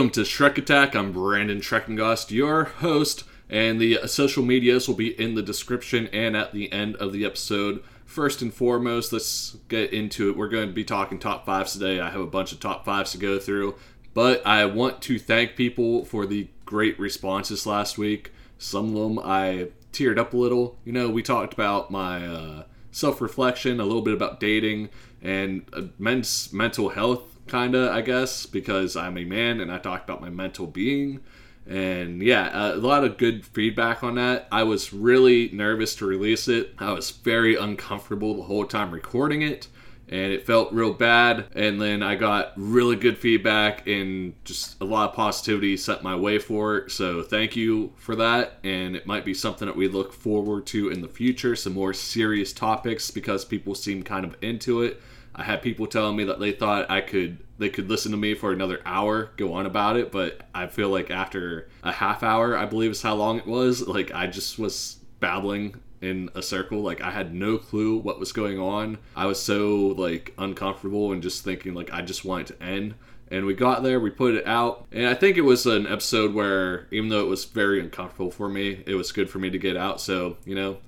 Welcome 0.00 0.12
to 0.12 0.22
Schrec 0.22 0.56
Attack. 0.56 0.96
I'm 0.96 1.12
Brandon 1.12 1.60
Schreckengost, 1.60 2.30
your 2.30 2.64
host, 2.64 3.24
and 3.50 3.78
the 3.78 3.98
social 4.06 4.42
medias 4.42 4.88
will 4.88 4.94
be 4.94 5.08
in 5.20 5.34
the 5.34 5.42
description 5.42 6.06
and 6.06 6.34
at 6.34 6.54
the 6.54 6.72
end 6.72 6.96
of 6.96 7.12
the 7.12 7.26
episode. 7.26 7.82
First 8.06 8.40
and 8.40 8.50
foremost, 8.50 9.12
let's 9.12 9.58
get 9.68 9.92
into 9.92 10.30
it. 10.30 10.38
We're 10.38 10.48
going 10.48 10.68
to 10.68 10.72
be 10.72 10.84
talking 10.84 11.18
top 11.18 11.44
fives 11.44 11.74
today. 11.74 12.00
I 12.00 12.08
have 12.08 12.22
a 12.22 12.26
bunch 12.26 12.50
of 12.50 12.60
top 12.60 12.86
fives 12.86 13.12
to 13.12 13.18
go 13.18 13.38
through, 13.38 13.74
but 14.14 14.40
I 14.46 14.64
want 14.64 15.02
to 15.02 15.18
thank 15.18 15.54
people 15.54 16.06
for 16.06 16.24
the 16.24 16.48
great 16.64 16.98
responses 16.98 17.66
last 17.66 17.98
week. 17.98 18.32
Some 18.56 18.96
of 18.96 19.02
them 19.02 19.18
I 19.18 19.68
teared 19.92 20.18
up 20.18 20.32
a 20.32 20.38
little. 20.38 20.78
You 20.82 20.92
know, 20.92 21.10
we 21.10 21.22
talked 21.22 21.52
about 21.52 21.90
my 21.90 22.26
uh, 22.26 22.62
self 22.90 23.20
reflection, 23.20 23.78
a 23.80 23.84
little 23.84 24.00
bit 24.00 24.14
about 24.14 24.40
dating, 24.40 24.88
and 25.20 25.66
uh, 25.74 25.82
men's 25.98 26.54
mental 26.54 26.88
health 26.88 27.29
kind 27.50 27.74
of, 27.74 27.90
I 27.90 28.00
guess, 28.00 28.46
because 28.46 28.96
I'm 28.96 29.18
a 29.18 29.24
man 29.24 29.60
and 29.60 29.70
I 29.70 29.78
talked 29.78 30.08
about 30.08 30.22
my 30.22 30.30
mental 30.30 30.66
being. 30.66 31.20
And 31.66 32.22
yeah, 32.22 32.72
a 32.72 32.76
lot 32.76 33.04
of 33.04 33.18
good 33.18 33.44
feedback 33.44 34.02
on 34.02 34.14
that. 34.16 34.48
I 34.50 34.62
was 34.62 34.92
really 34.92 35.50
nervous 35.52 35.94
to 35.96 36.06
release 36.06 36.48
it. 36.48 36.74
I 36.78 36.92
was 36.92 37.10
very 37.10 37.54
uncomfortable 37.54 38.34
the 38.34 38.42
whole 38.42 38.64
time 38.64 38.90
recording 38.90 39.42
it, 39.42 39.68
and 40.08 40.32
it 40.32 40.46
felt 40.46 40.72
real 40.72 40.92
bad. 40.92 41.46
And 41.54 41.80
then 41.80 42.02
I 42.02 42.16
got 42.16 42.54
really 42.56 42.96
good 42.96 43.18
feedback 43.18 43.86
and 43.86 44.34
just 44.44 44.80
a 44.80 44.84
lot 44.84 45.10
of 45.10 45.14
positivity 45.14 45.76
sent 45.76 46.02
my 46.02 46.16
way 46.16 46.38
for 46.38 46.78
it. 46.78 46.90
So 46.90 47.22
thank 47.22 47.54
you 47.54 47.92
for 47.96 48.16
that. 48.16 48.58
And 48.64 48.96
it 48.96 49.06
might 49.06 49.24
be 49.24 49.34
something 49.34 49.66
that 49.66 49.76
we 49.76 49.86
look 49.86 50.12
forward 50.12 50.66
to 50.68 50.88
in 50.88 51.02
the 51.02 51.08
future, 51.08 51.54
some 51.54 51.74
more 51.74 51.92
serious 51.92 52.52
topics 52.52 53.12
because 53.12 53.44
people 53.44 53.76
seem 53.76 54.02
kind 54.02 54.24
of 54.24 54.36
into 54.42 54.82
it. 54.82 55.00
I 55.34 55.44
had 55.44 55.62
people 55.62 55.86
telling 55.86 56.16
me 56.16 56.24
that 56.24 56.40
they 56.40 56.52
thought 56.52 56.90
I 56.90 57.00
could 57.00 57.38
they 57.58 57.68
could 57.68 57.90
listen 57.90 58.10
to 58.12 58.16
me 58.16 58.34
for 58.34 58.52
another 58.52 58.80
hour 58.86 59.30
go 59.36 59.52
on 59.52 59.66
about 59.66 59.96
it, 59.96 60.10
but 60.10 60.40
I 60.54 60.66
feel 60.66 60.88
like 60.88 61.10
after 61.10 61.68
a 61.82 61.92
half 61.92 62.22
hour, 62.22 62.56
I 62.56 62.64
believe 62.64 62.90
is 62.90 63.02
how 63.02 63.14
long 63.14 63.38
it 63.38 63.46
was, 63.46 63.86
like 63.86 64.12
I 64.14 64.26
just 64.26 64.58
was 64.58 64.96
babbling 65.20 65.76
in 66.00 66.30
a 66.34 66.42
circle 66.42 66.80
like 66.80 67.02
I 67.02 67.10
had 67.10 67.34
no 67.34 67.58
clue 67.58 67.98
what 67.98 68.18
was 68.18 68.32
going 68.32 68.58
on. 68.58 68.98
I 69.14 69.26
was 69.26 69.40
so 69.40 69.88
like 69.98 70.34
uncomfortable 70.38 71.12
and 71.12 71.22
just 71.22 71.44
thinking 71.44 71.74
like 71.74 71.92
I 71.92 72.02
just 72.02 72.24
want 72.24 72.50
it 72.50 72.58
to 72.58 72.64
end. 72.64 72.94
And 73.30 73.46
we 73.46 73.54
got 73.54 73.84
there, 73.84 74.00
we 74.00 74.10
put 74.10 74.34
it 74.34 74.44
out, 74.44 74.88
and 74.90 75.06
I 75.06 75.14
think 75.14 75.36
it 75.36 75.42
was 75.42 75.64
an 75.64 75.86
episode 75.86 76.34
where 76.34 76.88
even 76.90 77.10
though 77.10 77.20
it 77.20 77.28
was 77.28 77.44
very 77.44 77.78
uncomfortable 77.78 78.32
for 78.32 78.48
me, 78.48 78.82
it 78.86 78.96
was 78.96 79.12
good 79.12 79.30
for 79.30 79.38
me 79.38 79.50
to 79.50 79.58
get 79.58 79.76
out. 79.76 80.00
So, 80.00 80.36
you 80.44 80.56
know, 80.56 80.78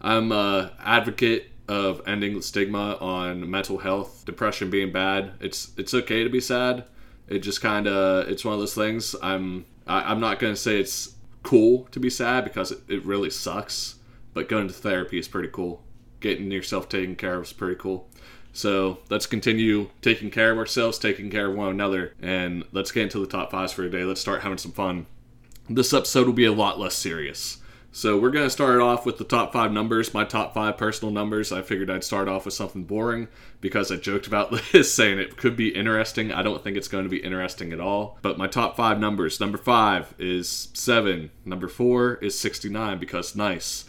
I'm 0.00 0.30
a 0.30 0.74
advocate 0.78 1.50
of 1.68 2.00
ending 2.06 2.34
the 2.34 2.42
stigma 2.42 2.96
on 3.00 3.48
mental 3.48 3.78
health, 3.78 4.24
depression 4.24 4.70
being 4.70 4.90
bad. 4.90 5.32
It's 5.40 5.72
it's 5.76 5.94
okay 5.94 6.24
to 6.24 6.30
be 6.30 6.40
sad. 6.40 6.84
It 7.28 7.40
just 7.40 7.60
kind 7.60 7.86
of 7.86 8.28
it's 8.28 8.44
one 8.44 8.54
of 8.54 8.60
those 8.60 8.74
things. 8.74 9.14
I'm 9.22 9.66
I, 9.86 10.10
I'm 10.10 10.20
not 10.20 10.38
gonna 10.38 10.56
say 10.56 10.80
it's 10.80 11.14
cool 11.42 11.86
to 11.92 12.00
be 12.00 12.10
sad 12.10 12.44
because 12.44 12.72
it, 12.72 12.80
it 12.88 13.04
really 13.04 13.30
sucks. 13.30 13.96
But 14.34 14.48
going 14.48 14.68
to 14.68 14.74
therapy 14.74 15.18
is 15.18 15.28
pretty 15.28 15.48
cool. 15.48 15.82
Getting 16.20 16.50
yourself 16.50 16.88
taken 16.88 17.16
care 17.16 17.36
of 17.36 17.44
is 17.44 17.52
pretty 17.52 17.76
cool. 17.76 18.08
So 18.52 18.98
let's 19.08 19.26
continue 19.26 19.90
taking 20.02 20.30
care 20.30 20.50
of 20.50 20.58
ourselves, 20.58 20.98
taking 20.98 21.30
care 21.30 21.50
of 21.50 21.56
one 21.56 21.70
another, 21.70 22.14
and 22.20 22.64
let's 22.72 22.90
get 22.90 23.04
into 23.04 23.20
the 23.20 23.26
top 23.26 23.50
fives 23.50 23.72
for 23.72 23.82
today. 23.82 24.04
Let's 24.04 24.20
start 24.20 24.42
having 24.42 24.58
some 24.58 24.72
fun. 24.72 25.06
This 25.68 25.92
episode 25.92 26.26
will 26.26 26.34
be 26.34 26.44
a 26.44 26.52
lot 26.52 26.78
less 26.78 26.94
serious. 26.94 27.58
So 27.90 28.18
we're 28.18 28.30
going 28.30 28.46
to 28.46 28.50
start 28.50 28.80
off 28.80 29.06
with 29.06 29.16
the 29.16 29.24
top 29.24 29.52
five 29.52 29.72
numbers, 29.72 30.12
my 30.12 30.24
top 30.24 30.52
five 30.52 30.76
personal 30.76 31.12
numbers. 31.12 31.50
I 31.50 31.62
figured 31.62 31.90
I'd 31.90 32.04
start 32.04 32.28
off 32.28 32.44
with 32.44 32.54
something 32.54 32.84
boring 32.84 33.28
because 33.60 33.90
I 33.90 33.96
joked 33.96 34.26
about 34.26 34.50
this, 34.72 34.92
saying 34.92 35.18
it 35.18 35.36
could 35.36 35.56
be 35.56 35.74
interesting. 35.74 36.30
I 36.30 36.42
don't 36.42 36.62
think 36.62 36.76
it's 36.76 36.88
going 36.88 37.04
to 37.04 37.10
be 37.10 37.18
interesting 37.18 37.72
at 37.72 37.80
all. 37.80 38.18
But 38.20 38.38
my 38.38 38.46
top 38.46 38.76
five 38.76 39.00
numbers 39.00 39.40
number 39.40 39.58
five 39.58 40.14
is 40.18 40.68
seven, 40.74 41.30
number 41.44 41.66
four 41.66 42.16
is 42.16 42.38
69 42.38 42.98
because 42.98 43.34
nice. 43.34 43.86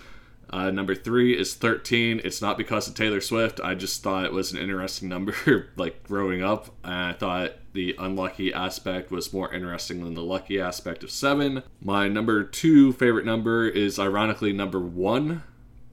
Uh, 0.49 0.71
number 0.71 0.95
three 0.95 1.37
is 1.37 1.53
13. 1.53 2.21
It's 2.23 2.41
not 2.41 2.57
because 2.57 2.87
of 2.87 2.95
Taylor 2.95 3.21
Swift. 3.21 3.59
I 3.63 3.75
just 3.75 4.01
thought 4.01 4.25
it 4.25 4.33
was 4.33 4.51
an 4.51 4.57
interesting 4.57 5.09
number, 5.09 5.35
like 5.75 6.03
growing 6.03 6.41
up. 6.41 6.73
And 6.83 6.93
I 6.93 7.13
thought 7.13 7.53
the 7.73 7.95
unlucky 7.99 8.53
aspect 8.53 9.11
was 9.11 9.33
more 9.33 9.53
interesting 9.53 10.03
than 10.03 10.13
the 10.13 10.23
lucky 10.23 10.59
aspect 10.59 11.03
of 11.03 11.11
seven. 11.11 11.63
My 11.81 12.07
number 12.07 12.43
two 12.43 12.93
favorite 12.93 13.25
number 13.25 13.67
is 13.67 13.99
ironically 13.99 14.53
number 14.53 14.79
one 14.79 15.43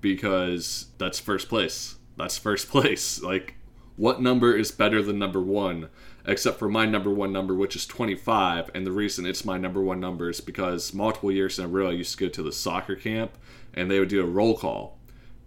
because 0.00 0.86
that's 0.98 1.18
first 1.18 1.48
place. 1.48 1.96
That's 2.16 2.38
first 2.38 2.68
place. 2.70 3.22
Like, 3.22 3.56
what 3.96 4.20
number 4.20 4.56
is 4.56 4.70
better 4.70 5.02
than 5.02 5.18
number 5.18 5.40
one? 5.40 5.88
Except 6.24 6.58
for 6.58 6.68
my 6.68 6.86
number 6.86 7.10
one 7.10 7.32
number, 7.32 7.54
which 7.54 7.76
is 7.76 7.86
25. 7.86 8.70
And 8.74 8.86
the 8.86 8.92
reason 8.92 9.26
it's 9.26 9.44
my 9.44 9.58
number 9.58 9.80
one 9.80 10.00
number 10.00 10.28
is 10.28 10.40
because 10.40 10.92
multiple 10.92 11.30
years 11.30 11.58
in 11.58 11.66
a 11.66 11.68
row, 11.68 11.88
I 11.88 11.92
used 11.92 12.18
to 12.18 12.24
go 12.24 12.30
to 12.30 12.42
the 12.42 12.52
soccer 12.52 12.96
camp 12.96 13.38
and 13.72 13.90
they 13.90 14.00
would 14.00 14.08
do 14.08 14.22
a 14.22 14.26
roll 14.26 14.56
call. 14.56 14.98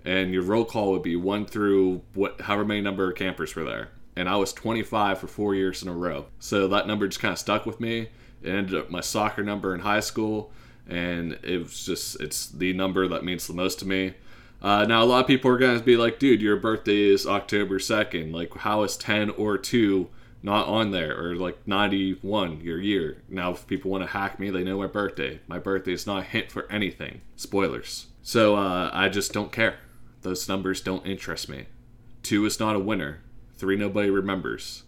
And 0.06 0.34
your 0.34 0.44
roll 0.44 0.64
call 0.64 0.92
would 0.92 1.04
be 1.04 1.18
one 1.18 1.46
through 1.46 2.02
what, 2.14 2.42
however 2.42 2.64
many 2.66 2.82
number 2.82 3.10
of 3.10 3.18
campers 3.18 3.56
were 3.56 3.66
there. 3.66 3.90
And 4.20 4.28
I 4.28 4.36
was 4.36 4.52
25 4.52 5.18
for 5.18 5.28
four 5.28 5.56
years 5.56 5.82
in 5.82 5.88
a 5.88 5.94
row. 5.94 6.26
So 6.40 6.68
that 6.68 6.88
number 6.88 7.08
just 7.08 7.22
kind 7.22 7.32
of 7.32 7.40
stuck 7.40 7.66
with 7.66 7.80
me. 7.80 8.10
It 8.44 8.50
ended 8.50 8.76
up 8.76 8.90
my 8.90 9.00
soccer 9.00 9.46
number 9.46 9.74
in 9.74 9.80
high 9.80 10.02
school. 10.02 10.52
And 10.90 11.40
it 11.42 11.60
was 11.60 11.86
just, 11.86 12.20
it's 12.20 12.48
the 12.48 12.74
number 12.74 13.08
that 13.08 13.24
means 13.24 13.48
the 13.48 13.54
most 13.54 13.80
to 13.80 13.88
me. 13.88 14.16
Uh, 14.62 14.84
now, 14.84 15.02
a 15.02 15.06
lot 15.06 15.22
of 15.22 15.28
people 15.28 15.50
are 15.50 15.58
to 15.58 15.80
be 15.80 15.96
like, 15.96 16.20
dude, 16.20 16.42
your 16.42 16.58
birthday 16.58 17.04
is 17.04 17.26
October 17.26 17.80
2nd. 17.80 18.34
Like, 18.34 18.54
how 18.58 18.84
is 18.84 18.98
10 18.98 19.30
or 19.30 19.58
2 19.58 20.10
not 20.44 20.68
on 20.68 20.92
there? 20.92 21.18
Or 21.18 21.38
like 21.38 21.66
91, 21.66 22.60
your 22.60 22.82
year. 22.82 23.22
Now, 23.30 23.52
if 23.52 23.68
people 23.68 23.90
want 23.90 24.04
to 24.04 24.10
hack 24.10 24.38
me, 24.38 24.50
they 24.50 24.66
know 24.66 24.80
my 24.80 24.88
birthday. 24.88 25.40
My 25.48 25.60
birthday 25.60 25.94
is 25.94 26.06
not 26.06 26.20
a 26.20 26.26
hint 26.26 26.52
for 26.52 26.70
anything. 26.70 27.22
Spoilers. 27.38 28.08
So, 28.22 28.58
uh, 28.58 28.90
I 28.92 29.08
just 29.08 29.32
don't 29.32 29.54
care. 29.54 29.78
Those 30.24 30.50
numbers 30.50 30.82
don't 30.82 31.08
interest 31.08 31.48
me. 31.48 31.68
2 32.24 32.46
is 32.46 32.60
not 32.60 32.76
a 32.76 32.80
winner. 32.80 33.22
3 33.60 33.76
nobody 33.76 34.10
remembers. 34.10 34.84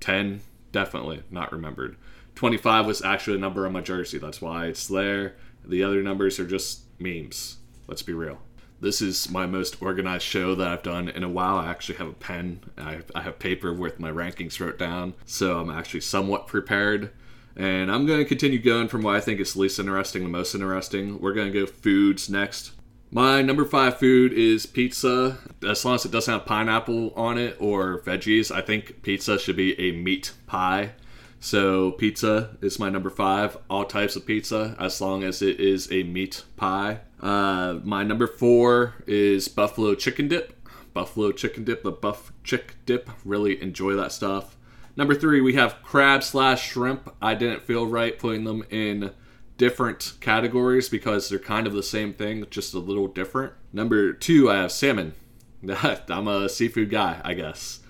10, 0.00 0.40
definitely 0.72 1.22
not 1.30 1.52
remembered. 1.52 1.96
25 2.34 2.86
was 2.86 3.02
actually 3.02 3.36
a 3.36 3.40
number 3.40 3.66
on 3.66 3.72
my 3.72 3.80
jersey. 3.80 4.18
That's 4.18 4.40
why 4.40 4.66
it's 4.66 4.88
there. 4.88 5.36
The 5.64 5.82
other 5.82 6.02
numbers 6.02 6.38
are 6.38 6.46
just 6.46 6.82
memes. 6.98 7.58
Let's 7.86 8.02
be 8.02 8.12
real. 8.12 8.38
This 8.80 9.00
is 9.00 9.30
my 9.30 9.46
most 9.46 9.80
organized 9.80 10.24
show 10.24 10.54
that 10.54 10.68
I've 10.68 10.82
done 10.82 11.08
in 11.08 11.22
a 11.22 11.28
while. 11.28 11.56
I 11.56 11.70
actually 11.70 11.98
have 11.98 12.08
a 12.08 12.12
pen. 12.12 12.60
I, 12.76 13.00
I 13.14 13.22
have 13.22 13.38
paper 13.38 13.72
with 13.72 14.00
my 14.00 14.10
rankings 14.10 14.60
wrote 14.60 14.78
down, 14.78 15.14
so 15.24 15.58
I'm 15.58 15.70
actually 15.70 16.00
somewhat 16.00 16.46
prepared. 16.46 17.10
And 17.56 17.90
I'm 17.90 18.04
going 18.04 18.18
to 18.18 18.24
continue 18.24 18.58
going 18.58 18.88
from 18.88 19.02
what 19.02 19.14
I 19.14 19.20
think 19.20 19.40
is 19.40 19.56
least 19.56 19.78
interesting 19.78 20.22
to 20.22 20.28
most 20.28 20.54
interesting. 20.54 21.20
We're 21.20 21.34
going 21.34 21.52
to 21.52 21.60
go 21.60 21.66
foods 21.66 22.28
next. 22.28 22.72
My 23.10 23.42
number 23.42 23.64
five 23.64 23.98
food 23.98 24.32
is 24.32 24.66
pizza. 24.66 25.38
As 25.66 25.84
long 25.84 25.94
as 25.94 26.04
it 26.04 26.10
doesn't 26.10 26.32
have 26.32 26.46
pineapple 26.46 27.12
on 27.14 27.38
it 27.38 27.56
or 27.60 28.00
veggies, 28.00 28.50
I 28.50 28.60
think 28.60 29.02
pizza 29.02 29.38
should 29.38 29.56
be 29.56 29.78
a 29.78 29.92
meat 29.92 30.32
pie. 30.46 30.92
So 31.38 31.92
pizza 31.92 32.56
is 32.60 32.78
my 32.78 32.88
number 32.88 33.10
five. 33.10 33.56
All 33.68 33.84
types 33.84 34.16
of 34.16 34.26
pizza, 34.26 34.74
as 34.80 35.00
long 35.00 35.22
as 35.22 35.42
it 35.42 35.60
is 35.60 35.92
a 35.92 36.02
meat 36.02 36.42
pie. 36.56 37.00
Uh, 37.20 37.80
my 37.84 38.02
number 38.02 38.26
four 38.26 38.94
is 39.06 39.48
buffalo 39.48 39.94
chicken 39.94 40.26
dip. 40.26 40.58
Buffalo 40.92 41.32
chicken 41.32 41.64
dip, 41.64 41.82
the 41.82 41.92
buff 41.92 42.32
chick 42.42 42.76
dip. 42.86 43.10
Really 43.24 43.60
enjoy 43.62 43.94
that 43.94 44.10
stuff. 44.10 44.56
Number 44.96 45.14
three, 45.14 45.40
we 45.40 45.54
have 45.54 45.82
crab 45.82 46.22
slash 46.22 46.70
shrimp. 46.70 47.14
I 47.20 47.34
didn't 47.34 47.62
feel 47.62 47.86
right 47.86 48.18
putting 48.18 48.44
them 48.44 48.64
in 48.70 49.10
different 49.56 50.14
categories 50.20 50.88
because 50.88 51.28
they're 51.28 51.38
kind 51.38 51.66
of 51.66 51.72
the 51.72 51.82
same 51.82 52.12
thing, 52.12 52.44
just 52.50 52.74
a 52.74 52.78
little 52.78 53.08
different. 53.08 53.52
Number 53.72 54.12
two, 54.12 54.50
I 54.50 54.56
have 54.56 54.72
salmon. 54.72 55.14
I'm 55.72 56.28
a 56.28 56.48
seafood 56.48 56.90
guy, 56.90 57.20
I 57.24 57.34
guess. 57.34 57.80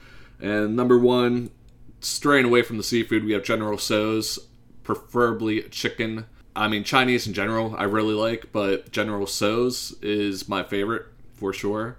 And 0.41 0.77
number 0.77 0.99
one, 0.99 1.51
straying 2.01 2.45
away 2.45 2.63
from 2.63 2.77
the 2.77 2.83
seafood, 2.83 3.25
we 3.25 3.33
have 3.33 3.43
General 3.43 3.79
Tso's, 3.79 4.39
preferably 4.83 5.63
chicken. 5.63 6.27
I 6.55 6.69
mean, 6.69 6.85
Chinese 6.85 7.27
in 7.27 7.33
general, 7.33 7.75
I 7.77 7.85
really 7.85 8.15
like, 8.15 8.53
but 8.53 8.93
General 8.93 9.27
Tso's 9.27 9.95
is 10.03 10.49
my 10.49 10.63
favorite 10.63 11.07
for 11.35 11.53
sure. 11.53 11.97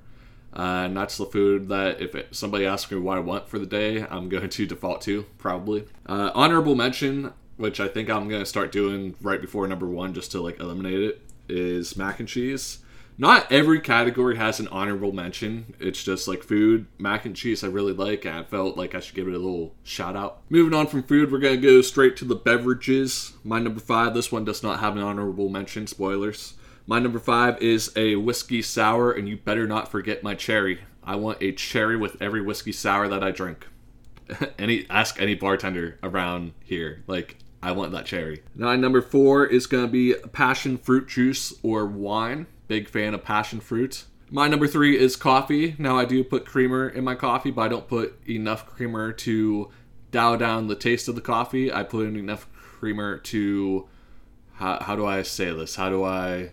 Uh, 0.56 0.86
and 0.86 0.96
that's 0.96 1.18
the 1.18 1.26
food 1.26 1.68
that 1.68 2.02
if 2.02 2.16
it, 2.16 2.34
somebody 2.34 2.66
asks 2.66 2.90
me 2.90 2.98
what 2.98 3.18
I 3.18 3.22
want 3.22 3.50
for 3.50 3.60
the 3.60 3.66
day, 3.66 4.06
I'm 4.10 4.30
going 4.30 4.50
to 4.50 4.66
default 4.66 5.02
to, 5.02 5.24
probably. 5.38 5.86
Uh, 6.06 6.32
honorable 6.34 6.76
mention, 6.76 7.34
which 7.58 7.80
I 7.80 7.88
think 7.88 8.10
I'm 8.10 8.30
to 8.30 8.46
start 8.46 8.72
doing 8.72 9.16
right 9.22 9.42
before 9.42 9.68
number 9.68 9.88
one 9.88 10.14
just 10.14 10.32
to 10.32 10.42
like 10.42 10.60
eliminate 10.60 11.02
it, 11.02 11.22
is 11.48 11.96
mac 11.96 12.20
and 12.20 12.28
cheese. 12.28 12.80
Not 13.18 13.50
every 13.50 13.80
category 13.80 14.36
has 14.36 14.60
an 14.60 14.68
honorable 14.68 15.14
mention. 15.14 15.74
It's 15.80 16.04
just 16.04 16.28
like 16.28 16.44
food, 16.44 16.86
mac 16.98 17.26
and 17.26 17.36
cheese 17.36 17.64
I 17.64 17.68
really 17.68 17.94
like, 17.94 18.26
and 18.26 18.36
I 18.36 18.44
felt 18.44 18.76
like 18.76 18.94
I 18.94 19.00
should 19.00 19.16
give 19.16 19.30
it 19.30 19.34
a 19.34 19.38
little 19.38 19.74
shout 19.84 20.18
out. 20.18 20.42
Moving 20.50 20.78
on 20.78 20.88
from 20.88 21.04
food, 21.04 21.32
we're 21.32 21.40
gonna 21.40 21.56
go 21.56 21.82
straight 21.82 22.18
to 22.18 22.26
the 22.26 22.36
beverages. 22.36 23.34
My 23.44 23.60
number 23.60 23.80
five, 23.80 24.14
this 24.14 24.34
one 24.34 24.44
does 24.44 24.64
not 24.64 24.82
have 24.82 24.98
an 24.98 25.04
honorable 25.04 25.48
mention, 25.48 25.88
spoilers. 25.88 26.56
My 26.88 27.00
number 27.00 27.20
five 27.20 27.60
is 27.62 27.92
a 27.96 28.18
whiskey 28.18 28.62
sour, 28.62 29.12
and 29.14 29.30
you 29.30 29.38
better 29.38 29.66
not 29.66 29.90
forget 29.90 30.22
my 30.22 30.36
cherry. 30.36 30.82
I 31.02 31.16
want 31.16 31.42
a 31.42 31.54
cherry 31.54 31.96
with 31.96 32.22
every 32.22 32.42
whiskey 32.42 32.74
sour 32.74 33.08
that 33.08 33.24
I 33.24 33.32
drink. 33.32 33.66
any 34.60 34.86
ask 34.90 35.22
any 35.22 35.36
bartender 35.36 36.00
around 36.04 36.54
here. 36.64 37.04
Like 37.08 37.38
I 37.66 37.72
want 37.72 37.92
that 37.94 38.06
cherry. 38.06 38.44
Now 38.54 38.76
number 38.76 39.02
four 39.02 39.46
is 39.46 39.66
gonna 39.66 39.88
be 39.88 40.14
passion 40.32 40.78
fruit 40.78 41.08
juice 41.08 41.52
or 41.64 41.86
wine. 41.86 42.46
Big 42.68 42.88
fan 42.88 43.16
of 43.16 43.24
passion 43.24 43.60
fruit. 43.60 44.06
My 44.30 44.48
number 44.48 44.68
three 44.68 44.98
is 44.98 45.16
coffee. 45.16 45.76
Now 45.80 45.98
I 45.98 46.06
do 46.06 46.24
put 46.24 46.46
creamer 46.46 46.88
in 46.88 47.04
my 47.04 47.16
coffee, 47.16 47.50
but 47.50 47.64
I 47.64 47.68
don't 47.68 47.88
put 47.88 48.20
enough 48.30 48.68
creamer 48.68 49.12
to 49.14 49.72
dial 50.12 50.38
down 50.38 50.68
the 50.68 50.76
taste 50.76 51.08
of 51.08 51.16
the 51.16 51.22
coffee. 51.22 51.72
I 51.74 51.82
put 51.82 52.06
in 52.06 52.16
enough 52.16 52.48
creamer 52.54 53.18
to 53.18 53.88
how, 54.54 54.80
how 54.82 54.96
do 54.96 55.06
I 55.06 55.24
say 55.24 55.52
this? 55.52 55.76
How 55.76 55.90
do 55.90 56.04
I 56.04 56.52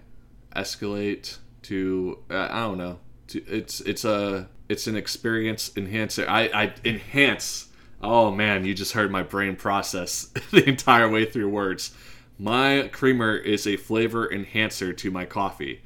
escalate 0.57 1.39
to 1.63 2.19
uh, 2.31 2.49
I 2.51 2.61
don't 2.61 2.79
know. 2.79 2.99
To, 3.29 3.45
it's 3.47 3.81
it's 3.83 4.05
a 4.05 4.49
it's 4.69 4.87
an 4.87 4.97
experience 4.97 5.73
enhancer. 5.77 6.27
I 6.29 6.45
I 6.55 6.75
enhance. 6.85 7.69
Oh 8.03 8.31
man, 8.31 8.65
you 8.65 8.75
just 8.75 8.93
heard 8.93 9.11
my 9.11 9.23
brain 9.23 9.57
process 9.57 10.25
the 10.51 10.69
entire 10.69 11.09
way 11.09 11.25
through 11.25 11.49
words. 11.49 11.95
My 12.39 12.89
creamer 12.93 13.37
is 13.37 13.67
a 13.67 13.77
flavor 13.77 14.31
enhancer 14.33 14.93
to 14.93 15.11
my 15.11 15.25
coffee 15.25 15.83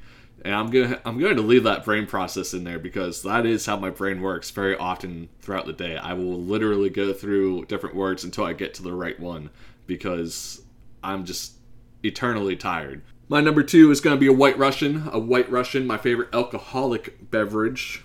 and 0.47 0.55
I'm 0.55 0.69
gonna 0.69 0.99
I'm 1.05 1.19
going 1.19 1.35
to 1.35 1.41
leave 1.41 1.63
that 1.63 1.83
brain 1.83 2.05
process 2.05 2.53
in 2.53 2.63
there 2.63 2.79
because 2.79 3.23
that 3.23 3.45
is 3.45 3.65
how 3.65 3.77
my 3.77 3.89
brain 3.89 4.21
works 4.21 4.51
very 4.51 4.77
often 4.77 5.29
throughout 5.41 5.65
the 5.65 5.73
day. 5.73 5.97
I 5.97 6.13
will 6.13 6.41
literally 6.41 6.89
go 6.89 7.13
through 7.13 7.65
different 7.65 7.95
words 7.95 8.23
until 8.23 8.45
I 8.45 8.53
get 8.53 8.73
to 8.75 8.83
the 8.83 8.93
right 8.93 9.19
one 9.19 9.49
because 9.87 10.61
I'm 11.03 11.25
just 11.25 11.53
eternally 12.03 12.55
tired. 12.55 13.01
My 13.29 13.41
number 13.41 13.61
two 13.61 13.91
is 13.91 13.99
going 13.99 14.15
to 14.15 14.19
be 14.19 14.27
a 14.27 14.33
White 14.33 14.57
Russian. 14.57 15.09
A 15.11 15.19
White 15.19 15.51
Russian, 15.51 15.85
my 15.85 15.97
favorite 15.97 16.29
alcoholic 16.31 17.29
beverage. 17.29 18.03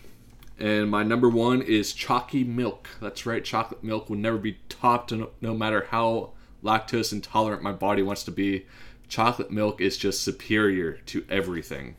And 0.58 0.90
my 0.90 1.02
number 1.02 1.28
one 1.28 1.62
is 1.62 1.92
chalky 1.92 2.44
milk. 2.44 2.88
That's 3.00 3.26
right, 3.26 3.44
chocolate 3.44 3.82
milk 3.82 4.08
will 4.08 4.16
never 4.16 4.38
be 4.38 4.58
topped 4.68 5.12
no, 5.12 5.54
matter 5.54 5.86
how 5.90 6.30
lactose 6.62 7.12
intolerant 7.12 7.62
my 7.62 7.72
body 7.72 8.02
wants 8.02 8.24
to 8.24 8.30
be. 8.30 8.66
Chocolate 9.08 9.50
milk 9.50 9.80
is 9.80 9.96
just 9.96 10.22
superior 10.22 10.92
to 11.06 11.24
everything 11.28 11.96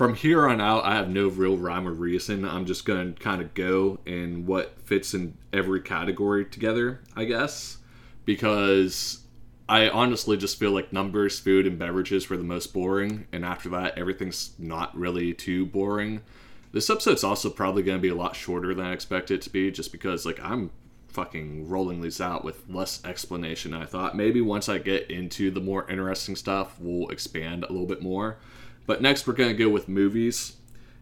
from 0.00 0.14
here 0.14 0.48
on 0.48 0.62
out, 0.62 0.82
I 0.86 0.94
have 0.94 1.10
no 1.10 1.28
real 1.28 1.58
rhyme 1.58 1.86
or 1.86 1.92
reason. 1.92 2.42
I'm 2.46 2.64
just 2.64 2.86
going 2.86 3.12
to 3.12 3.20
kind 3.20 3.42
of 3.42 3.52
go 3.52 3.98
in 4.06 4.46
what 4.46 4.80
fits 4.80 5.12
in 5.12 5.36
every 5.52 5.82
category 5.82 6.46
together, 6.46 7.02
I 7.14 7.24
guess, 7.24 7.76
because 8.24 9.18
I 9.68 9.90
honestly 9.90 10.38
just 10.38 10.58
feel 10.58 10.70
like 10.70 10.90
numbers, 10.90 11.38
food, 11.38 11.66
and 11.66 11.78
beverages 11.78 12.30
were 12.30 12.38
the 12.38 12.44
most 12.44 12.72
boring, 12.72 13.26
and 13.30 13.44
after 13.44 13.68
that, 13.68 13.98
everything's 13.98 14.52
not 14.58 14.96
really 14.96 15.34
too 15.34 15.66
boring. 15.66 16.22
This 16.72 16.88
episode's 16.88 17.24
also 17.24 17.50
probably 17.50 17.82
going 17.82 17.98
to 17.98 18.02
be 18.02 18.08
a 18.08 18.14
lot 18.14 18.36
shorter 18.36 18.74
than 18.74 18.86
I 18.86 18.92
expect 18.92 19.30
it 19.30 19.42
to 19.42 19.50
be, 19.50 19.70
just 19.70 19.92
because 19.92 20.24
like 20.24 20.40
I'm 20.40 20.70
fucking 21.08 21.68
rolling 21.68 22.00
these 22.00 22.20
out 22.20 22.44
with 22.44 22.68
less 22.68 23.04
explanation. 23.04 23.74
I 23.74 23.84
thought 23.84 24.16
maybe 24.16 24.40
once 24.40 24.68
I 24.68 24.78
get 24.78 25.10
into 25.10 25.50
the 25.50 25.60
more 25.60 25.90
interesting 25.90 26.36
stuff, 26.36 26.76
we'll 26.78 27.08
expand 27.08 27.64
a 27.64 27.72
little 27.72 27.86
bit 27.86 28.02
more. 28.02 28.38
But 28.86 29.02
next, 29.02 29.26
we're 29.26 29.34
going 29.34 29.50
to 29.50 29.64
go 29.64 29.68
with 29.68 29.88
movies. 29.88 30.56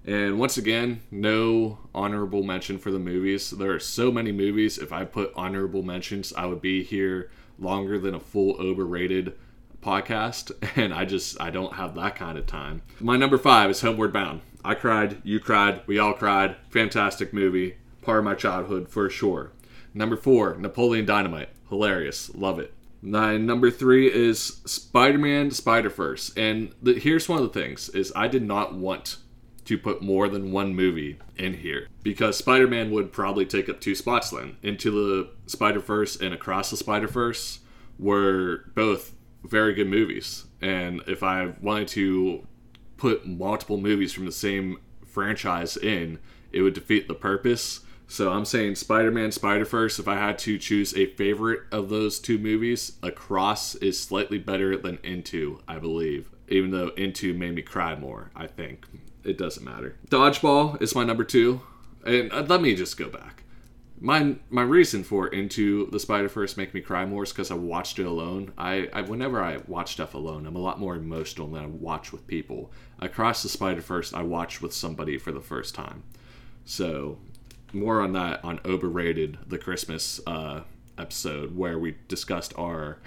And 0.06 0.38
once 0.38 0.56
again, 0.56 1.02
no 1.10 1.78
honorable 1.94 2.42
mention 2.42 2.78
for 2.78 2.90
the 2.90 2.98
movies. 2.98 3.50
There 3.50 3.72
are 3.72 3.80
so 3.80 4.10
many 4.10 4.32
movies. 4.32 4.78
If 4.78 4.92
I 4.92 5.04
put 5.04 5.32
honorable 5.36 5.82
mentions, 5.82 6.32
I 6.32 6.46
would 6.46 6.62
be 6.62 6.82
here 6.82 7.30
longer 7.58 7.98
than 7.98 8.14
a 8.14 8.20
full 8.20 8.56
overrated 8.60 9.36
podcast. 9.82 10.52
And 10.76 10.94
I 10.94 11.04
just, 11.04 11.40
I 11.40 11.50
don't 11.50 11.74
have 11.74 11.94
that 11.96 12.14
kind 12.16 12.38
of 12.38 12.46
time. 12.46 12.82
My 13.00 13.16
number 13.16 13.36
five 13.36 13.68
is 13.70 13.80
Homeward 13.80 14.12
Bound. 14.12 14.40
I 14.64 14.74
cried, 14.74 15.20
you 15.24 15.40
cried, 15.40 15.82
we 15.86 15.98
all 15.98 16.14
cried. 16.14 16.56
Fantastic 16.70 17.32
movie. 17.32 17.76
Part 18.02 18.18
of 18.18 18.24
my 18.24 18.34
childhood 18.34 18.88
for 18.88 19.08
sure. 19.10 19.52
Number 19.94 20.16
four, 20.16 20.56
Napoleon 20.56 21.06
Dynamite. 21.06 21.50
Hilarious. 21.68 22.34
Love 22.34 22.58
it. 22.58 22.72
Nine, 23.00 23.46
number 23.46 23.70
three 23.70 24.12
is 24.12 24.60
Spider-Man: 24.64 25.52
Spider-Verse, 25.52 26.32
and 26.36 26.72
the, 26.82 26.94
here's 26.94 27.28
one 27.28 27.40
of 27.40 27.52
the 27.52 27.60
things: 27.60 27.88
is 27.90 28.12
I 28.16 28.26
did 28.26 28.42
not 28.42 28.74
want 28.74 29.18
to 29.66 29.78
put 29.78 30.02
more 30.02 30.28
than 30.28 30.50
one 30.50 30.74
movie 30.74 31.18
in 31.36 31.54
here 31.54 31.86
because 32.02 32.36
Spider-Man 32.36 32.90
would 32.90 33.12
probably 33.12 33.46
take 33.46 33.68
up 33.68 33.80
two 33.80 33.94
spots. 33.94 34.30
Then 34.30 34.56
Into 34.64 34.90
the 34.90 35.30
Spider-Verse 35.46 36.16
and 36.16 36.34
Across 36.34 36.70
the 36.70 36.76
Spider-Verse 36.76 37.60
were 38.00 38.64
both 38.74 39.14
very 39.44 39.74
good 39.74 39.86
movies, 39.86 40.46
and 40.60 41.00
if 41.06 41.22
I 41.22 41.54
wanted 41.60 41.86
to 41.88 42.47
put 42.98 43.26
multiple 43.26 43.78
movies 43.78 44.12
from 44.12 44.26
the 44.26 44.32
same 44.32 44.78
franchise 45.06 45.76
in, 45.76 46.18
it 46.52 46.60
would 46.60 46.74
defeat 46.74 47.08
the 47.08 47.14
purpose 47.14 47.80
so 48.10 48.32
I'm 48.32 48.46
saying 48.46 48.76
Spider-Man, 48.76 49.32
Spider-Verse. 49.32 49.98
If 49.98 50.08
I 50.08 50.14
had 50.14 50.38
to 50.40 50.58
choose 50.58 50.96
a 50.96 51.06
favorite 51.06 51.60
of 51.70 51.90
those 51.90 52.18
two 52.18 52.38
movies, 52.38 52.92
Across 53.02 53.76
is 53.76 54.00
slightly 54.00 54.38
better 54.38 54.78
than 54.78 54.98
Into, 55.04 55.60
I 55.68 55.78
believe. 55.78 56.30
Even 56.48 56.70
though 56.70 56.88
Into 56.96 57.34
made 57.34 57.54
me 57.54 57.62
cry 57.62 57.94
more, 57.94 58.30
I 58.34 58.46
think 58.46 58.86
it 59.24 59.36
doesn't 59.36 59.62
matter. 59.62 59.96
Dodgeball 60.08 60.80
is 60.80 60.94
my 60.94 61.04
number 61.04 61.22
two, 61.22 61.60
and 62.04 62.32
uh, 62.32 62.46
let 62.48 62.62
me 62.62 62.74
just 62.74 62.96
go 62.96 63.10
back. 63.10 63.42
My 64.00 64.36
my 64.48 64.62
reason 64.62 65.02
for 65.02 65.26
Into 65.28 65.90
the 65.90 65.98
Spider 65.98 66.28
Verse 66.28 66.56
make 66.56 66.72
me 66.72 66.80
cry 66.80 67.04
more 67.04 67.24
is 67.24 67.32
because 67.32 67.50
I 67.50 67.54
watched 67.54 67.98
it 67.98 68.06
alone. 68.06 68.52
I, 68.56 68.88
I 68.92 69.00
whenever 69.02 69.42
I 69.42 69.58
watch 69.66 69.92
stuff 69.92 70.14
alone, 70.14 70.46
I'm 70.46 70.56
a 70.56 70.60
lot 70.60 70.78
more 70.78 70.94
emotional 70.94 71.48
than 71.48 71.64
I 71.64 71.66
watch 71.66 72.12
with 72.12 72.26
people. 72.26 72.70
Across 73.00 73.42
the 73.42 73.48
Spider 73.48 73.80
Verse, 73.80 74.12
I 74.12 74.22
watched 74.22 74.62
with 74.62 74.72
somebody 74.72 75.18
for 75.18 75.32
the 75.32 75.40
first 75.40 75.74
time. 75.74 76.04
So 76.64 77.18
more 77.72 78.00
on 78.00 78.12
that 78.12 78.44
on 78.44 78.60
overrated 78.64 79.38
the 79.46 79.58
Christmas 79.58 80.20
uh, 80.26 80.62
episode 80.96 81.56
where 81.56 81.78
we 81.78 81.96
discussed 82.06 82.52
our 82.56 82.98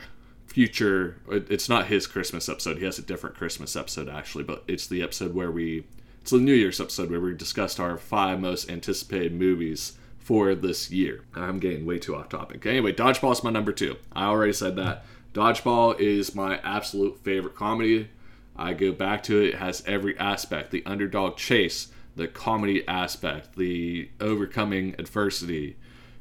future. 0.48 1.22
It's 1.30 1.70
not 1.70 1.88
his 1.88 2.06
Christmas 2.06 2.50
episode. 2.50 2.80
He 2.80 2.86
has 2.86 3.00
a 3.00 3.04
different 3.04 3.38
Christmas 3.38 3.78
episode 3.78 4.10
actually, 4.10 4.44
but 4.44 4.64
it's 4.68 4.88
the 4.88 5.02
episode 5.02 5.34
where 5.34 5.52
we. 5.52 5.86
It's 6.22 6.32
the 6.32 6.38
New 6.38 6.54
Year's 6.54 6.80
episode 6.80 7.10
where 7.10 7.20
we 7.20 7.34
discussed 7.34 7.80
our 7.80 7.98
five 7.98 8.40
most 8.40 8.70
anticipated 8.70 9.34
movies 9.34 9.98
for 10.32 10.56
this 10.56 10.90
year. 10.90 11.26
I'm 11.36 11.60
getting 11.60 11.86
way 11.86 12.00
too 12.00 12.16
off 12.16 12.30
topic. 12.30 12.66
Anyway, 12.66 12.94
Dodgeball 12.94 13.34
is 13.34 13.44
my 13.44 13.50
number 13.50 13.74
two. 13.74 13.98
I 14.14 14.28
already 14.28 14.54
said 14.54 14.78
that. 14.78 15.04
Dodgeball 15.34 16.00
is 16.00 16.34
my 16.34 16.58
absolute 16.60 17.20
favorite 17.20 17.54
comedy. 17.54 18.08
I 18.56 18.72
go 18.72 18.94
back 18.94 19.24
to 19.24 19.42
it. 19.42 19.48
It 19.48 19.56
has 19.56 19.84
every 19.86 20.18
aspect. 20.18 20.72
The 20.72 20.86
underdog 20.86 21.36
chase, 21.36 21.90
the 22.16 22.30
comedy 22.30 22.88
aspect, 22.88 23.58
the 23.58 24.10
overcoming 24.22 24.96
adversity. 24.98 25.76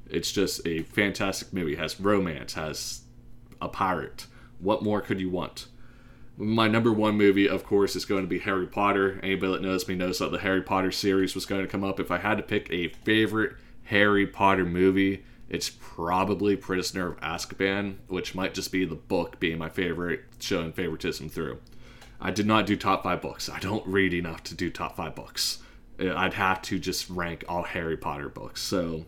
It's 0.09 0.33
just 0.33 0.67
a 0.67 0.83
fantastic 0.83 1.53
movie. 1.53 1.75
It 1.75 1.79
has 1.79 2.01
romance, 2.01 2.55
has 2.55 3.03
a 3.63 3.69
pirate. 3.69 4.27
What 4.59 4.83
more 4.83 5.01
could 5.01 5.21
you 5.21 5.31
want? 5.31 5.69
My 6.37 6.67
number 6.67 6.93
one 6.93 7.17
movie, 7.17 7.49
of 7.49 7.63
course, 7.63 7.95
is 7.95 8.05
going 8.05 8.23
to 8.23 8.29
be 8.29 8.41
Harry 8.41 8.67
Potter. 8.67 9.21
Anybody 9.23 9.53
that 9.53 9.63
knows 9.63 9.87
me 9.87 9.95
knows 9.95 10.19
that 10.19 10.33
the 10.33 10.41
Harry 10.41 10.63
Potter 10.63 10.91
series 10.91 11.37
was 11.37 11.47
going 11.47 11.63
to 11.63 11.69
come 11.69 11.85
up. 11.85 12.01
If 12.01 12.11
I 12.11 12.19
had 12.19 12.39
to 12.39 12.43
pick 12.43 12.69
a 12.73 12.89
favorite 12.89 13.53
Harry 13.91 14.25
Potter 14.25 14.65
movie, 14.65 15.25
it's 15.49 15.69
probably 15.69 16.55
Prisoner 16.55 17.09
of 17.09 17.21
Azkaban, 17.21 17.97
which 18.07 18.37
might 18.37 18.55
just 18.55 18.71
be 18.71 18.85
the 18.85 18.95
book 18.95 19.41
being 19.41 19.59
my 19.59 19.69
favorite, 19.69 20.23
showing 20.39 20.73
favoritism 20.73 21.29
through. 21.29 21.59
I 22.21 22.31
did 22.31 22.47
not 22.47 22.67
do 22.67 22.77
top 22.77 23.03
five 23.03 23.21
books. 23.21 23.49
I 23.49 23.59
don't 23.59 23.85
read 23.85 24.15
enough 24.15 24.45
to 24.45 24.55
do 24.55 24.71
top 24.71 24.95
five 24.95 25.17
books. 25.17 25.59
Uh, 25.99 26.15
I'd 26.15 26.35
have 26.35 26.63
to 26.63 26.79
just 26.79 27.11
rank 27.11 27.45
all 27.49 27.65
Harry 27.65 27.97
Potter 27.97 28.29
books. 28.29 28.63
So, 28.63 29.07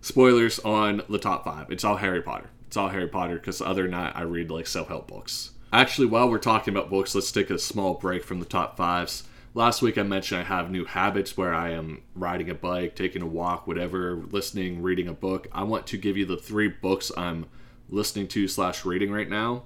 spoilers 0.00 0.58
on 0.60 1.02
the 1.10 1.18
top 1.18 1.44
five. 1.44 1.70
It's 1.70 1.84
all 1.84 1.96
Harry 1.96 2.22
Potter. 2.22 2.48
It's 2.66 2.76
all 2.78 2.88
Harry 2.88 3.08
Potter 3.08 3.34
because 3.34 3.58
the 3.58 3.66
other 3.66 3.86
that, 3.86 4.16
I 4.16 4.22
read 4.22 4.50
like 4.50 4.66
self 4.66 4.88
help 4.88 5.08
books. 5.08 5.50
Actually, 5.74 6.06
while 6.06 6.30
we're 6.30 6.38
talking 6.38 6.72
about 6.72 6.88
books, 6.88 7.14
let's 7.14 7.32
take 7.32 7.50
a 7.50 7.58
small 7.58 7.94
break 7.94 8.24
from 8.24 8.38
the 8.38 8.46
top 8.46 8.78
fives. 8.78 9.24
Last 9.54 9.82
week 9.82 9.98
I 9.98 10.02
mentioned 10.02 10.40
I 10.40 10.44
have 10.44 10.70
new 10.70 10.86
habits 10.86 11.36
where 11.36 11.52
I 11.52 11.72
am 11.72 12.02
riding 12.14 12.48
a 12.48 12.54
bike, 12.54 12.96
taking 12.96 13.20
a 13.20 13.26
walk, 13.26 13.66
whatever, 13.66 14.22
listening, 14.30 14.80
reading 14.80 15.08
a 15.08 15.12
book. 15.12 15.46
I 15.52 15.62
want 15.64 15.86
to 15.88 15.98
give 15.98 16.16
you 16.16 16.24
the 16.24 16.38
three 16.38 16.68
books 16.68 17.12
I'm 17.18 17.44
listening 17.90 18.28
to 18.28 18.48
slash 18.48 18.86
reading 18.86 19.12
right 19.12 19.28
now. 19.28 19.64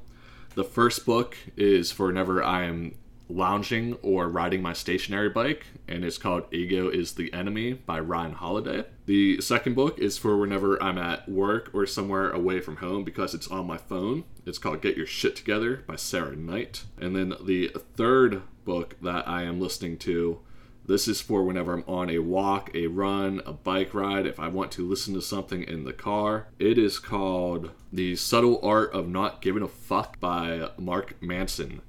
The 0.56 0.64
first 0.64 1.06
book 1.06 1.36
is 1.56 1.92
for 1.92 2.06
whenever 2.06 2.42
I 2.42 2.64
am 2.64 2.96
lounging 3.28 3.94
or 4.02 4.28
riding 4.28 4.62
my 4.62 4.72
stationary 4.72 5.28
bike, 5.28 5.66
and 5.88 6.04
it's 6.04 6.18
called 6.18 6.44
Ego 6.52 6.88
is 6.88 7.12
the 7.12 7.32
Enemy 7.32 7.74
by 7.74 7.98
Ryan 8.00 8.32
Holiday. 8.32 8.84
The 9.06 9.40
second 9.40 9.74
book 9.74 9.98
is 9.98 10.18
for 10.18 10.36
whenever 10.36 10.82
I'm 10.82 10.98
at 10.98 11.28
work 11.28 11.70
or 11.72 11.86
somewhere 11.86 12.30
away 12.30 12.60
from 12.60 12.76
home 12.76 13.04
because 13.04 13.34
it's 13.34 13.48
on 13.48 13.66
my 13.66 13.76
phone. 13.76 14.24
It's 14.44 14.58
called 14.58 14.82
Get 14.82 14.96
Your 14.96 15.06
Shit 15.06 15.36
Together 15.36 15.84
by 15.86 15.96
Sarah 15.96 16.36
Knight. 16.36 16.84
And 16.98 17.14
then 17.14 17.34
the 17.40 17.68
third 17.96 18.42
book 18.64 18.96
that 19.02 19.26
I 19.28 19.42
am 19.42 19.60
listening 19.60 19.96
to. 19.98 20.40
This 20.84 21.08
is 21.08 21.20
for 21.20 21.42
whenever 21.42 21.72
I'm 21.72 21.84
on 21.88 22.10
a 22.10 22.20
walk, 22.20 22.70
a 22.72 22.86
run, 22.86 23.42
a 23.44 23.52
bike 23.52 23.92
ride, 23.92 24.24
if 24.24 24.38
I 24.38 24.46
want 24.46 24.70
to 24.72 24.86
listen 24.86 25.14
to 25.14 25.22
something 25.22 25.64
in 25.64 25.82
the 25.82 25.92
car. 25.92 26.46
It 26.60 26.78
is 26.78 27.00
called 27.00 27.72
The 27.92 28.14
Subtle 28.14 28.60
Art 28.62 28.92
of 28.92 29.08
Not 29.08 29.42
Giving 29.42 29.64
a 29.64 29.68
Fuck 29.68 30.20
by 30.20 30.70
Mark 30.78 31.20
Manson. 31.20 31.82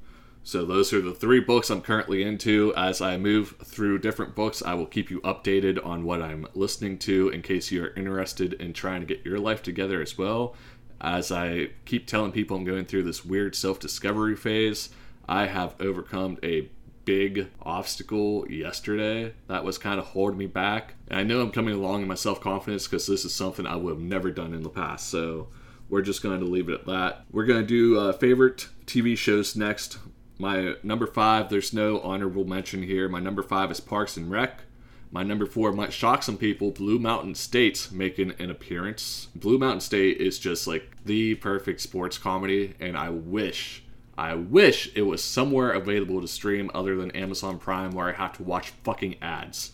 So, 0.47 0.63
those 0.63 0.93
are 0.93 1.01
the 1.01 1.13
three 1.13 1.41
books 1.41 1.69
I'm 1.69 1.81
currently 1.81 2.23
into. 2.23 2.73
As 2.77 3.01
I 3.01 3.17
move 3.17 3.57
through 3.65 3.99
different 3.99 4.33
books, 4.33 4.63
I 4.63 4.75
will 4.75 4.85
keep 4.85 5.11
you 5.11 5.19
updated 5.19 5.85
on 5.85 6.05
what 6.05 6.21
I'm 6.21 6.47
listening 6.53 6.99
to 6.99 7.27
in 7.27 7.41
case 7.41 7.69
you 7.69 7.83
are 7.83 7.93
interested 7.95 8.53
in 8.53 8.71
trying 8.71 9.01
to 9.01 9.05
get 9.05 9.25
your 9.25 9.39
life 9.39 9.61
together 9.61 10.01
as 10.01 10.17
well. 10.17 10.55
As 11.01 11.33
I 11.33 11.71
keep 11.83 12.07
telling 12.07 12.31
people 12.31 12.55
I'm 12.55 12.63
going 12.63 12.85
through 12.85 13.03
this 13.03 13.25
weird 13.25 13.55
self 13.55 13.77
discovery 13.81 14.37
phase, 14.37 14.87
I 15.27 15.47
have 15.47 15.75
overcome 15.81 16.37
a 16.41 16.69
big 17.03 17.49
obstacle 17.61 18.49
yesterday 18.49 19.33
that 19.47 19.65
was 19.65 19.77
kind 19.77 19.99
of 19.99 20.05
holding 20.05 20.37
me 20.37 20.45
back. 20.45 20.93
And 21.09 21.19
I 21.19 21.23
know 21.23 21.41
I'm 21.41 21.51
coming 21.51 21.75
along 21.75 22.03
in 22.03 22.07
my 22.07 22.15
self 22.15 22.39
confidence 22.39 22.87
because 22.87 23.05
this 23.05 23.25
is 23.25 23.35
something 23.35 23.67
I 23.67 23.75
would 23.75 23.95
have 23.95 24.01
never 24.01 24.31
done 24.31 24.53
in 24.53 24.63
the 24.63 24.69
past. 24.69 25.09
So, 25.09 25.49
we're 25.89 26.01
just 26.03 26.23
going 26.23 26.39
to 26.39 26.45
leave 26.45 26.69
it 26.69 26.73
at 26.73 26.85
that. 26.85 27.25
We're 27.33 27.45
going 27.45 27.59
to 27.59 27.67
do 27.67 27.99
uh, 27.99 28.13
favorite 28.13 28.69
TV 28.85 29.17
shows 29.17 29.53
next. 29.53 29.97
My 30.39 30.75
number 30.83 31.07
five, 31.07 31.49
there's 31.49 31.73
no 31.73 31.99
honorable 32.01 32.45
mention 32.45 32.83
here. 32.83 33.09
My 33.09 33.19
number 33.19 33.41
five 33.41 33.71
is 33.71 33.79
Parks 33.79 34.17
and 34.17 34.29
Rec. 34.29 34.61
My 35.09 35.23
number 35.23 35.45
four 35.45 35.71
might 35.71 35.93
shock 35.93 36.21
some 36.21 36.37
people. 36.37 36.71
Blue 36.71 36.99
Mountain 36.99 37.35
State 37.35 37.87
making 37.91 38.33
an 38.39 38.51
appearance. 38.51 39.29
Blue 39.35 39.57
Mountain 39.57 39.79
State 39.81 40.17
is 40.17 40.37
just 40.37 40.67
like 40.67 40.91
the 41.05 41.35
perfect 41.35 41.81
sports 41.81 42.17
comedy, 42.17 42.75
and 42.79 42.97
I 42.97 43.09
wish, 43.09 43.83
I 44.17 44.35
wish 44.35 44.91
it 44.95 45.03
was 45.03 45.23
somewhere 45.23 45.71
available 45.71 46.21
to 46.21 46.27
stream 46.27 46.69
other 46.73 46.95
than 46.97 47.11
Amazon 47.11 47.57
Prime 47.57 47.91
where 47.91 48.09
I 48.09 48.17
have 48.17 48.33
to 48.33 48.43
watch 48.43 48.71
fucking 48.83 49.15
ads. 49.21 49.71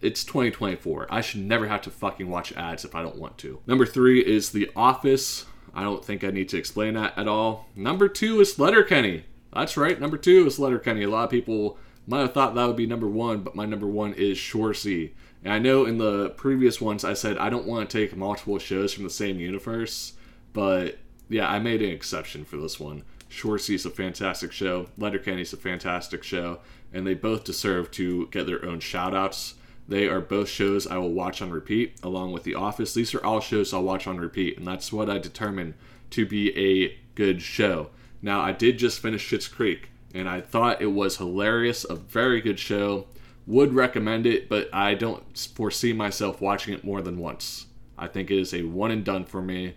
It's 0.00 0.24
2024. 0.24 1.08
I 1.10 1.20
should 1.20 1.40
never 1.40 1.66
have 1.66 1.82
to 1.82 1.90
fucking 1.90 2.30
watch 2.30 2.52
ads 2.52 2.84
if 2.84 2.94
I 2.94 3.02
don't 3.02 3.18
want 3.18 3.36
to. 3.38 3.60
Number 3.66 3.84
three 3.84 4.20
is 4.20 4.50
The 4.50 4.70
Office. 4.74 5.44
I 5.74 5.82
don't 5.82 6.04
think 6.04 6.24
I 6.24 6.30
need 6.30 6.48
to 6.50 6.56
explain 6.56 6.94
that 6.94 7.18
at 7.18 7.28
all. 7.28 7.68
Number 7.76 8.08
two 8.08 8.40
is 8.40 8.58
Letterkenny. 8.58 9.24
That's 9.52 9.76
right. 9.76 10.00
Number 10.00 10.16
two 10.16 10.46
is 10.46 10.58
Letterkenny. 10.58 11.02
A 11.02 11.10
lot 11.10 11.24
of 11.24 11.30
people 11.30 11.78
might 12.06 12.20
have 12.20 12.32
thought 12.34 12.54
that 12.54 12.66
would 12.66 12.76
be 12.76 12.86
number 12.86 13.08
one, 13.08 13.42
but 13.42 13.54
my 13.54 13.66
number 13.66 13.86
one 13.86 14.14
is 14.14 14.38
Shoresy. 14.38 15.12
And 15.44 15.52
I 15.52 15.58
know 15.58 15.84
in 15.84 15.98
the 15.98 16.30
previous 16.30 16.80
ones 16.80 17.04
I 17.04 17.14
said 17.14 17.38
I 17.38 17.50
don't 17.50 17.66
want 17.66 17.88
to 17.88 17.98
take 17.98 18.16
multiple 18.16 18.58
shows 18.58 18.92
from 18.92 19.04
the 19.04 19.10
same 19.10 19.40
universe, 19.40 20.14
but 20.52 20.98
yeah, 21.28 21.48
I 21.50 21.58
made 21.58 21.82
an 21.82 21.90
exception 21.90 22.44
for 22.44 22.56
this 22.56 22.78
one. 22.78 23.04
Shoresy 23.30 23.74
is 23.74 23.86
a 23.86 23.90
fantastic 23.90 24.52
show. 24.52 24.88
Letterkenny 24.98 25.42
is 25.42 25.52
a 25.52 25.56
fantastic 25.56 26.24
show, 26.24 26.58
and 26.92 27.06
they 27.06 27.14
both 27.14 27.44
deserve 27.44 27.90
to 27.92 28.26
get 28.32 28.46
their 28.46 28.64
own 28.64 28.80
shout 28.80 29.14
outs. 29.14 29.54
They 29.86 30.08
are 30.08 30.20
both 30.20 30.48
shows 30.48 30.86
I 30.86 30.98
will 30.98 31.12
watch 31.12 31.40
on 31.40 31.50
repeat, 31.50 31.96
along 32.02 32.32
with 32.32 32.42
The 32.42 32.56
Office. 32.56 32.92
These 32.92 33.14
are 33.14 33.24
all 33.24 33.40
shows 33.40 33.72
I'll 33.72 33.82
watch 33.82 34.06
on 34.06 34.18
repeat, 34.18 34.58
and 34.58 34.66
that's 34.66 34.92
what 34.92 35.08
I 35.08 35.18
determine 35.18 35.74
to 36.10 36.26
be 36.26 36.56
a 36.56 36.98
good 37.14 37.40
show. 37.40 37.90
Now, 38.22 38.40
I 38.40 38.52
did 38.52 38.78
just 38.78 39.00
finish 39.00 39.28
Schitt's 39.28 39.48
Creek, 39.48 39.90
and 40.14 40.28
I 40.28 40.40
thought 40.40 40.82
it 40.82 40.92
was 40.92 41.16
hilarious, 41.16 41.84
a 41.88 41.94
very 41.94 42.40
good 42.40 42.58
show. 42.58 43.06
Would 43.46 43.72
recommend 43.72 44.26
it, 44.26 44.48
but 44.48 44.68
I 44.72 44.94
don't 44.94 45.50
foresee 45.54 45.92
myself 45.92 46.40
watching 46.40 46.74
it 46.74 46.84
more 46.84 47.00
than 47.00 47.18
once. 47.18 47.66
I 47.98 48.06
think 48.06 48.30
it 48.30 48.38
is 48.38 48.54
a 48.54 48.62
one 48.62 48.90
and 48.90 49.04
done 49.04 49.24
for 49.24 49.42
me. 49.42 49.74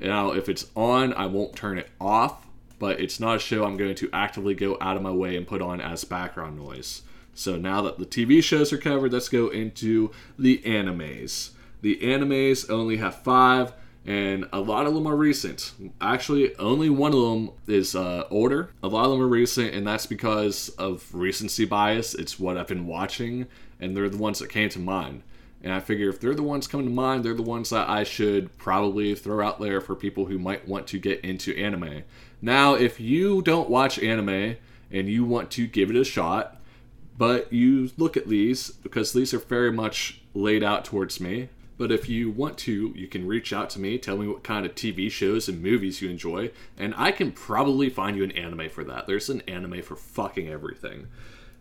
Now, 0.00 0.32
if 0.32 0.48
it's 0.48 0.66
on, 0.74 1.12
I 1.14 1.26
won't 1.26 1.54
turn 1.54 1.78
it 1.78 1.88
off, 2.00 2.46
but 2.78 2.98
it's 3.00 3.20
not 3.20 3.36
a 3.36 3.38
show 3.38 3.64
I'm 3.64 3.76
going 3.76 3.94
to 3.94 4.10
actively 4.12 4.54
go 4.54 4.76
out 4.80 4.96
of 4.96 5.02
my 5.02 5.10
way 5.10 5.36
and 5.36 5.46
put 5.46 5.62
on 5.62 5.80
as 5.80 6.04
background 6.04 6.56
noise. 6.58 7.02
So 7.34 7.56
now 7.56 7.82
that 7.82 7.98
the 7.98 8.06
TV 8.06 8.42
shows 8.42 8.72
are 8.72 8.78
covered, 8.78 9.12
let's 9.12 9.28
go 9.28 9.48
into 9.48 10.10
the 10.38 10.58
animes. 10.58 11.50
The 11.80 11.98
animes 12.02 12.68
only 12.70 12.96
have 12.98 13.22
five 13.22 13.72
and 14.04 14.48
a 14.52 14.60
lot 14.60 14.86
of 14.86 14.94
them 14.94 15.06
are 15.06 15.14
recent. 15.14 15.72
Actually, 16.00 16.56
only 16.56 16.90
one 16.90 17.14
of 17.14 17.20
them 17.20 17.50
is 17.68 17.94
uh, 17.94 18.24
older. 18.30 18.70
A 18.82 18.88
lot 18.88 19.04
of 19.04 19.12
them 19.12 19.22
are 19.22 19.28
recent, 19.28 19.74
and 19.74 19.86
that's 19.86 20.06
because 20.06 20.70
of 20.70 21.08
recency 21.12 21.64
bias. 21.64 22.14
It's 22.14 22.38
what 22.38 22.56
I've 22.56 22.66
been 22.66 22.86
watching, 22.86 23.46
and 23.78 23.96
they're 23.96 24.08
the 24.08 24.16
ones 24.16 24.40
that 24.40 24.48
came 24.48 24.68
to 24.70 24.80
mind. 24.80 25.22
And 25.62 25.72
I 25.72 25.78
figure 25.78 26.08
if 26.08 26.18
they're 26.18 26.34
the 26.34 26.42
ones 26.42 26.66
coming 26.66 26.86
to 26.86 26.92
mind, 26.92 27.24
they're 27.24 27.34
the 27.34 27.42
ones 27.42 27.70
that 27.70 27.88
I 27.88 28.02
should 28.02 28.56
probably 28.58 29.14
throw 29.14 29.46
out 29.46 29.60
there 29.60 29.80
for 29.80 29.94
people 29.94 30.26
who 30.26 30.38
might 30.38 30.66
want 30.66 30.88
to 30.88 30.98
get 30.98 31.20
into 31.20 31.56
anime. 31.56 32.02
Now, 32.40 32.74
if 32.74 32.98
you 32.98 33.40
don't 33.42 33.70
watch 33.70 34.00
anime 34.00 34.56
and 34.90 35.08
you 35.08 35.24
want 35.24 35.52
to 35.52 35.68
give 35.68 35.90
it 35.90 35.96
a 35.96 36.04
shot, 36.04 36.60
but 37.16 37.52
you 37.52 37.90
look 37.96 38.16
at 38.16 38.26
these 38.26 38.70
because 38.70 39.12
these 39.12 39.32
are 39.32 39.38
very 39.38 39.70
much 39.70 40.20
laid 40.34 40.64
out 40.64 40.84
towards 40.84 41.20
me 41.20 41.50
but 41.78 41.90
if 41.90 42.08
you 42.08 42.30
want 42.30 42.58
to, 42.58 42.92
you 42.94 43.06
can 43.06 43.26
reach 43.26 43.52
out 43.52 43.70
to 43.70 43.80
me, 43.80 43.98
tell 43.98 44.16
me 44.16 44.28
what 44.28 44.44
kind 44.44 44.66
of 44.66 44.74
TV 44.74 45.10
shows 45.10 45.48
and 45.48 45.62
movies 45.62 46.02
you 46.02 46.10
enjoy, 46.10 46.50
and 46.76 46.94
I 46.96 47.12
can 47.12 47.32
probably 47.32 47.88
find 47.88 48.16
you 48.16 48.24
an 48.24 48.32
anime 48.32 48.68
for 48.68 48.84
that. 48.84 49.06
There's 49.06 49.28
an 49.28 49.42
anime 49.48 49.82
for 49.82 49.96
fucking 49.96 50.48
everything. 50.48 51.08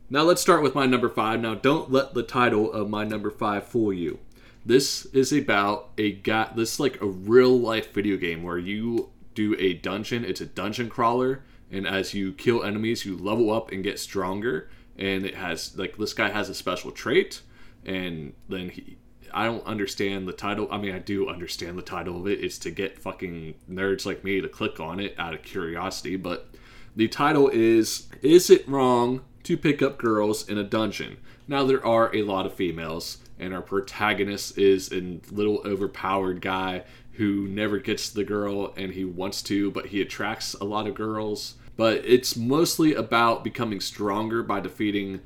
Now 0.09 0.23
let's 0.23 0.41
start 0.41 0.61
with 0.61 0.75
my 0.75 0.85
number 0.85 1.07
five. 1.07 1.39
Now 1.39 1.55
don't 1.55 1.89
let 1.89 2.13
the 2.13 2.23
title 2.23 2.71
of 2.71 2.89
my 2.89 3.05
number 3.05 3.31
five 3.31 3.65
fool 3.65 3.93
you. 3.93 4.19
This 4.65 5.05
is 5.07 5.31
about 5.31 5.89
a 5.97 6.11
guy. 6.11 6.51
This 6.55 6.73
is 6.73 6.79
like 6.79 7.01
a 7.01 7.07
real 7.07 7.57
life 7.57 7.93
video 7.93 8.17
game 8.17 8.43
where 8.43 8.57
you 8.57 9.09
do 9.33 9.55
a 9.57 9.73
dungeon. 9.73 10.23
It's 10.25 10.41
a 10.41 10.45
dungeon 10.45 10.89
crawler, 10.89 11.43
and 11.71 11.87
as 11.87 12.13
you 12.13 12.33
kill 12.33 12.63
enemies, 12.63 13.05
you 13.05 13.17
level 13.17 13.51
up 13.51 13.71
and 13.71 13.83
get 13.83 13.99
stronger. 13.99 14.69
And 14.97 15.25
it 15.25 15.35
has 15.35 15.77
like 15.77 15.97
this 15.97 16.13
guy 16.13 16.29
has 16.29 16.49
a 16.49 16.53
special 16.53 16.91
trait, 16.91 17.41
and 17.85 18.33
then 18.49 18.69
he 18.69 18.97
I 19.33 19.45
don't 19.45 19.65
understand 19.65 20.27
the 20.27 20.33
title. 20.33 20.67
I 20.71 20.77
mean, 20.77 20.93
I 20.93 20.99
do 20.99 21.29
understand 21.29 21.77
the 21.77 21.83
title 21.83 22.17
of 22.17 22.27
it. 22.27 22.43
It's 22.43 22.57
to 22.59 22.71
get 22.71 22.99
fucking 22.99 23.55
nerds 23.69 24.05
like 24.05 24.23
me 24.23 24.41
to 24.41 24.47
click 24.47 24.79
on 24.79 24.99
it 24.99 25.15
out 25.17 25.33
of 25.33 25.43
curiosity. 25.43 26.15
But 26.15 26.49
the 26.95 27.07
title 27.07 27.49
is 27.51 28.07
Is 28.21 28.49
It 28.49 28.67
Wrong 28.67 29.21
to 29.43 29.57
Pick 29.57 29.81
Up 29.81 29.97
Girls 29.97 30.47
in 30.47 30.57
a 30.57 30.63
Dungeon? 30.63 31.17
Now, 31.47 31.63
there 31.65 31.85
are 31.85 32.15
a 32.15 32.23
lot 32.23 32.45
of 32.45 32.53
females, 32.53 33.17
and 33.39 33.53
our 33.53 33.61
protagonist 33.61 34.57
is 34.57 34.91
a 34.91 35.19
little 35.31 35.61
overpowered 35.65 36.41
guy 36.41 36.83
who 37.13 37.47
never 37.47 37.77
gets 37.77 38.09
the 38.09 38.23
girl 38.23 38.73
and 38.77 38.93
he 38.93 39.03
wants 39.03 39.41
to, 39.43 39.69
but 39.71 39.87
he 39.87 40.01
attracts 40.01 40.53
a 40.55 40.63
lot 40.63 40.87
of 40.87 40.95
girls. 40.95 41.55
But 41.75 42.03
it's 42.05 42.35
mostly 42.35 42.93
about 42.93 43.43
becoming 43.43 43.79
stronger 43.79 44.43
by 44.43 44.59
defeating 44.59 45.21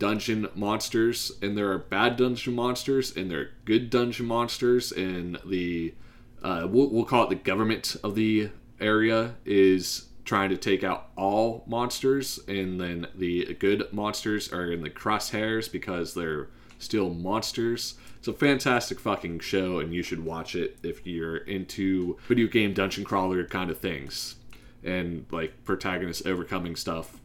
dungeon 0.00 0.48
monsters, 0.56 1.30
and 1.40 1.56
there 1.56 1.70
are 1.70 1.78
bad 1.78 2.16
dungeon 2.16 2.54
monsters, 2.54 3.16
and 3.16 3.30
there 3.30 3.40
are 3.40 3.50
good 3.64 3.90
dungeon 3.90 4.26
monsters, 4.26 4.90
and 4.90 5.38
the 5.46 5.94
uh, 6.42 6.66
we'll, 6.68 6.88
we'll 6.88 7.04
call 7.04 7.24
it 7.24 7.28
the 7.28 7.36
government 7.36 7.94
of 8.02 8.16
the 8.16 8.50
area 8.80 9.36
is 9.44 10.06
trying 10.24 10.48
to 10.48 10.56
take 10.56 10.82
out 10.82 11.10
all 11.16 11.62
monsters, 11.66 12.40
and 12.48 12.80
then 12.80 13.06
the 13.14 13.54
good 13.60 13.92
monsters 13.92 14.52
are 14.52 14.72
in 14.72 14.80
the 14.82 14.90
crosshairs 14.90 15.70
because 15.70 16.14
they're 16.14 16.48
still 16.78 17.10
monsters. 17.10 17.94
It's 18.18 18.28
a 18.28 18.32
fantastic 18.32 18.98
fucking 18.98 19.40
show, 19.40 19.80
and 19.80 19.92
you 19.92 20.02
should 20.02 20.24
watch 20.24 20.54
it 20.54 20.78
if 20.82 21.06
you're 21.06 21.36
into 21.36 22.18
video 22.26 22.46
game 22.46 22.72
dungeon 22.72 23.04
crawler 23.04 23.44
kind 23.44 23.70
of 23.70 23.78
things 23.78 24.36
and 24.82 25.26
like 25.30 25.62
protagonists 25.64 26.24
overcoming 26.24 26.74
stuff 26.74 27.19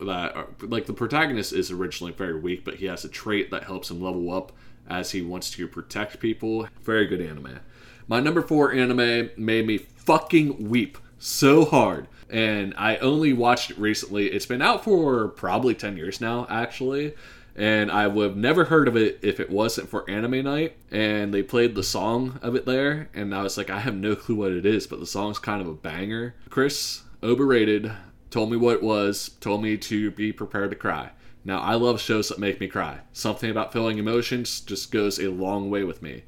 that 0.00 0.36
are, 0.36 0.48
like 0.60 0.86
the 0.86 0.92
protagonist 0.92 1.52
is 1.52 1.70
originally 1.70 2.12
very 2.12 2.38
weak, 2.38 2.64
but 2.64 2.74
he 2.74 2.86
has 2.86 3.04
a 3.04 3.08
trait 3.08 3.50
that 3.50 3.64
helps 3.64 3.90
him 3.90 4.00
level 4.00 4.30
up 4.32 4.52
as 4.88 5.12
he 5.12 5.22
wants 5.22 5.50
to 5.50 5.66
protect 5.66 6.20
people. 6.20 6.68
Very 6.82 7.06
good 7.06 7.20
anime. 7.20 7.60
My 8.08 8.20
number 8.20 8.42
four 8.42 8.72
anime 8.72 9.30
made 9.36 9.66
me 9.66 9.78
fucking 9.78 10.68
weep 10.68 10.98
so 11.18 11.64
hard. 11.64 12.08
And 12.28 12.74
I 12.76 12.96
only 12.98 13.32
watched 13.32 13.70
it 13.70 13.78
recently. 13.78 14.28
It's 14.28 14.46
been 14.46 14.62
out 14.62 14.84
for 14.84 15.28
probably 15.28 15.74
10 15.74 15.96
years 15.96 16.20
now, 16.20 16.46
actually. 16.50 17.14
And 17.54 17.90
I 17.90 18.06
would 18.06 18.30
have 18.30 18.36
never 18.36 18.64
heard 18.64 18.86
of 18.86 18.96
it 18.96 19.18
if 19.22 19.40
it 19.40 19.48
wasn't 19.48 19.88
for 19.88 20.08
anime 20.10 20.44
night. 20.44 20.76
And 20.90 21.32
they 21.32 21.42
played 21.42 21.74
the 21.74 21.82
song 21.82 22.38
of 22.42 22.54
it 22.54 22.66
there. 22.66 23.08
And 23.14 23.34
I 23.34 23.42
was 23.42 23.56
like, 23.56 23.70
I 23.70 23.80
have 23.80 23.94
no 23.94 24.14
clue 24.14 24.36
what 24.36 24.52
it 24.52 24.66
is, 24.66 24.86
but 24.86 25.00
the 25.00 25.06
song's 25.06 25.38
kind 25.38 25.60
of 25.60 25.68
a 25.68 25.72
banger. 25.72 26.34
Chris, 26.50 27.02
overrated 27.22 27.92
told 28.36 28.50
me 28.50 28.56
what 28.58 28.74
it 28.74 28.82
was, 28.82 29.30
told 29.40 29.62
me 29.62 29.78
to 29.78 30.10
be 30.10 30.30
prepared 30.30 30.68
to 30.68 30.76
cry. 30.76 31.08
Now, 31.42 31.58
I 31.58 31.72
love 31.72 31.98
shows 31.98 32.28
that 32.28 32.38
make 32.38 32.60
me 32.60 32.68
cry. 32.68 32.98
Something 33.14 33.50
about 33.50 33.72
feeling 33.72 33.96
emotions 33.96 34.60
just 34.60 34.92
goes 34.92 35.18
a 35.18 35.30
long 35.30 35.70
way 35.70 35.84
with 35.84 36.02
me. 36.02 36.24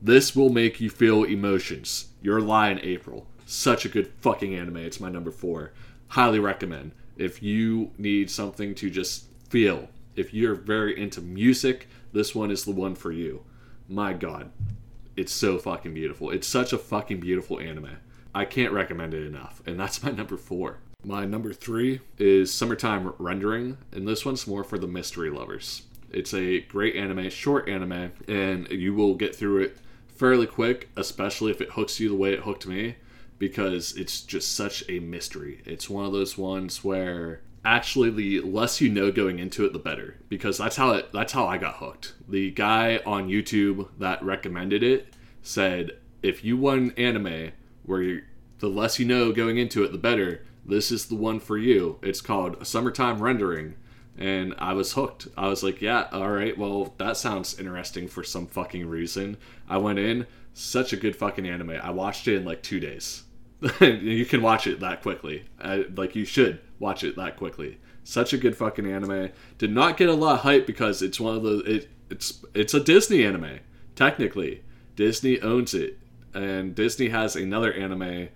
This 0.00 0.36
will 0.36 0.50
make 0.50 0.80
you 0.80 0.88
feel 0.88 1.24
emotions. 1.24 2.10
Your 2.22 2.40
Lie 2.40 2.70
in 2.70 2.78
April. 2.84 3.26
Such 3.44 3.84
a 3.84 3.88
good 3.88 4.06
fucking 4.20 4.54
anime. 4.54 4.76
It's 4.76 5.00
my 5.00 5.08
number 5.08 5.32
four. 5.32 5.72
highly 6.06 6.38
recommend. 6.38 6.92
If 7.16 7.42
you 7.42 7.90
need 7.98 8.30
something 8.30 8.72
to 8.76 8.88
just 8.88 9.24
feel, 9.48 9.88
if 10.14 10.32
you're 10.32 10.54
very 10.54 10.96
into 10.96 11.20
music, 11.20 11.88
this 12.12 12.36
one 12.36 12.52
is 12.52 12.66
the 12.66 12.70
one 12.70 12.94
for 12.94 13.10
you. 13.10 13.42
My 13.88 14.12
god, 14.12 14.52
it's 15.16 15.32
so 15.32 15.58
fucking 15.58 15.92
beautiful. 15.92 16.30
It's 16.30 16.46
such 16.46 16.72
a 16.72 16.78
fucking 16.78 17.18
beautiful 17.18 17.58
anime. 17.58 17.96
I 18.32 18.44
can't 18.44 18.72
recommend 18.72 19.12
it 19.12 19.26
enough. 19.26 19.60
And 19.66 19.80
that's 19.80 20.04
my 20.04 20.10
number 20.20 20.36
four. 20.36 20.78
My 21.04 21.24
number 21.24 21.52
three 21.52 22.00
is 22.18 22.52
Summertime 22.52 23.14
Rendering, 23.18 23.78
and 23.92 24.06
this 24.06 24.24
one's 24.24 24.48
more 24.48 24.64
for 24.64 24.80
the 24.80 24.88
mystery 24.88 25.30
lovers. 25.30 25.82
It's 26.10 26.34
a 26.34 26.62
great 26.62 26.96
anime, 26.96 27.30
short 27.30 27.68
anime, 27.68 28.10
and 28.26 28.68
you 28.68 28.92
will 28.94 29.14
get 29.14 29.32
through 29.32 29.62
it 29.62 29.78
fairly 30.08 30.48
quick, 30.48 30.88
especially 30.96 31.52
if 31.52 31.60
it 31.60 31.70
hooks 31.70 32.00
you 32.00 32.08
the 32.08 32.16
way 32.16 32.32
it 32.32 32.40
hooked 32.40 32.66
me, 32.66 32.96
because 33.38 33.96
it's 33.96 34.22
just 34.22 34.56
such 34.56 34.82
a 34.88 34.98
mystery. 34.98 35.62
It's 35.64 35.88
one 35.88 36.04
of 36.04 36.12
those 36.12 36.36
ones 36.36 36.82
where 36.82 37.42
actually 37.64 38.10
the 38.10 38.40
less 38.40 38.80
you 38.80 38.88
know 38.88 39.12
going 39.12 39.38
into 39.38 39.64
it 39.64 39.72
the 39.72 39.78
better 39.78 40.16
because 40.28 40.58
that's 40.58 40.76
how 40.76 40.90
it 40.92 41.12
that's 41.12 41.32
how 41.32 41.46
I 41.46 41.58
got 41.58 41.76
hooked. 41.76 42.14
The 42.28 42.50
guy 42.50 43.00
on 43.06 43.28
YouTube 43.28 43.88
that 44.00 44.20
recommended 44.24 44.82
it 44.82 45.14
said 45.42 45.92
if 46.24 46.42
you 46.42 46.56
want 46.56 46.80
an 46.80 46.90
anime 46.98 47.52
where 47.84 48.22
the 48.58 48.68
less 48.68 48.98
you 48.98 49.06
know 49.06 49.30
going 49.30 49.58
into 49.58 49.84
it 49.84 49.92
the 49.92 49.98
better, 49.98 50.42
this 50.68 50.92
is 50.92 51.06
the 51.06 51.14
one 51.14 51.40
for 51.40 51.58
you. 51.58 51.98
It's 52.02 52.20
called 52.20 52.66
Summertime 52.66 53.20
Rendering 53.20 53.74
and 54.18 54.54
I 54.58 54.72
was 54.72 54.92
hooked. 54.92 55.28
I 55.36 55.46
was 55.48 55.62
like, 55.62 55.80
yeah, 55.80 56.08
all 56.12 56.30
right, 56.30 56.58
well, 56.58 56.92
that 56.98 57.16
sounds 57.16 57.58
interesting 57.58 58.08
for 58.08 58.24
some 58.24 58.46
fucking 58.48 58.86
reason. 58.86 59.36
I 59.68 59.78
went 59.78 60.00
in, 60.00 60.26
such 60.52 60.92
a 60.92 60.96
good 60.96 61.14
fucking 61.14 61.46
anime. 61.46 61.70
I 61.70 61.90
watched 61.90 62.26
it 62.26 62.34
in 62.36 62.44
like 62.44 62.62
2 62.62 62.80
days. 62.80 63.22
you 63.80 64.26
can 64.26 64.42
watch 64.42 64.66
it 64.66 64.80
that 64.80 65.02
quickly. 65.02 65.44
I, 65.60 65.86
like 65.96 66.16
you 66.16 66.24
should 66.24 66.60
watch 66.80 67.04
it 67.04 67.16
that 67.16 67.36
quickly. 67.36 67.78
Such 68.02 68.32
a 68.32 68.38
good 68.38 68.56
fucking 68.56 68.90
anime. 68.90 69.30
Did 69.56 69.72
not 69.72 69.96
get 69.96 70.08
a 70.08 70.14
lot 70.14 70.34
of 70.34 70.40
hype 70.40 70.66
because 70.66 71.02
it's 71.02 71.20
one 71.20 71.36
of 71.36 71.42
the 71.42 71.58
it, 71.58 71.88
it's 72.10 72.44
it's 72.54 72.74
a 72.74 72.80
Disney 72.80 73.24
anime. 73.24 73.58
Technically, 73.96 74.62
Disney 74.96 75.40
owns 75.40 75.74
it, 75.74 75.98
and 76.32 76.74
Disney 76.74 77.08
has 77.08 77.34
another 77.36 77.72
anime, 77.72 78.28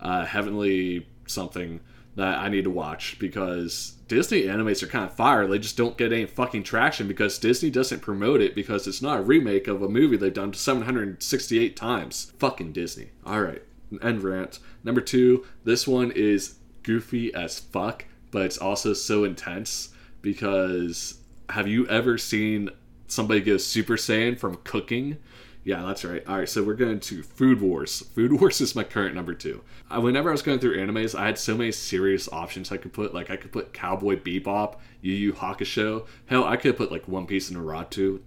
uh, 0.00 0.24
Heavenly 0.24 1.06
something 1.30 1.80
that 2.16 2.38
I 2.38 2.48
need 2.48 2.64
to 2.64 2.70
watch 2.70 3.18
because 3.18 3.94
Disney 4.08 4.42
animes 4.42 4.82
are 4.82 4.88
kind 4.88 5.04
of 5.04 5.14
fire. 5.14 5.46
They 5.46 5.58
just 5.58 5.76
don't 5.76 5.96
get 5.96 6.12
any 6.12 6.26
fucking 6.26 6.64
traction 6.64 7.06
because 7.06 7.38
Disney 7.38 7.70
doesn't 7.70 8.00
promote 8.00 8.40
it 8.40 8.54
because 8.54 8.86
it's 8.86 9.00
not 9.00 9.20
a 9.20 9.22
remake 9.22 9.68
of 9.68 9.82
a 9.82 9.88
movie 9.88 10.16
they've 10.16 10.34
done 10.34 10.52
768 10.52 11.76
times. 11.76 12.32
Fucking 12.38 12.72
Disney. 12.72 13.10
All 13.24 13.40
right, 13.40 13.62
end 14.02 14.22
rant. 14.22 14.58
Number 14.82 15.00
two, 15.00 15.46
this 15.64 15.86
one 15.86 16.10
is 16.10 16.56
goofy 16.82 17.32
as 17.34 17.58
fuck, 17.58 18.04
but 18.30 18.42
it's 18.42 18.58
also 18.58 18.92
so 18.92 19.24
intense 19.24 19.90
because 20.22 21.20
have 21.50 21.68
you 21.68 21.86
ever 21.88 22.18
seen 22.18 22.70
somebody 23.06 23.40
go 23.40 23.56
Super 23.56 23.96
Saiyan 23.96 24.38
from 24.38 24.56
cooking? 24.64 25.18
Yeah, 25.62 25.84
that's 25.84 26.04
right. 26.04 26.26
All 26.26 26.38
right, 26.38 26.48
so 26.48 26.62
we're 26.62 26.74
going 26.74 27.00
to 27.00 27.22
Food 27.22 27.60
Wars. 27.60 28.00
Food 28.00 28.40
Wars 28.40 28.60
is 28.60 28.74
my 28.74 28.84
current 28.84 29.14
number 29.14 29.34
two. 29.34 29.62
Uh, 29.90 30.00
whenever 30.00 30.30
I 30.30 30.32
was 30.32 30.42
going 30.42 30.58
through 30.58 30.78
animes, 30.78 31.18
I 31.18 31.26
had 31.26 31.38
so 31.38 31.56
many 31.56 31.70
serious 31.70 32.32
options 32.32 32.72
I 32.72 32.78
could 32.78 32.94
put. 32.94 33.12
Like 33.12 33.30
I 33.30 33.36
could 33.36 33.52
put 33.52 33.74
Cowboy 33.74 34.16
Bebop, 34.16 34.76
Yu 35.02 35.12
Yu 35.12 35.32
Hakusho. 35.34 36.06
Hell, 36.26 36.44
I 36.44 36.56
could 36.56 36.76
put 36.76 36.90
like 36.90 37.08
One 37.08 37.26
Piece 37.26 37.50
and 37.50 37.58
Naruto. 37.58 38.20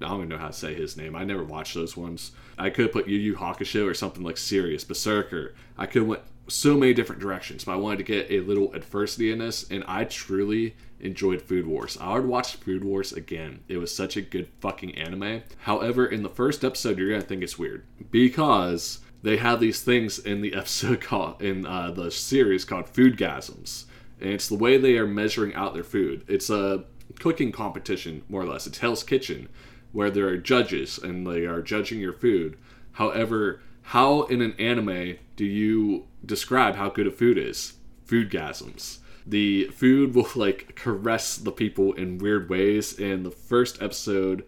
I 0.00 0.08
don't 0.08 0.16
even 0.18 0.28
know 0.28 0.36
how 0.36 0.48
to 0.48 0.52
say 0.52 0.74
his 0.74 0.96
name. 0.98 1.16
I 1.16 1.24
never 1.24 1.42
watched 1.42 1.74
those 1.74 1.96
ones. 1.96 2.32
I 2.58 2.68
could 2.68 2.92
put 2.92 3.08
Yu 3.08 3.16
Yu 3.16 3.36
Hakusho 3.36 3.88
or 3.88 3.94
something 3.94 4.22
like 4.22 4.36
Serious 4.36 4.84
Berserker. 4.84 5.54
I 5.78 5.86
could 5.86 6.02
went 6.02 6.22
so 6.48 6.76
many 6.76 6.94
different 6.94 7.20
directions, 7.20 7.64
but 7.64 7.72
I 7.72 7.76
wanted 7.76 7.98
to 7.98 8.04
get 8.04 8.30
a 8.30 8.40
little 8.40 8.72
adversity 8.72 9.32
in 9.32 9.38
this, 9.38 9.68
and 9.70 9.84
I 9.86 10.04
truly 10.04 10.76
enjoyed 11.00 11.42
Food 11.42 11.66
Wars. 11.66 11.98
I 12.00 12.14
would 12.14 12.26
watch 12.26 12.56
Food 12.56 12.84
Wars 12.84 13.12
again. 13.12 13.60
It 13.68 13.78
was 13.78 13.94
such 13.94 14.16
a 14.16 14.22
good 14.22 14.48
fucking 14.60 14.96
anime. 14.96 15.42
However, 15.58 16.06
in 16.06 16.22
the 16.22 16.28
first 16.28 16.64
episode, 16.64 16.98
you're 16.98 17.10
gonna 17.10 17.22
think 17.22 17.42
it's 17.42 17.58
weird 17.58 17.84
because 18.10 19.00
they 19.22 19.36
have 19.38 19.60
these 19.60 19.82
things 19.82 20.18
in 20.18 20.40
the 20.40 20.54
episode 20.54 21.00
called 21.00 21.42
in 21.42 21.66
uh, 21.66 21.90
the 21.90 22.10
series 22.10 22.64
called 22.64 22.88
food 22.88 23.16
gasms, 23.16 23.84
and 24.20 24.30
it's 24.30 24.48
the 24.48 24.56
way 24.56 24.78
they 24.78 24.96
are 24.98 25.06
measuring 25.06 25.54
out 25.54 25.74
their 25.74 25.84
food. 25.84 26.24
It's 26.28 26.50
a 26.50 26.84
cooking 27.18 27.52
competition, 27.52 28.22
more 28.28 28.42
or 28.42 28.46
less. 28.46 28.66
It's 28.66 28.78
Hell's 28.78 29.02
Kitchen, 29.02 29.48
where 29.92 30.10
there 30.10 30.28
are 30.28 30.36
judges 30.36 30.98
and 30.98 31.26
they 31.26 31.46
are 31.46 31.62
judging 31.62 32.00
your 32.00 32.12
food. 32.12 32.56
However, 32.92 33.60
how 33.82 34.22
in 34.24 34.42
an 34.42 34.54
anime 34.58 35.16
do 35.36 35.44
you 35.44 36.06
describe 36.26 36.76
how 36.76 36.90
good 36.90 37.06
a 37.06 37.10
food 37.10 37.38
is? 37.38 37.74
Food 38.04 38.30
gasms 38.30 38.98
the 39.26 39.64
food 39.64 40.14
will 40.14 40.28
like 40.36 40.74
caress 40.76 41.36
the 41.36 41.52
people 41.52 41.92
in 41.94 42.18
weird 42.18 42.48
ways 42.48 42.98
in 42.98 43.24
the 43.24 43.30
first 43.30 43.82
episode 43.82 44.44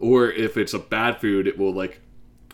or 0.00 0.30
if 0.30 0.56
it's 0.56 0.74
a 0.74 0.78
bad 0.78 1.20
food 1.20 1.46
it 1.46 1.58
will 1.58 1.72
like 1.72 2.00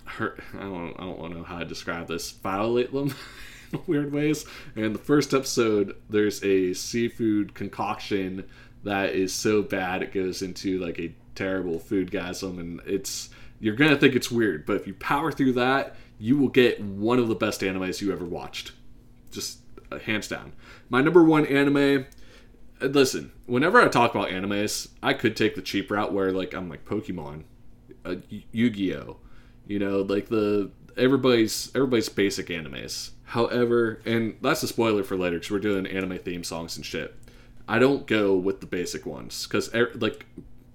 hurt 0.05 0.41
i 0.55 0.63
don't 0.63 0.95
i 0.99 1.05
don't 1.05 1.35
know 1.35 1.45
how 1.45 1.59
to 1.61 1.65
describe 1.65 2.09
this 2.09 2.31
violate 2.33 2.93
them 2.93 3.15
in 3.73 3.81
weird 3.87 4.13
ways 4.13 4.45
and 4.75 4.95
the 4.95 4.99
first 5.01 5.33
episode 5.33 5.97
there's 6.09 6.43
a 6.43 6.75
seafood 6.75 7.55
concoction 7.55 8.45
that 8.83 9.11
is 9.11 9.33
so 9.33 9.63
bad 9.63 10.03
it 10.03 10.13
goes 10.13 10.43
into 10.43 10.79
like 10.79 10.99
a 10.99 11.15
terrible 11.35 11.79
food 11.79 12.11
gasm 12.11 12.59
and 12.59 12.81
it's 12.85 13.31
you're 13.61 13.77
gonna 13.77 13.97
think 13.97 14.17
it's 14.17 14.31
weird 14.31 14.67
but 14.67 14.77
if 14.77 14.87
you 14.87 14.95
power 14.95 15.31
through 15.31 15.53
that 15.53 15.95
you 16.21 16.37
will 16.37 16.49
get 16.49 16.81
one 16.81 17.19
of 17.19 17.29
the 17.29 17.35
best 17.35 17.63
animes 17.63 18.01
you 18.01 18.13
ever 18.13 18.25
watched 18.25 18.73
just 19.31 19.61
uh, 19.91 19.99
hands 19.99 20.29
down. 20.29 20.53
My 20.89 21.01
number 21.01 21.25
one 21.25 21.47
anime. 21.47 22.07
Uh, 22.81 22.87
listen, 22.87 23.33
whenever 23.47 23.81
I 23.81 23.89
talk 23.89 24.15
about 24.15 24.29
animes, 24.29 24.89
I 25.03 25.15
could 25.15 25.37
take 25.37 25.55
the 25.55 25.63
cheap 25.63 25.91
route 25.91 26.13
where 26.13 26.31
like 26.31 26.55
I'm 26.55 26.69
like 26.69 26.85
Pokemon, 26.85 27.45
uh, 28.05 28.17
Yu-Gi-Oh, 28.29 29.17
you 29.67 29.79
know, 29.79 30.01
like 30.03 30.29
the 30.29 30.71
everybody's 30.97 31.71
everybody's 31.75 32.09
basic 32.09 32.49
animes. 32.49 33.11
However, 33.25 34.03
and 34.05 34.37
that's 34.43 34.63
a 34.63 34.69
spoiler 34.69 35.05
for 35.05 35.17
later 35.17 35.37
because 35.37 35.51
we're 35.51 35.59
doing 35.61 35.87
anime 35.87 36.19
theme 36.19 36.45
songs 36.45 36.77
and 36.77 36.85
shit. 36.85 37.15
I 37.69 37.79
don't 37.79 38.07
go 38.07 38.35
with 38.35 38.61
the 38.61 38.67
basic 38.67 39.07
ones 39.07 39.47
because 39.47 39.73
like 39.95 40.27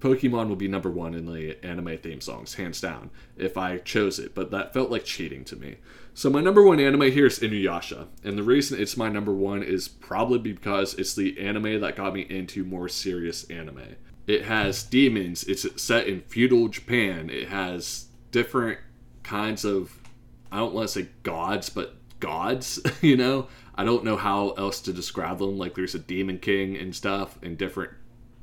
Pokemon 0.05 0.49
will 0.49 0.55
be 0.55 0.67
number 0.67 0.91
one 0.91 1.15
in 1.15 1.25
the 1.25 1.57
anime 1.65 1.97
theme 1.97 2.21
songs, 2.21 2.53
hands 2.53 2.79
down, 2.79 3.09
if 3.37 3.57
I 3.57 3.79
chose 3.79 4.19
it. 4.19 4.35
But 4.35 4.51
that 4.51 4.71
felt 4.71 4.91
like 4.91 5.03
cheating 5.03 5.43
to 5.45 5.55
me. 5.55 5.77
So 6.13 6.29
my 6.29 6.41
number 6.41 6.61
one 6.61 6.79
anime 6.79 7.11
here 7.11 7.25
is 7.25 7.39
Inuyasha, 7.39 8.05
and 8.23 8.37
the 8.37 8.43
reason 8.43 8.79
it's 8.79 8.95
my 8.95 9.09
number 9.09 9.33
one 9.33 9.63
is 9.63 9.87
probably 9.87 10.37
because 10.37 10.93
it's 10.93 11.15
the 11.15 11.39
anime 11.39 11.81
that 11.81 11.95
got 11.95 12.13
me 12.13 12.21
into 12.21 12.63
more 12.63 12.87
serious 12.87 13.45
anime. 13.45 13.95
It 14.27 14.45
has 14.45 14.83
demons. 14.83 15.43
It's 15.45 15.65
set 15.81 16.05
in 16.05 16.21
feudal 16.21 16.67
Japan. 16.67 17.31
It 17.31 17.49
has 17.49 18.05
different 18.29 18.77
kinds 19.23 19.65
of 19.65 20.03
I 20.51 20.57
don't 20.57 20.75
want 20.75 20.87
to 20.87 20.99
say 21.01 21.09
gods, 21.23 21.71
but 21.71 21.95
gods. 22.19 22.79
You 23.01 23.17
know, 23.17 23.47
I 23.73 23.83
don't 23.83 24.03
know 24.03 24.17
how 24.17 24.51
else 24.51 24.81
to 24.81 24.93
describe 24.93 25.39
them. 25.39 25.57
Like 25.57 25.73
there's 25.73 25.95
a 25.95 25.99
demon 25.99 26.37
king 26.37 26.77
and 26.77 26.95
stuff, 26.95 27.39
and 27.41 27.57
different 27.57 27.91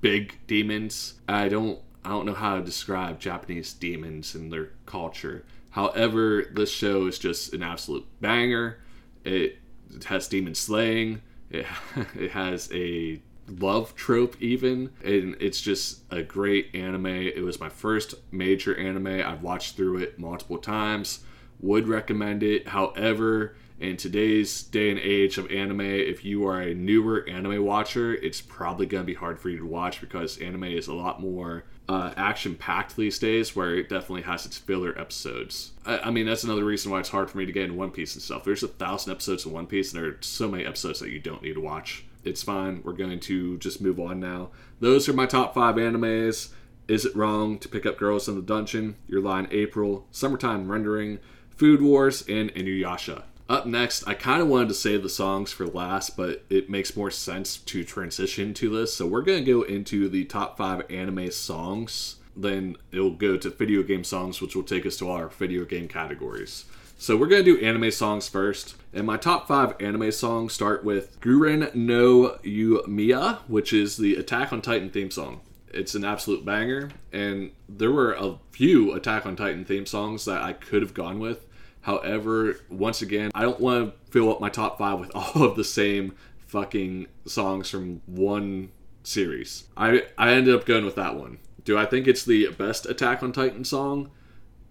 big 0.03 0.38
demons. 0.47 1.15
I 1.27 1.49
don't 1.49 1.81
I 2.05 2.11
don't 2.11 2.27
know 2.27 2.35
how 2.35 2.57
to 2.57 2.62
describe 2.62 3.21
Japanese 3.21 3.73
demons 3.73 4.35
and 4.35 4.53
their 4.53 4.71
culture. 4.85 5.45
However, 5.71 6.45
this 6.53 6.71
show 6.71 7.07
is 7.07 7.19
just 7.19 7.55
an 7.55 7.62
absolute 7.62 8.05
banger. 8.21 8.79
It, 9.25 9.59
it 9.95 10.05
has 10.05 10.29
demon 10.29 10.55
slaying. 10.55 11.23
It, 11.49 11.65
it 12.15 12.33
has 12.33 12.71
a 12.73 13.23
love 13.49 13.95
trope 13.97 14.41
even 14.41 14.91
and 15.05 15.37
it's 15.41 15.61
just 15.61 16.01
a 16.11 16.23
great 16.23 16.75
anime 16.75 17.07
it 17.07 17.43
was 17.43 17.59
my 17.59 17.69
first 17.69 18.15
major 18.31 18.75
anime 18.79 19.21
i've 19.27 19.43
watched 19.43 19.77
through 19.77 19.99
it 19.99 20.17
multiple 20.17 20.59
times 20.59 21.25
would 21.61 21.88
recommend 21.88 22.43
it 22.43 22.69
however 22.69 23.57
in 23.83 23.97
today's 23.97 24.62
day 24.62 24.90
and 24.90 24.99
age 24.99 25.38
of 25.38 25.51
anime, 25.51 25.81
if 25.81 26.25
you 26.25 26.47
are 26.47 26.61
a 26.61 26.75
newer 26.75 27.29
anime 27.29 27.64
watcher, 27.64 28.14
it's 28.14 28.40
probably 28.40 28.87
going 28.87 29.03
to 29.03 29.07
be 29.07 29.14
hard 29.14 29.40
for 29.40 29.49
you 29.49 29.59
to 29.59 29.66
watch 29.66 30.01
because 30.01 30.38
anime 30.38 30.64
is 30.64 30.87
a 30.87 30.95
lot 30.95 31.21
more 31.21 31.64
uh, 31.88 32.14
action 32.16 32.55
packed 32.55 32.97
these 32.97 33.18
days, 33.18 33.57
where 33.57 33.75
it 33.75 33.88
definitely 33.88 34.23
has 34.23 34.47
its 34.47 34.57
filler 34.57 34.97
episodes. 34.99 35.73
I, 35.85 35.99
I, 35.99 36.11
mean, 36.11 36.27
that's 36.27 36.45
another 36.45 36.64
reason 36.64 36.92
why 36.92 37.01
it's 37.01 37.09
hard 37.09 37.29
for 37.29 37.38
me 37.38 37.45
to 37.45 37.53
get 37.53 37.64
in 37.64 37.77
One 37.77 37.90
Piece 37.90 38.14
and 38.14 38.23
stuff. 38.23 38.45
There's 38.45 38.62
a 38.62 38.68
thousand 38.68 39.12
episodes 39.12 39.45
of 39.45 39.53
One 39.53 39.66
Piece, 39.66 39.92
and 39.92 40.03
there 40.03 40.11
are 40.11 40.18
so 40.21 40.49
many 40.49 40.64
episodes 40.64 41.01
that 41.01 41.11
you 41.11 41.18
don't 41.18 41.42
need 41.42 41.55
to 41.55 41.61
watch. 41.61 42.05
It's 42.25 42.42
fine. 42.42 42.83
We're 42.85 42.92
going 42.92 43.18
to 43.18 43.59
just 43.59 43.81
move 43.81 43.99
on 43.99 44.21
now. 44.21 44.51
Those 44.79 45.09
are 45.09 45.12
my 45.12 45.27
top 45.27 45.55
five 45.55 45.75
animes. 45.75 46.53
Is 46.87 47.05
it 47.05 47.16
wrong 47.16 47.59
to 47.59 47.68
pick 47.68 47.85
up 47.85 47.99
Girls 47.99 48.29
in 48.29 48.37
the 48.37 48.42
Dungeon? 48.42 48.95
Your 49.09 49.21
Lie 49.21 49.40
in 49.40 49.49
April, 49.51 50.07
Summertime 50.12 50.71
Rendering, 50.71 51.18
Food 51.51 51.83
Wars, 51.83 52.23
and 52.29 52.55
Inuyasha. 52.55 53.25
Up 53.53 53.67
next, 53.67 54.09
I 54.09 54.15
kind 54.15 54.41
of 54.41 54.49
wanted 54.49 54.69
to 54.69 54.75
save 54.75 55.03
the 55.03 55.11
songs 55.11 55.53
for 55.53 55.67
last, 55.67 56.17
but 56.17 56.43
it 56.49 56.71
makes 56.71 56.97
more 56.97 57.11
sense 57.11 57.59
to 57.59 57.85
transition 57.85 58.55
to 58.55 58.71
this. 58.71 58.95
So 58.97 59.07
we're 59.07 59.21
going 59.21 59.45
to 59.45 59.53
go 59.53 59.61
into 59.61 60.09
the 60.09 60.25
top 60.25 60.57
five 60.57 60.91
anime 60.91 61.31
songs. 61.31 62.17
Then 62.35 62.79
it'll 62.93 63.11
go 63.11 63.37
to 63.37 63.51
video 63.51 63.83
game 63.83 64.05
songs, 64.05 64.41
which 64.41 64.57
will 64.57 64.62
take 64.62 64.87
us 64.87 64.97
to 64.97 65.11
our 65.11 65.29
video 65.29 65.67
game 65.67 65.87
categories. 65.87 66.65
So 66.97 67.15
we're 67.15 67.27
gonna 67.27 67.43
do 67.43 67.61
anime 67.61 67.91
songs 67.91 68.27
first, 68.29 68.77
and 68.95 69.07
my 69.07 69.19
top 69.19 69.49
five 69.49 69.75
anime 69.81 70.12
songs 70.12 70.55
start 70.55 70.83
with 70.83 71.21
Guren 71.21 71.75
no 71.75 72.38
Yumiya, 72.45 73.41
which 73.49 73.75
is 73.75 73.99
the 73.99 74.15
Attack 74.15 74.53
on 74.53 74.62
Titan 74.62 74.88
theme 74.88 75.11
song. 75.11 75.41
It's 75.69 75.95
an 75.95 76.05
absolute 76.05 76.45
banger, 76.45 76.91
and 77.12 77.51
there 77.69 77.91
were 77.91 78.12
a 78.12 78.38
few 78.53 78.93
Attack 78.93 79.27
on 79.27 79.37
Titan 79.37 79.67
theme 79.67 79.85
songs 79.85 80.25
that 80.25 80.43
I 80.43 80.55
could 80.55 80.81
have 80.81 80.95
gone 80.95 81.19
with. 81.19 81.45
However, 81.83 82.57
once 82.71 83.03
again, 83.03 83.31
I 83.35 83.42
don't 83.42 83.61
want 83.61 83.92
to 83.92 84.11
fill 84.11 84.31
up 84.31 84.40
my 84.40 84.49
top 84.49 84.79
five 84.79 84.99
with 84.99 85.11
all 85.14 85.42
of 85.42 85.57
the 85.57 85.64
same 85.64 86.14
fucking 86.47 87.07
songs 87.27 87.71
from 87.71 88.03
one 88.07 88.71
series. 89.03 89.64
I 89.77 90.05
I 90.16 90.33
ended 90.33 90.55
up 90.55 90.64
going 90.64 90.85
with 90.85 90.97
that 90.97 91.16
one. 91.16 91.38
Do 91.64 91.79
I 91.79 91.87
think 91.87 92.07
it's 92.07 92.25
the 92.25 92.49
best 92.49 92.87
Attack 92.87 93.23
on 93.23 93.33
Titan 93.33 93.64
song? 93.64 94.11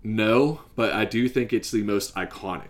No, 0.03 0.61
but 0.75 0.93
I 0.93 1.05
do 1.05 1.29
think 1.29 1.53
it's 1.53 1.71
the 1.71 1.83
most 1.83 2.13
iconic. 2.15 2.67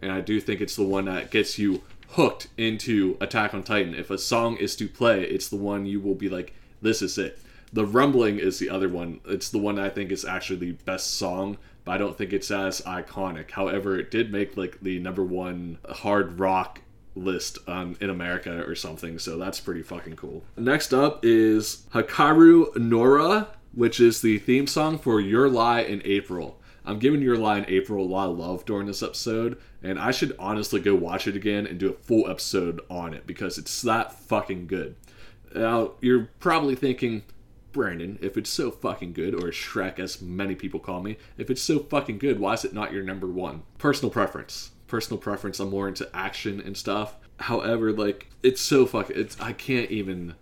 And 0.00 0.10
I 0.10 0.20
do 0.20 0.40
think 0.40 0.60
it's 0.60 0.76
the 0.76 0.82
one 0.82 1.04
that 1.04 1.30
gets 1.30 1.58
you 1.58 1.82
hooked 2.10 2.48
into 2.58 3.16
Attack 3.20 3.54
on 3.54 3.62
Titan. 3.62 3.94
If 3.94 4.10
a 4.10 4.18
song 4.18 4.56
is 4.56 4.74
to 4.76 4.88
play, 4.88 5.22
it's 5.22 5.48
the 5.48 5.56
one 5.56 5.86
you 5.86 6.00
will 6.00 6.14
be 6.14 6.28
like, 6.28 6.54
this 6.82 7.00
is 7.00 7.16
it. 7.18 7.38
The 7.72 7.86
Rumbling 7.86 8.38
is 8.38 8.58
the 8.58 8.68
other 8.68 8.88
one. 8.88 9.20
It's 9.24 9.48
the 9.48 9.58
one 9.58 9.78
I 9.78 9.88
think 9.88 10.10
is 10.10 10.24
actually 10.24 10.58
the 10.58 10.72
best 10.72 11.14
song, 11.14 11.56
but 11.84 11.92
I 11.92 11.98
don't 11.98 12.16
think 12.16 12.32
it's 12.32 12.50
as 12.50 12.80
iconic. 12.82 13.50
However, 13.52 13.98
it 13.98 14.10
did 14.10 14.32
make 14.32 14.56
like 14.56 14.80
the 14.80 14.98
number 14.98 15.24
one 15.24 15.78
hard 15.88 16.38
rock 16.38 16.80
list 17.14 17.58
um, 17.66 17.96
in 18.00 18.10
America 18.10 18.64
or 18.66 18.74
something, 18.74 19.18
so 19.18 19.36
that's 19.38 19.60
pretty 19.60 19.82
fucking 19.82 20.16
cool. 20.16 20.44
Next 20.56 20.94
up 20.94 21.20
is 21.24 21.86
Hikaru 21.92 22.76
Nora, 22.76 23.48
which 23.74 24.00
is 24.00 24.22
the 24.22 24.38
theme 24.38 24.66
song 24.66 24.98
for 24.98 25.20
Your 25.20 25.48
Lie 25.48 25.82
in 25.82 26.02
April. 26.04 26.58
I'm 26.84 26.98
giving 26.98 27.22
Your 27.22 27.36
Lie 27.36 27.58
in 27.58 27.64
April 27.68 28.04
a 28.04 28.08
lot 28.08 28.30
of 28.30 28.38
love 28.38 28.64
during 28.64 28.86
this 28.86 29.02
episode, 29.02 29.58
and 29.82 29.98
I 29.98 30.10
should 30.10 30.34
honestly 30.38 30.80
go 30.80 30.94
watch 30.94 31.26
it 31.26 31.36
again 31.36 31.66
and 31.66 31.78
do 31.78 31.90
a 31.90 32.02
full 32.02 32.28
episode 32.28 32.80
on 32.90 33.14
it 33.14 33.26
because 33.26 33.58
it's 33.58 33.82
that 33.82 34.12
fucking 34.12 34.66
good. 34.66 34.96
Now, 35.54 35.92
you're 36.00 36.30
probably 36.40 36.74
thinking, 36.74 37.22
Brandon, 37.72 38.18
if 38.20 38.36
it's 38.36 38.50
so 38.50 38.70
fucking 38.70 39.12
good, 39.12 39.34
or 39.34 39.48
Shrek 39.48 39.98
as 39.98 40.20
many 40.20 40.54
people 40.54 40.80
call 40.80 41.02
me, 41.02 41.16
if 41.36 41.50
it's 41.50 41.62
so 41.62 41.78
fucking 41.78 42.18
good, 42.18 42.38
why 42.38 42.54
is 42.54 42.64
it 42.64 42.72
not 42.72 42.92
your 42.92 43.02
number 43.02 43.26
one? 43.26 43.62
Personal 43.78 44.10
preference. 44.10 44.70
Personal 44.86 45.18
preference, 45.18 45.58
I'm 45.58 45.70
more 45.70 45.88
into 45.88 46.08
action 46.14 46.60
and 46.60 46.76
stuff. 46.76 47.16
However, 47.40 47.92
like, 47.92 48.28
it's 48.42 48.60
so 48.60 48.86
fucking, 48.86 49.16
it's, 49.18 49.40
I 49.40 49.52
can't 49.52 49.90
even, 49.90 50.34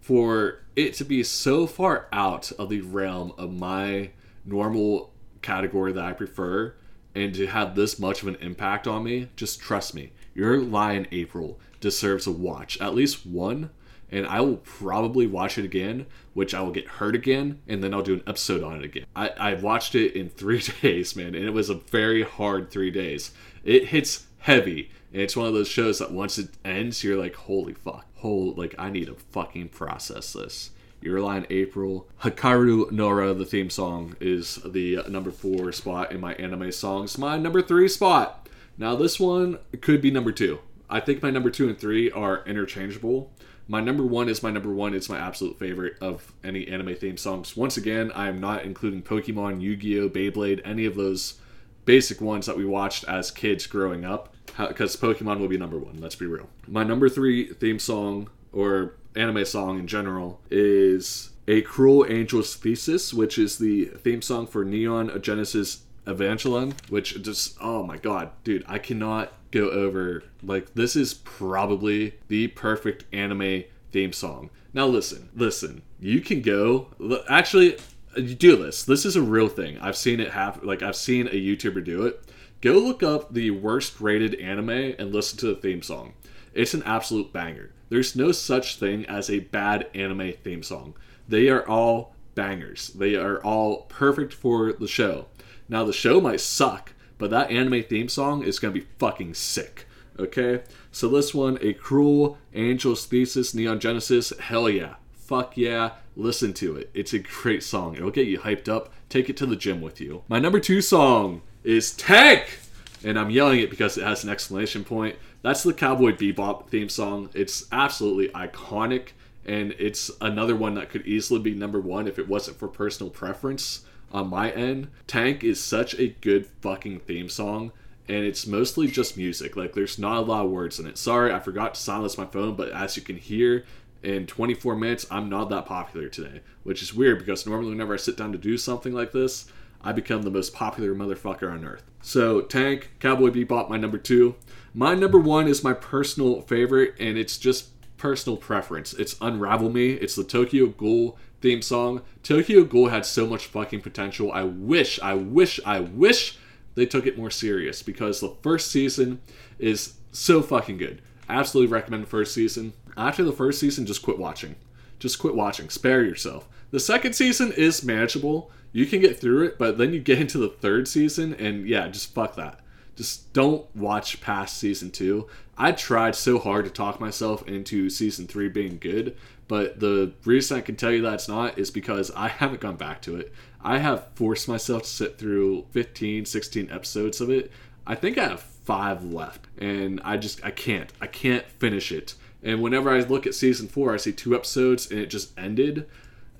for 0.00 0.60
it 0.76 0.94
to 0.94 1.04
be 1.04 1.22
so 1.22 1.66
far 1.66 2.08
out 2.12 2.52
of 2.52 2.68
the 2.68 2.80
realm 2.80 3.32
of 3.36 3.52
my 3.52 4.10
normal 4.44 5.12
category 5.42 5.92
that 5.92 6.04
I 6.04 6.12
prefer 6.12 6.74
and 7.14 7.34
to 7.34 7.46
have 7.46 7.74
this 7.74 7.98
much 7.98 8.22
of 8.22 8.28
an 8.28 8.36
impact 8.36 8.86
on 8.86 9.02
me, 9.02 9.28
just 9.36 9.58
trust 9.60 9.94
me. 9.94 10.12
Your 10.34 10.60
Lie 10.60 10.92
in 10.92 11.08
April 11.10 11.58
deserves 11.80 12.26
a 12.26 12.30
watch, 12.30 12.78
at 12.80 12.94
least 12.94 13.26
one, 13.26 13.70
and 14.10 14.26
I 14.26 14.40
will 14.40 14.58
probably 14.58 15.26
watch 15.26 15.58
it 15.58 15.64
again, 15.64 16.06
which 16.34 16.54
I 16.54 16.60
will 16.60 16.70
get 16.70 16.86
hurt 16.86 17.14
again, 17.14 17.60
and 17.66 17.82
then 17.82 17.92
I'll 17.92 18.02
do 18.02 18.14
an 18.14 18.22
episode 18.26 18.62
on 18.62 18.76
it 18.76 18.84
again. 18.84 19.06
I, 19.14 19.28
I 19.28 19.54
watched 19.54 19.94
it 19.94 20.14
in 20.14 20.28
three 20.30 20.62
days, 20.82 21.16
man, 21.16 21.34
and 21.34 21.44
it 21.44 21.52
was 21.52 21.70
a 21.70 21.74
very 21.74 22.22
hard 22.22 22.70
three 22.70 22.90
days. 22.90 23.32
It 23.64 23.88
hits 23.88 24.26
heavy, 24.38 24.90
and 25.12 25.22
it's 25.22 25.36
one 25.36 25.46
of 25.46 25.54
those 25.54 25.68
shows 25.68 25.98
that 25.98 26.12
once 26.12 26.38
it 26.38 26.50
ends, 26.64 27.02
you're 27.02 27.20
like, 27.20 27.34
holy 27.34 27.74
fuck, 27.74 28.06
holy, 28.16 28.54
like, 28.54 28.74
I 28.78 28.90
need 28.90 29.06
to 29.06 29.14
fucking 29.14 29.70
process 29.70 30.32
this. 30.32 30.70
Lie 31.02 31.38
in 31.38 31.46
April. 31.50 32.08
Hikaru 32.22 32.90
Nora, 32.90 33.32
the 33.34 33.44
theme 33.44 33.70
song, 33.70 34.16
is 34.20 34.56
the 34.64 35.00
number 35.08 35.30
four 35.30 35.70
spot 35.72 36.10
in 36.10 36.20
my 36.20 36.34
anime 36.34 36.72
songs. 36.72 37.16
My 37.16 37.38
number 37.38 37.62
three 37.62 37.88
spot. 37.88 38.48
Now, 38.78 38.96
this 38.96 39.20
one 39.20 39.58
could 39.80 40.02
be 40.02 40.10
number 40.10 40.32
two. 40.32 40.58
I 40.88 41.00
think 41.00 41.22
my 41.22 41.30
number 41.30 41.50
two 41.50 41.68
and 41.68 41.78
three 41.78 42.10
are 42.10 42.44
interchangeable. 42.44 43.32
My 43.68 43.80
number 43.80 44.04
one 44.04 44.28
is 44.28 44.42
my 44.42 44.50
number 44.50 44.72
one. 44.72 44.94
It's 44.94 45.08
my 45.08 45.18
absolute 45.18 45.58
favorite 45.58 45.96
of 46.00 46.32
any 46.44 46.68
anime 46.68 46.94
theme 46.94 47.16
songs. 47.16 47.56
Once 47.56 47.76
again, 47.76 48.12
I 48.12 48.28
am 48.28 48.40
not 48.40 48.64
including 48.64 49.02
Pokemon, 49.02 49.60
Yu 49.60 49.76
Gi 49.76 50.00
Oh!, 50.00 50.08
Beyblade, 50.08 50.60
any 50.64 50.84
of 50.84 50.94
those 50.94 51.40
basic 51.84 52.20
ones 52.20 52.46
that 52.46 52.56
we 52.56 52.64
watched 52.64 53.04
as 53.04 53.30
kids 53.30 53.66
growing 53.66 54.04
up, 54.04 54.34
because 54.56 54.96
Pokemon 54.96 55.38
will 55.40 55.48
be 55.48 55.56
number 55.56 55.78
one, 55.78 56.00
let's 56.00 56.16
be 56.16 56.26
real. 56.26 56.48
My 56.66 56.84
number 56.84 57.08
three 57.08 57.52
theme 57.54 57.78
song, 57.78 58.28
or 58.52 58.94
anime 59.14 59.44
song 59.44 59.78
in 59.78 59.86
general 59.86 60.40
is 60.50 61.30
A 61.48 61.62
Cruel 61.62 62.04
Angel's 62.04 62.54
Thesis, 62.54 63.14
which 63.14 63.38
is 63.38 63.58
the 63.58 63.86
theme 63.86 64.22
song 64.22 64.46
for 64.46 64.64
Neon 64.64 65.20
Genesis 65.22 65.82
Evangelion, 66.06 66.74
which 66.88 67.20
just, 67.22 67.56
oh 67.60 67.82
my 67.82 67.96
god, 67.96 68.30
dude, 68.44 68.64
I 68.68 68.78
cannot 68.78 69.32
go 69.56 69.70
over. 69.70 70.22
Like, 70.42 70.74
this 70.74 70.96
is 70.96 71.14
probably 71.14 72.14
the 72.28 72.48
perfect 72.48 73.04
anime 73.12 73.64
theme 73.92 74.12
song. 74.12 74.50
Now, 74.72 74.86
listen, 74.86 75.30
listen, 75.34 75.82
you 75.98 76.20
can 76.20 76.42
go, 76.42 76.88
actually, 77.28 77.78
do 78.14 78.56
this. 78.56 78.84
This 78.84 79.06
is 79.06 79.16
a 79.16 79.22
real 79.22 79.48
thing. 79.48 79.78
I've 79.78 79.96
seen 79.96 80.20
it 80.20 80.32
happen, 80.32 80.66
like, 80.66 80.82
I've 80.82 80.96
seen 80.96 81.26
a 81.28 81.30
YouTuber 81.30 81.84
do 81.84 82.04
it. 82.04 82.22
Go 82.60 82.72
look 82.72 83.02
up 83.02 83.32
the 83.32 83.50
worst 83.50 84.00
rated 84.00 84.34
anime 84.36 84.94
and 84.98 85.14
listen 85.14 85.38
to 85.38 85.46
the 85.46 85.54
theme 85.54 85.82
song. 85.82 86.14
It's 86.54 86.74
an 86.74 86.82
absolute 86.84 87.32
banger. 87.32 87.72
There's 87.88 88.16
no 88.16 88.32
such 88.32 88.76
thing 88.76 89.06
as 89.06 89.30
a 89.30 89.40
bad 89.40 89.88
anime 89.94 90.32
theme 90.42 90.62
song. 90.62 90.94
They 91.28 91.48
are 91.48 91.66
all 91.68 92.14
bangers. 92.34 92.88
They 92.88 93.14
are 93.14 93.42
all 93.42 93.82
perfect 93.82 94.32
for 94.32 94.72
the 94.72 94.88
show. 94.88 95.26
Now, 95.68 95.84
the 95.84 95.92
show 95.92 96.20
might 96.20 96.40
suck, 96.40 96.92
but 97.18 97.30
that 97.30 97.50
anime 97.50 97.82
theme 97.82 98.08
song 98.08 98.42
is 98.42 98.58
to 98.58 98.70
be 98.70 98.86
fucking 98.98 99.34
sick. 99.34 99.86
Okay? 100.18 100.62
So, 100.90 101.08
this 101.08 101.34
one, 101.34 101.58
A 101.60 101.74
Cruel 101.74 102.38
Angel's 102.54 103.06
Thesis, 103.06 103.54
Neon 103.54 103.80
Genesis, 103.80 104.32
hell 104.38 104.68
yeah. 104.68 104.94
Fuck 105.12 105.56
yeah. 105.56 105.92
Listen 106.14 106.54
to 106.54 106.76
it. 106.76 106.90
It's 106.94 107.12
a 107.12 107.18
great 107.18 107.62
song. 107.62 107.96
It'll 107.96 108.10
get 108.10 108.26
you 108.26 108.38
hyped 108.38 108.68
up. 108.68 108.92
Take 109.08 109.28
it 109.28 109.36
to 109.38 109.46
the 109.46 109.56
gym 109.56 109.80
with 109.80 110.00
you. 110.00 110.22
My 110.28 110.38
number 110.38 110.60
two 110.60 110.80
song 110.80 111.42
is 111.64 111.92
Tank! 111.92 112.60
And 113.04 113.18
I'm 113.18 113.30
yelling 113.30 113.60
it 113.60 113.70
because 113.70 113.98
it 113.98 114.04
has 114.04 114.24
an 114.24 114.30
exclamation 114.30 114.84
point. 114.84 115.16
That's 115.42 115.62
the 115.62 115.74
Cowboy 115.74 116.12
Bebop 116.12 116.68
theme 116.68 116.88
song. 116.88 117.28
It's 117.34 117.66
absolutely 117.70 118.28
iconic, 118.28 119.10
and 119.44 119.74
it's 119.78 120.10
another 120.20 120.56
one 120.56 120.74
that 120.74 120.90
could 120.90 121.06
easily 121.06 121.40
be 121.40 121.54
number 121.54 121.80
one 121.80 122.08
if 122.08 122.18
it 122.18 122.28
wasn't 122.28 122.58
for 122.58 122.68
personal 122.68 123.10
preference 123.10 123.84
on 124.12 124.28
my 124.28 124.50
end. 124.50 124.88
Tank 125.06 125.44
is 125.44 125.62
such 125.62 125.94
a 125.94 126.08
good 126.20 126.46
fucking 126.60 127.00
theme 127.00 127.28
song, 127.28 127.72
and 128.08 128.24
it's 128.24 128.46
mostly 128.46 128.86
just 128.86 129.16
music. 129.16 129.56
Like, 129.56 129.74
there's 129.74 129.98
not 129.98 130.18
a 130.18 130.20
lot 130.20 130.44
of 130.44 130.50
words 130.50 130.78
in 130.78 130.86
it. 130.86 130.98
Sorry, 130.98 131.32
I 131.32 131.40
forgot 131.40 131.74
to 131.74 131.80
silence 131.80 132.18
my 132.18 132.26
phone, 132.26 132.54
but 132.54 132.70
as 132.70 132.96
you 132.96 133.02
can 133.02 133.16
hear, 133.16 133.64
in 134.02 134.26
24 134.26 134.76
minutes, 134.76 135.06
I'm 135.10 135.28
not 135.28 135.48
that 135.50 135.66
popular 135.66 136.08
today, 136.08 136.40
which 136.62 136.82
is 136.82 136.94
weird 136.94 137.18
because 137.18 137.46
normally, 137.46 137.70
whenever 137.70 137.94
I 137.94 137.98
sit 137.98 138.16
down 138.16 138.32
to 138.32 138.38
do 138.38 138.56
something 138.56 138.92
like 138.92 139.12
this, 139.12 139.50
I 139.82 139.92
become 139.92 140.22
the 140.22 140.30
most 140.30 140.54
popular 140.54 140.94
motherfucker 140.94 141.50
on 141.50 141.64
earth. 141.64 141.82
So, 142.02 142.40
Tank, 142.40 142.92
Cowboy 143.00 143.30
Bebop, 143.30 143.68
my 143.68 143.76
number 143.76 143.98
two. 143.98 144.36
My 144.74 144.94
number 144.94 145.18
one 145.18 145.48
is 145.48 145.64
my 145.64 145.72
personal 145.72 146.40
favorite, 146.42 146.94
and 147.00 147.18
it's 147.18 147.38
just 147.38 147.70
personal 147.96 148.36
preference. 148.36 148.92
It's 148.94 149.16
Unravel 149.20 149.70
Me. 149.70 149.92
It's 149.92 150.14
the 150.14 150.24
Tokyo 150.24 150.66
Ghoul 150.66 151.18
theme 151.40 151.62
song. 151.62 152.02
Tokyo 152.22 152.64
Ghoul 152.64 152.88
had 152.88 153.06
so 153.06 153.26
much 153.26 153.46
fucking 153.46 153.80
potential. 153.80 154.32
I 154.32 154.44
wish, 154.44 155.00
I 155.00 155.14
wish, 155.14 155.60
I 155.64 155.80
wish 155.80 156.38
they 156.74 156.86
took 156.86 157.06
it 157.06 157.18
more 157.18 157.30
serious 157.30 157.82
because 157.82 158.20
the 158.20 158.34
first 158.42 158.70
season 158.70 159.20
is 159.58 159.94
so 160.12 160.42
fucking 160.42 160.78
good. 160.78 161.02
Absolutely 161.28 161.72
recommend 161.72 162.04
the 162.04 162.08
first 162.08 162.34
season. 162.34 162.72
After 162.96 163.24
the 163.24 163.32
first 163.32 163.60
season, 163.60 163.86
just 163.86 164.02
quit 164.02 164.18
watching. 164.18 164.56
Just 164.98 165.18
quit 165.18 165.34
watching. 165.34 165.68
Spare 165.68 166.04
yourself. 166.04 166.48
The 166.70 166.80
second 166.80 167.14
season 167.14 167.52
is 167.52 167.84
manageable. 167.84 168.50
You 168.72 168.86
can 168.86 169.00
get 169.00 169.18
through 169.18 169.44
it, 169.44 169.58
but 169.58 169.78
then 169.78 169.92
you 169.92 170.00
get 170.00 170.20
into 170.20 170.38
the 170.38 170.48
third 170.48 170.88
season, 170.88 171.34
and 171.34 171.66
yeah, 171.66 171.88
just 171.88 172.14
fuck 172.14 172.36
that 172.36 172.60
just 172.96 173.32
don't 173.34 173.64
watch 173.76 174.20
past 174.20 174.56
season 174.56 174.90
two. 174.90 175.28
I 175.56 175.72
tried 175.72 176.14
so 176.14 176.38
hard 176.38 176.64
to 176.64 176.70
talk 176.70 176.98
myself 176.98 177.46
into 177.46 177.88
season 177.90 178.26
three 178.26 178.48
being 178.48 178.78
good, 178.78 179.16
but 179.48 179.80
the 179.80 180.12
reason 180.24 180.56
I 180.56 180.60
can 180.60 180.76
tell 180.76 180.90
you 180.90 181.02
that 181.02 181.14
it's 181.14 181.28
not 181.28 181.58
is 181.58 181.70
because 181.70 182.10
I 182.12 182.28
haven't 182.28 182.60
gone 182.60 182.76
back 182.76 183.02
to 183.02 183.16
it. 183.16 183.32
I 183.62 183.78
have 183.78 184.08
forced 184.14 184.48
myself 184.48 184.82
to 184.82 184.88
sit 184.88 185.18
through 185.18 185.66
15, 185.70 186.24
16 186.24 186.70
episodes 186.70 187.20
of 187.20 187.30
it. 187.30 187.50
I 187.86 187.94
think 187.94 188.18
I 188.18 188.28
have 188.28 188.40
five 188.40 189.04
left, 189.04 189.46
and 189.58 190.00
I 190.04 190.16
just 190.16 190.44
I 190.44 190.50
can't 190.50 190.92
I 191.00 191.06
can't 191.06 191.46
finish 191.46 191.92
it. 191.92 192.14
And 192.42 192.60
whenever 192.62 192.90
I 192.90 193.00
look 193.00 193.26
at 193.26 193.34
season 193.34 193.68
four, 193.68 193.92
I 193.92 193.96
see 193.96 194.12
two 194.12 194.34
episodes 194.34 194.90
and 194.90 195.00
it 195.00 195.06
just 195.06 195.36
ended. 195.38 195.88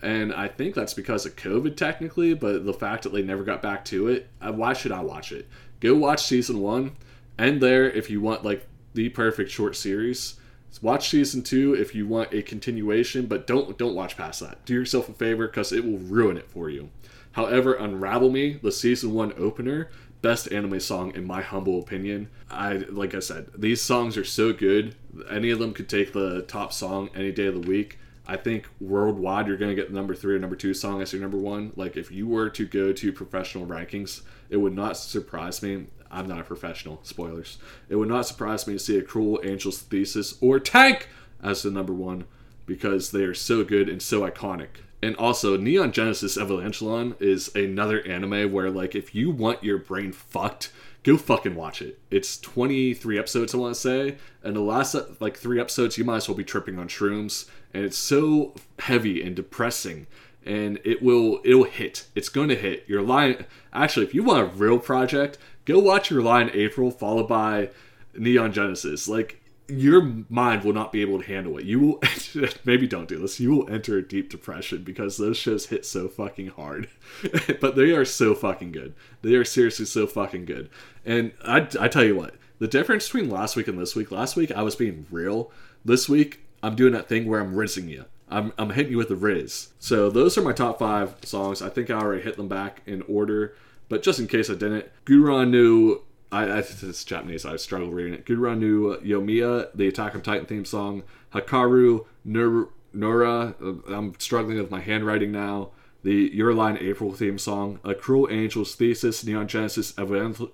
And 0.03 0.33
I 0.33 0.47
think 0.47 0.75
that's 0.75 0.95
because 0.95 1.25
of 1.25 1.37
COVID, 1.37 1.77
technically, 1.77 2.35
but 2.35 2.67
the 2.67 2.75
fact 2.75 3.05
that 3.05 3.13
they 3.13 3.23
never 3.23 3.43
got 3.43 3.63
back 3.63 3.85
to 3.87 4.09
it, 4.09 4.29
uh, 4.41 4.53
why 4.53 4.73
should 4.75 4.93
I 4.93 5.01
watch 5.01 5.33
it? 5.33 5.49
go 5.81 5.95
watch 5.95 6.23
season 6.25 6.61
one. 6.61 6.97
End 7.39 7.61
there 7.61 7.91
if 7.91 8.11
you 8.11 8.21
want 8.21 8.45
like 8.45 8.67
the 8.95 9.09
perfect 9.11 9.51
short 9.51 9.77
series. 9.77 10.37
Watch 10.83 11.09
season 11.09 11.43
two 11.43 11.75
if 11.75 11.95
you 11.95 12.07
want 12.07 12.35
a 12.35 12.43
continuation, 12.43 13.27
but 13.27 13.47
don't 13.47 13.79
don't 13.79 13.95
watch 13.95 14.17
past 14.17 14.41
that. 14.41 14.65
Do 14.65 14.75
yourself 14.75 15.09
a 15.09 15.13
favor 15.13 15.47
because 15.47 15.73
it 15.73 15.85
will 15.85 15.99
ruin 15.99 16.37
it 16.37 16.51
for 16.51 16.69
you. 16.69 16.91
However, 17.33 17.75
Unravel 17.75 18.31
Me, 18.31 18.55
the 18.63 18.73
season 18.73 19.13
one 19.13 19.33
opener, 19.37 19.91
best 20.23 20.51
anime 20.51 20.81
song 20.81 21.15
in 21.15 21.27
my 21.27 21.43
humble 21.43 21.79
opinion. 21.79 22.29
I 22.51 22.75
like 22.75 23.15
I 23.15 23.21
said, 23.21 23.51
these 23.57 23.83
songs 23.83 24.17
are 24.17 24.25
so 24.25 24.53
good. 24.53 24.95
Any 25.31 25.51
of 25.51 25.59
them 25.59 25.73
could 25.73 25.89
take 25.89 26.13
the 26.13 26.43
top 26.43 26.73
song 26.73 27.11
any 27.15 27.33
day 27.33 27.47
of 27.47 27.55
the 27.55 27.69
week. 27.69 27.99
I 28.29 28.37
think 28.37 28.67
worldwide 28.81 29.47
you're 29.47 29.57
going 29.57 29.71
to 29.71 29.81
get 29.81 29.89
the 29.89 29.95
number 29.95 30.15
three 30.15 30.35
or 30.35 30.39
number 30.39 30.57
two 30.57 30.75
song 30.75 31.01
as 31.01 31.13
your 31.13 31.23
number 31.23 31.37
one. 31.37 31.73
Like 31.77 31.97
if 31.97 32.11
you 32.11 32.27
were 32.27 32.51
to 32.51 32.67
go 32.67 32.93
to 32.93 33.13
professional 33.13 33.67
rankings, 33.67 34.23
it 34.51 34.57
would 34.57 34.75
not 34.75 34.97
surprise 34.97 35.63
me. 35.63 35.87
I'm 36.11 36.27
not 36.27 36.41
a 36.41 36.45
professional. 36.45 37.01
Spoilers. 37.03 37.59
It 37.89 37.97
would 37.97 38.09
not 38.09 38.27
surprise 38.27 38.67
me 38.67 38.75
to 38.75 38.79
see 38.79 38.99
a 38.99 39.03
Cruel 39.03 39.41
Angel's 39.45 39.79
Thesis 39.79 40.37
or 40.41 40.59
Tank 40.59 41.09
as 41.43 41.63
the 41.63 41.71
number 41.71 41.93
one 41.93 42.25
because 42.67 43.11
they 43.11 43.23
are 43.25 43.35
so 43.35 43.65
good 43.65 43.89
and 43.89 44.03
so 44.03 44.29
iconic. 44.29 44.69
And 45.03 45.15
also, 45.17 45.57
Neon 45.57 45.93
Genesis 45.93 46.37
Evangelion 46.37 47.21
is 47.21 47.55
another 47.55 48.01
anime 48.07 48.51
where, 48.51 48.71
like, 48.71 48.95
if 48.95 49.15
you 49.15 49.31
want 49.31 49.63
your 49.63 49.79
brain 49.79 50.11
fucked, 50.11 50.73
go 51.03 51.17
fucking 51.17 51.55
watch 51.55 51.83
it. 51.83 52.01
It's 52.11 52.39
23 52.39 53.19
episodes, 53.19 53.55
I 53.55 53.59
want 53.59 53.75
to 53.75 53.81
say, 53.81 54.17
and 54.43 54.57
the 54.57 54.61
last 54.61 54.97
like 55.21 55.37
three 55.37 55.61
episodes, 55.61 55.97
you 55.97 56.05
might 56.05 56.17
as 56.17 56.29
well 56.29 56.37
be 56.37 56.45
tripping 56.45 56.79
on 56.79 56.89
shrooms, 56.89 57.49
and 57.73 57.85
it's 57.85 57.99
so 57.99 58.55
heavy 58.81 59.23
and 59.23 59.37
depressing, 59.37 60.07
and 60.45 60.81
it 60.85 61.03
will 61.03 61.41
it'll 61.45 61.65
hit. 61.65 62.07
It's 62.15 62.29
going 62.29 62.49
to 62.49 62.57
hit 62.57 62.85
You're 62.89 63.03
lying. 63.03 63.45
Actually, 63.73 64.07
if 64.07 64.15
you 64.15 64.25
want 64.25 64.43
a 64.43 64.57
real 64.57 64.79
project, 64.79 65.39
go 65.67 65.79
watch 65.79 66.11
your 66.11 66.23
Lie 66.23 66.43
in 66.43 66.51
April, 66.51 66.91
followed 66.91 67.29
by 67.29 67.69
Neon 68.15 68.53
Genesis. 68.53 69.07
Like 69.07 69.43
your 69.69 70.25
mind 70.29 70.65
will 70.65 70.73
not 70.73 70.93
be 70.93 71.03
able 71.03 71.21
to 71.21 71.27
handle 71.27 71.59
it. 71.59 71.65
You 71.65 71.81
will 71.81 72.03
maybe 72.65 72.87
don't 72.87 73.09
do 73.09 73.19
this. 73.19 73.41
You 73.41 73.51
will 73.51 73.71
enter 73.71 73.99
a 73.99 74.03
deep 74.03 74.31
depression 74.31 74.85
because 74.85 75.17
those 75.17 75.37
shows 75.37 75.67
hit 75.67 75.85
so 75.85 76.09
fucking 76.09 76.49
hard. 76.49 76.89
but 77.61 77.77
they 77.77 77.91
are 77.91 78.05
so 78.05 78.35
fucking 78.35 78.73
good. 78.73 78.95
They 79.23 79.35
are 79.35 79.45
seriously 79.45 79.87
so 79.87 80.07
fucking 80.07 80.47
good. 80.47 80.71
And 81.05 81.33
I, 81.45 81.69
I 81.81 81.89
tell 81.89 82.05
you 82.05 82.17
what, 82.17 82.35
the 82.59 82.69
difference 82.69 83.07
between 83.07 83.29
last 83.29 83.57
week 83.57 83.69
and 83.69 83.79
this 83.79 83.97
week. 83.97 84.11
Last 84.11 84.37
week 84.37 84.53
I 84.53 84.63
was 84.63 84.77
being 84.77 85.07
real. 85.11 85.51
This 85.85 86.09
week 86.09 86.41
I'm 86.63 86.77
doing 86.77 86.93
that 86.93 87.09
thing 87.09 87.27
where 87.27 87.41
I'm 87.41 87.55
rizzing 87.55 87.89
you. 87.89 88.05
I'm, 88.29 88.53
I'm 88.59 88.71
hitting 88.71 88.93
you 88.93 88.99
with 88.99 89.09
the 89.09 89.17
riz. 89.17 89.69
So 89.79 90.11
those 90.11 90.37
are 90.37 90.43
my 90.43 90.53
top 90.53 90.79
five 90.79 91.15
songs. 91.23 91.63
I 91.63 91.69
think 91.69 91.91
I 91.91 91.95
already 91.95 92.23
hit 92.23 92.37
them 92.37 92.49
back 92.49 92.83
in 92.87 93.03
order. 93.03 93.55
But 93.89 94.03
just 94.03 94.19
in 94.19 94.27
case 94.27 94.51
I 94.51 94.55
didn't, 94.55 94.87
Guranu 95.05 96.01
I, 96.33 96.45
I 96.45 96.59
it's 96.59 97.05
Japanese. 97.05 97.45
I 97.45 97.57
struggle 97.57 97.91
reading 97.91 98.15
it. 98.15 98.27
Guranu 98.27 99.01
Yomiya, 99.05 99.71
the 99.75 99.89
Attack 99.89 100.15
on 100.15 100.23
Titan 100.23 100.47
theme 100.47 100.65
song. 100.65 101.03
Hikaru 101.33 102.05
Nur, 102.25 102.69
Nura. 102.95 103.55
Uh, 103.61 103.95
I'm 103.95 104.15
struggling 104.19 104.59
with 104.59 104.71
my 104.71 104.81
handwriting 104.81 105.33
now. 105.33 105.71
The 106.03 106.31
Your 106.33 106.53
Lie 106.55 106.73
in 106.73 106.79
April 106.79 107.13
theme 107.13 107.39
song. 107.39 107.81
A 107.85 107.95
Cruel 107.95 108.29
Angel's 108.29 108.75
Thesis. 108.75 109.25
Neon 109.25 109.47
Genesis 109.47 109.93
Evangel- 109.99 110.53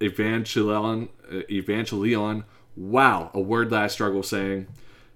Evangelion. 0.00 1.08
Evangelion. 1.30 2.44
Wow, 2.76 3.30
a 3.34 3.40
word 3.40 3.70
that 3.70 3.82
I 3.82 3.86
struggle 3.86 4.22
saying. 4.22 4.66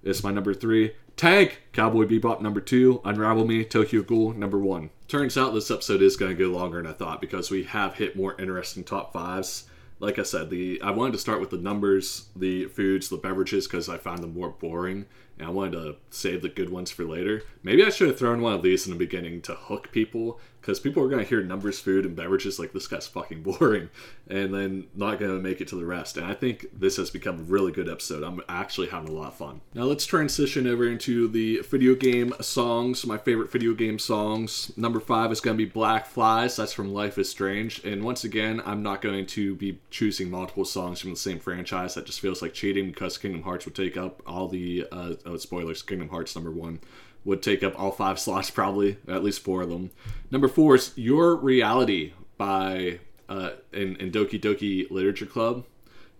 It's 0.03 0.23
my 0.23 0.31
number 0.31 0.53
three. 0.53 0.93
Tank, 1.17 1.63
Cowboy 1.73 2.05
Bebop 2.05 2.41
number 2.41 2.61
two, 2.61 3.01
Unravel 3.03 3.47
Me, 3.47 3.65
Tokyo 3.65 4.03
Ghoul 4.03 4.33
number 4.33 4.59
one. 4.59 4.91
Turns 5.07 5.35
out 5.35 5.51
this 5.51 5.71
episode 5.71 6.03
is 6.03 6.15
going 6.15 6.37
to 6.37 6.43
go 6.43 6.51
longer 6.51 6.79
than 6.79 6.91
I 6.91 6.93
thought 6.93 7.21
because 7.21 7.49
we 7.49 7.63
have 7.63 7.95
hit 7.95 8.15
more 8.15 8.39
interesting 8.39 8.83
top 8.83 9.13
fives. 9.13 9.67
Like 9.99 10.19
I 10.19 10.23
said, 10.23 10.51
the 10.51 10.79
I 10.79 10.91
wanted 10.91 11.13
to 11.13 11.17
start 11.17 11.39
with 11.39 11.49
the 11.49 11.57
numbers, 11.57 12.27
the 12.35 12.65
foods, 12.65 13.09
the 13.09 13.17
beverages 13.17 13.65
because 13.65 13.89
I 13.89 13.97
found 13.97 14.19
them 14.21 14.35
more 14.35 14.51
boring, 14.51 15.07
and 15.39 15.47
I 15.47 15.49
wanted 15.49 15.71
to 15.71 15.95
save 16.11 16.43
the 16.43 16.49
good 16.49 16.69
ones 16.69 16.91
for 16.91 17.03
later. 17.03 17.41
Maybe 17.63 17.83
I 17.83 17.89
should 17.89 18.09
have 18.09 18.19
thrown 18.19 18.43
one 18.43 18.53
of 18.53 18.61
these 18.61 18.85
in 18.85 18.93
the 18.93 18.99
beginning 18.99 19.41
to 19.41 19.55
hook 19.55 19.91
people 19.91 20.39
because 20.67 20.81
people 20.81 21.01
are 21.01 21.07
going 21.07 21.23
to 21.23 21.29
hear 21.29 21.41
numbers, 21.41 21.79
food, 21.79 22.05
and 22.05 22.13
beverages 22.13 22.59
like 22.59 22.73
this 22.73 22.87
guy's 22.87 23.07
fucking 23.07 23.41
boring, 23.41 23.89
and 24.29 24.53
then 24.53 24.85
not 24.93 25.17
going 25.17 25.31
to 25.31 25.41
make 25.41 25.61
it 25.61 25.67
to 25.69 25.77
the 25.77 25.85
rest. 25.85 26.17
And 26.17 26.25
I 26.25 26.33
think 26.33 26.65
this 26.77 26.97
has 26.97 27.09
become 27.09 27.39
a 27.39 27.43
really 27.43 27.71
good 27.71 27.87
episode. 27.87 28.21
I'm 28.21 28.41
actually 28.49 28.89
having 28.89 29.07
a 29.07 29.13
lot 29.13 29.29
of 29.29 29.35
fun. 29.35 29.61
Now 29.73 29.83
let's 29.83 30.05
transition 30.05 30.67
over 30.67 30.85
into 30.85 31.29
the 31.29 31.61
video 31.61 31.95
game 31.95 32.33
songs. 32.41 33.05
My 33.05 33.17
favorite 33.17 33.49
video 33.49 33.73
game 33.73 33.97
songs. 33.97 34.73
Number 34.75 34.99
five 34.99 35.31
is 35.31 35.39
going 35.39 35.57
to 35.57 35.65
be 35.65 35.69
Black 35.69 36.05
Flies. 36.05 36.57
That's 36.57 36.73
from 36.73 36.93
Life 36.93 37.17
is 37.17 37.29
Strange. 37.29 37.81
And 37.85 38.03
once 38.03 38.25
again, 38.25 38.61
I'm 38.65 38.83
not 38.83 39.01
going 39.01 39.25
to 39.25 39.55
be 39.55 39.79
choosing 39.89 40.29
multiple 40.29 40.65
songs 40.65 40.99
from 40.99 41.11
the 41.11 41.15
same 41.15 41.39
franchise. 41.39 41.95
That 41.95 42.05
just 42.05 42.19
feels 42.19 42.41
like 42.41 42.53
cheating 42.53 42.87
because 42.87 43.17
Kingdom 43.17 43.43
Hearts 43.43 43.63
would 43.63 43.75
take 43.75 43.95
up 43.95 44.21
all 44.27 44.49
the 44.49 44.85
uh, 44.91 45.13
oh, 45.25 45.37
spoilers. 45.37 45.81
Kingdom 45.81 46.09
Hearts 46.09 46.35
number 46.35 46.51
one 46.51 46.81
would 47.25 47.41
take 47.41 47.63
up 47.63 47.77
all 47.79 47.91
five 47.91 48.19
slots, 48.19 48.49
probably 48.49 48.97
at 49.07 49.23
least 49.23 49.41
four 49.41 49.61
of 49.61 49.69
them. 49.69 49.91
Number 50.31 50.47
four 50.47 50.75
is 50.75 50.93
Your 50.95 51.35
Reality 51.35 52.13
by 52.37 52.99
uh, 53.29 53.51
in, 53.73 53.95
in 53.97 54.11
Doki 54.11 54.39
Doki 54.39 54.89
Literature 54.89 55.25
Club. 55.25 55.65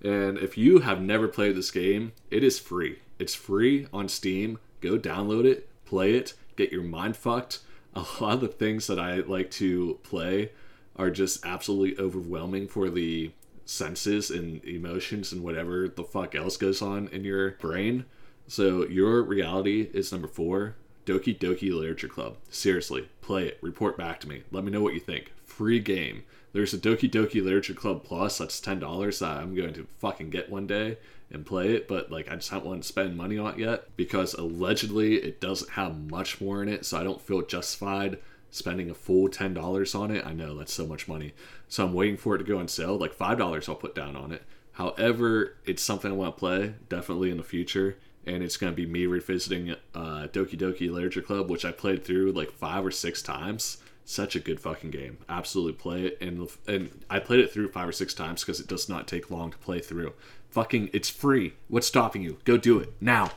And 0.04 0.38
if 0.38 0.58
you 0.58 0.80
have 0.80 1.02
never 1.02 1.28
played 1.28 1.56
this 1.56 1.72
game, 1.72 2.14
it 2.30 2.44
is 2.44 2.60
free. 2.60 3.00
It's 3.20 3.34
free 3.34 3.88
on 3.92 4.10
Steam. 4.10 4.60
Go 4.82 4.98
download 4.98 5.46
it, 5.46 5.70
play 5.86 6.14
it, 6.14 6.34
get 6.56 6.72
your 6.72 6.84
mind 6.84 7.18
fucked. 7.18 7.60
A 7.96 8.06
lot 8.22 8.36
of 8.36 8.42
the 8.42 8.48
things 8.48 8.86
that 8.88 9.00
I 9.00 9.16
like 9.16 9.50
to 9.52 10.00
play 10.04 10.52
are 10.96 11.10
just 11.10 11.46
absolutely 11.46 12.04
overwhelming 12.04 12.68
for 12.68 12.90
the 12.90 13.32
senses 13.66 14.30
and 14.30 14.64
emotions 14.66 15.32
and 15.32 15.44
whatever 15.44 15.88
the 15.88 16.04
fuck 16.04 16.36
else 16.36 16.58
goes 16.58 16.82
on 16.82 17.08
in 17.10 17.24
your 17.24 17.52
brain. 17.52 18.06
So, 18.48 18.88
Your 18.88 19.24
Reality 19.24 19.90
is 19.94 20.12
number 20.12 20.28
four. 20.28 20.76
Doki 21.08 21.38
Doki 21.38 21.74
Literature 21.74 22.10
Club. 22.10 22.36
Seriously, 22.50 23.08
play 23.22 23.48
it. 23.48 23.58
Report 23.62 23.98
back 23.98 24.20
to 24.20 24.28
me. 24.28 24.44
Let 24.52 24.66
me 24.66 24.72
know 24.72 24.82
what 24.82 24.94
you 24.94 25.00
think. 25.00 25.32
Free 25.46 25.80
game. 25.80 26.24
There's 26.52 26.74
a 26.74 26.78
Doki 26.78 27.10
Doki 27.10 27.42
Literature 27.42 27.74
Club 27.74 28.04
Plus. 28.04 28.38
That's 28.38 28.60
ten 28.60 28.80
dollars 28.80 29.20
that 29.20 29.38
I'm 29.38 29.56
going 29.56 29.74
to 29.76 29.88
fucking 30.00 30.30
get 30.30 30.50
one 30.50 30.68
day 30.68 30.98
and 31.32 31.46
play 31.46 31.74
it. 31.74 31.88
But 31.88 32.12
like, 32.12 32.30
I 32.30 32.36
just 32.36 32.50
haven't 32.50 32.68
wanted 32.68 32.82
to 32.82 32.90
spend 32.90 33.16
money 33.16 33.38
on 33.38 33.54
it 33.54 33.60
yet 33.60 33.96
because 33.96 34.34
allegedly 34.34 35.16
it 35.16 35.40
doesn't 35.40 35.72
have 35.72 36.12
much 36.12 36.42
more 36.42 36.62
in 36.62 36.68
it. 36.68 36.86
So 36.86 37.00
I 37.00 37.04
don't 37.04 37.22
feel 37.22 37.42
justified 37.42 38.20
spending 38.52 38.90
a 38.90 38.94
full 38.94 39.30
ten 39.30 39.54
dollars 39.54 39.96
on 39.96 40.12
it. 40.12 40.26
I 40.26 40.34
know 40.34 40.58
that's 40.58 40.74
so 40.74 40.86
much 40.86 41.08
money. 41.08 41.34
So 41.70 41.86
I'm 41.86 41.94
waiting 41.94 42.18
for 42.18 42.36
it 42.36 42.40
to 42.40 42.44
go 42.44 42.60
on 42.60 42.68
sale. 42.68 42.98
Like 42.98 43.14
five 43.14 43.38
dollars 43.38 43.70
I'll 43.70 43.76
put 43.76 43.96
down 43.96 44.18
on 44.18 44.34
it. 44.34 44.44
However, 44.74 45.56
it's 45.66 45.82
something 45.82 46.12
I 46.12 46.16
want 46.16 46.36
to 46.36 46.40
play 46.40 46.74
definitely 46.90 47.32
in 47.32 47.38
the 47.38 47.44
future 47.44 47.98
and 48.28 48.44
it's 48.44 48.58
going 48.58 48.72
to 48.72 48.76
be 48.76 48.86
me 48.86 49.06
revisiting 49.06 49.72
uh, 49.96 50.28
Doki 50.32 50.58
Doki 50.58 50.92
Literature 50.92 51.22
Club, 51.22 51.50
which 51.50 51.66
I 51.66 51.72
played 51.72 52.04
through 52.04 52.34
like 52.34 52.52
five 52.52 52.86
or 52.86 52.92
six 52.92 53.22
times. 53.22 53.78
Such 54.06 54.36
a 54.36 54.40
good 54.40 54.60
fucking 54.60 54.92
game. 54.92 55.18
Absolutely 55.28 55.74
play 55.74 56.06
it, 56.06 56.18
and 56.22 56.48
and 56.68 57.04
I 57.10 57.20
played 57.20 57.40
it 57.42 57.52
through 57.52 57.70
five 57.70 57.90
or 57.90 57.92
six 57.92 58.14
times 58.14 58.42
because 58.44 58.60
it 58.60 58.68
does 58.68 58.88
not 58.88 59.08
take 59.08 59.32
long 59.32 59.52
to 59.52 59.58
play 59.58 59.80
through. 59.80 60.14
Fucking, 60.50 60.90
it's 60.94 61.10
free. 61.10 61.54
What's 61.68 61.88
stopping 61.88 62.22
you? 62.22 62.38
Go 62.46 62.58
do 62.58 62.80
it 62.80 62.94
now. 63.02 63.32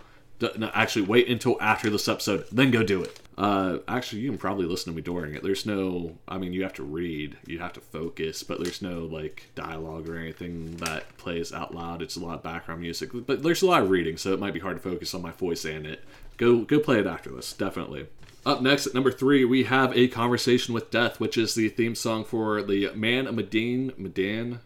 No, 0.56 0.70
actually, 0.72 1.02
wait 1.02 1.28
until 1.28 1.60
after 1.60 1.90
this 1.90 2.08
episode, 2.08 2.46
then 2.50 2.70
go 2.70 2.82
do 2.82 3.02
it. 3.02 3.20
Uh, 3.40 3.78
actually, 3.88 4.20
you 4.20 4.28
can 4.28 4.36
probably 4.36 4.66
listen 4.66 4.92
to 4.92 4.96
me 4.96 5.00
during 5.00 5.34
it. 5.34 5.42
There's 5.42 5.64
no, 5.64 6.18
I 6.28 6.36
mean, 6.36 6.52
you 6.52 6.62
have 6.62 6.74
to 6.74 6.82
read, 6.82 7.38
you 7.46 7.58
have 7.60 7.72
to 7.72 7.80
focus, 7.80 8.42
but 8.42 8.62
there's 8.62 8.82
no 8.82 9.06
like 9.06 9.46
dialogue 9.54 10.10
or 10.10 10.18
anything 10.18 10.76
that 10.76 11.16
plays 11.16 11.50
out 11.50 11.74
loud. 11.74 12.02
It's 12.02 12.16
a 12.16 12.20
lot 12.20 12.34
of 12.34 12.42
background 12.42 12.82
music, 12.82 13.08
but 13.14 13.42
there's 13.42 13.62
a 13.62 13.66
lot 13.66 13.82
of 13.82 13.88
reading, 13.88 14.18
so 14.18 14.34
it 14.34 14.40
might 14.40 14.52
be 14.52 14.60
hard 14.60 14.76
to 14.76 14.82
focus 14.82 15.14
on 15.14 15.22
my 15.22 15.30
voice 15.30 15.64
and 15.64 15.86
it. 15.86 16.04
Go, 16.36 16.64
go 16.64 16.78
play 16.80 16.98
it 16.98 17.06
after 17.06 17.30
this, 17.30 17.54
definitely. 17.54 18.08
Up 18.44 18.60
next 18.60 18.86
at 18.86 18.92
number 18.92 19.10
three, 19.10 19.46
we 19.46 19.64
have 19.64 19.96
a 19.96 20.08
conversation 20.08 20.74
with 20.74 20.90
death, 20.90 21.18
which 21.18 21.38
is 21.38 21.54
the 21.54 21.70
theme 21.70 21.94
song 21.94 22.26
for 22.26 22.60
the 22.62 22.90
Man 22.94 23.26
of 23.26 23.34
Medan, 23.34 23.94
Medan, 23.96 24.60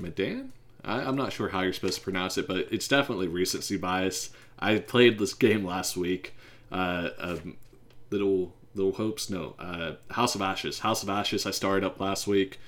Medan. 0.00 0.52
I, 0.84 1.02
I'm 1.02 1.16
not 1.16 1.32
sure 1.32 1.50
how 1.50 1.60
you're 1.60 1.72
supposed 1.72 1.98
to 1.98 2.04
pronounce 2.04 2.36
it, 2.38 2.48
but 2.48 2.66
it's 2.72 2.88
definitely 2.88 3.28
recency 3.28 3.76
bias. 3.76 4.30
I 4.58 4.80
played 4.80 5.20
this 5.20 5.32
game 5.32 5.64
last 5.64 5.96
week. 5.96 6.34
Uh, 6.72 7.10
little 8.10 8.54
Little 8.76 8.92
Hopes, 8.92 9.30
no, 9.30 9.54
uh, 9.58 9.94
House 10.10 10.34
of 10.34 10.42
Ashes. 10.42 10.80
House 10.80 11.02
of 11.02 11.08
Ashes. 11.08 11.46
I 11.46 11.50
started 11.50 11.84
up 11.84 11.98
last 11.98 12.26
week, 12.26 12.58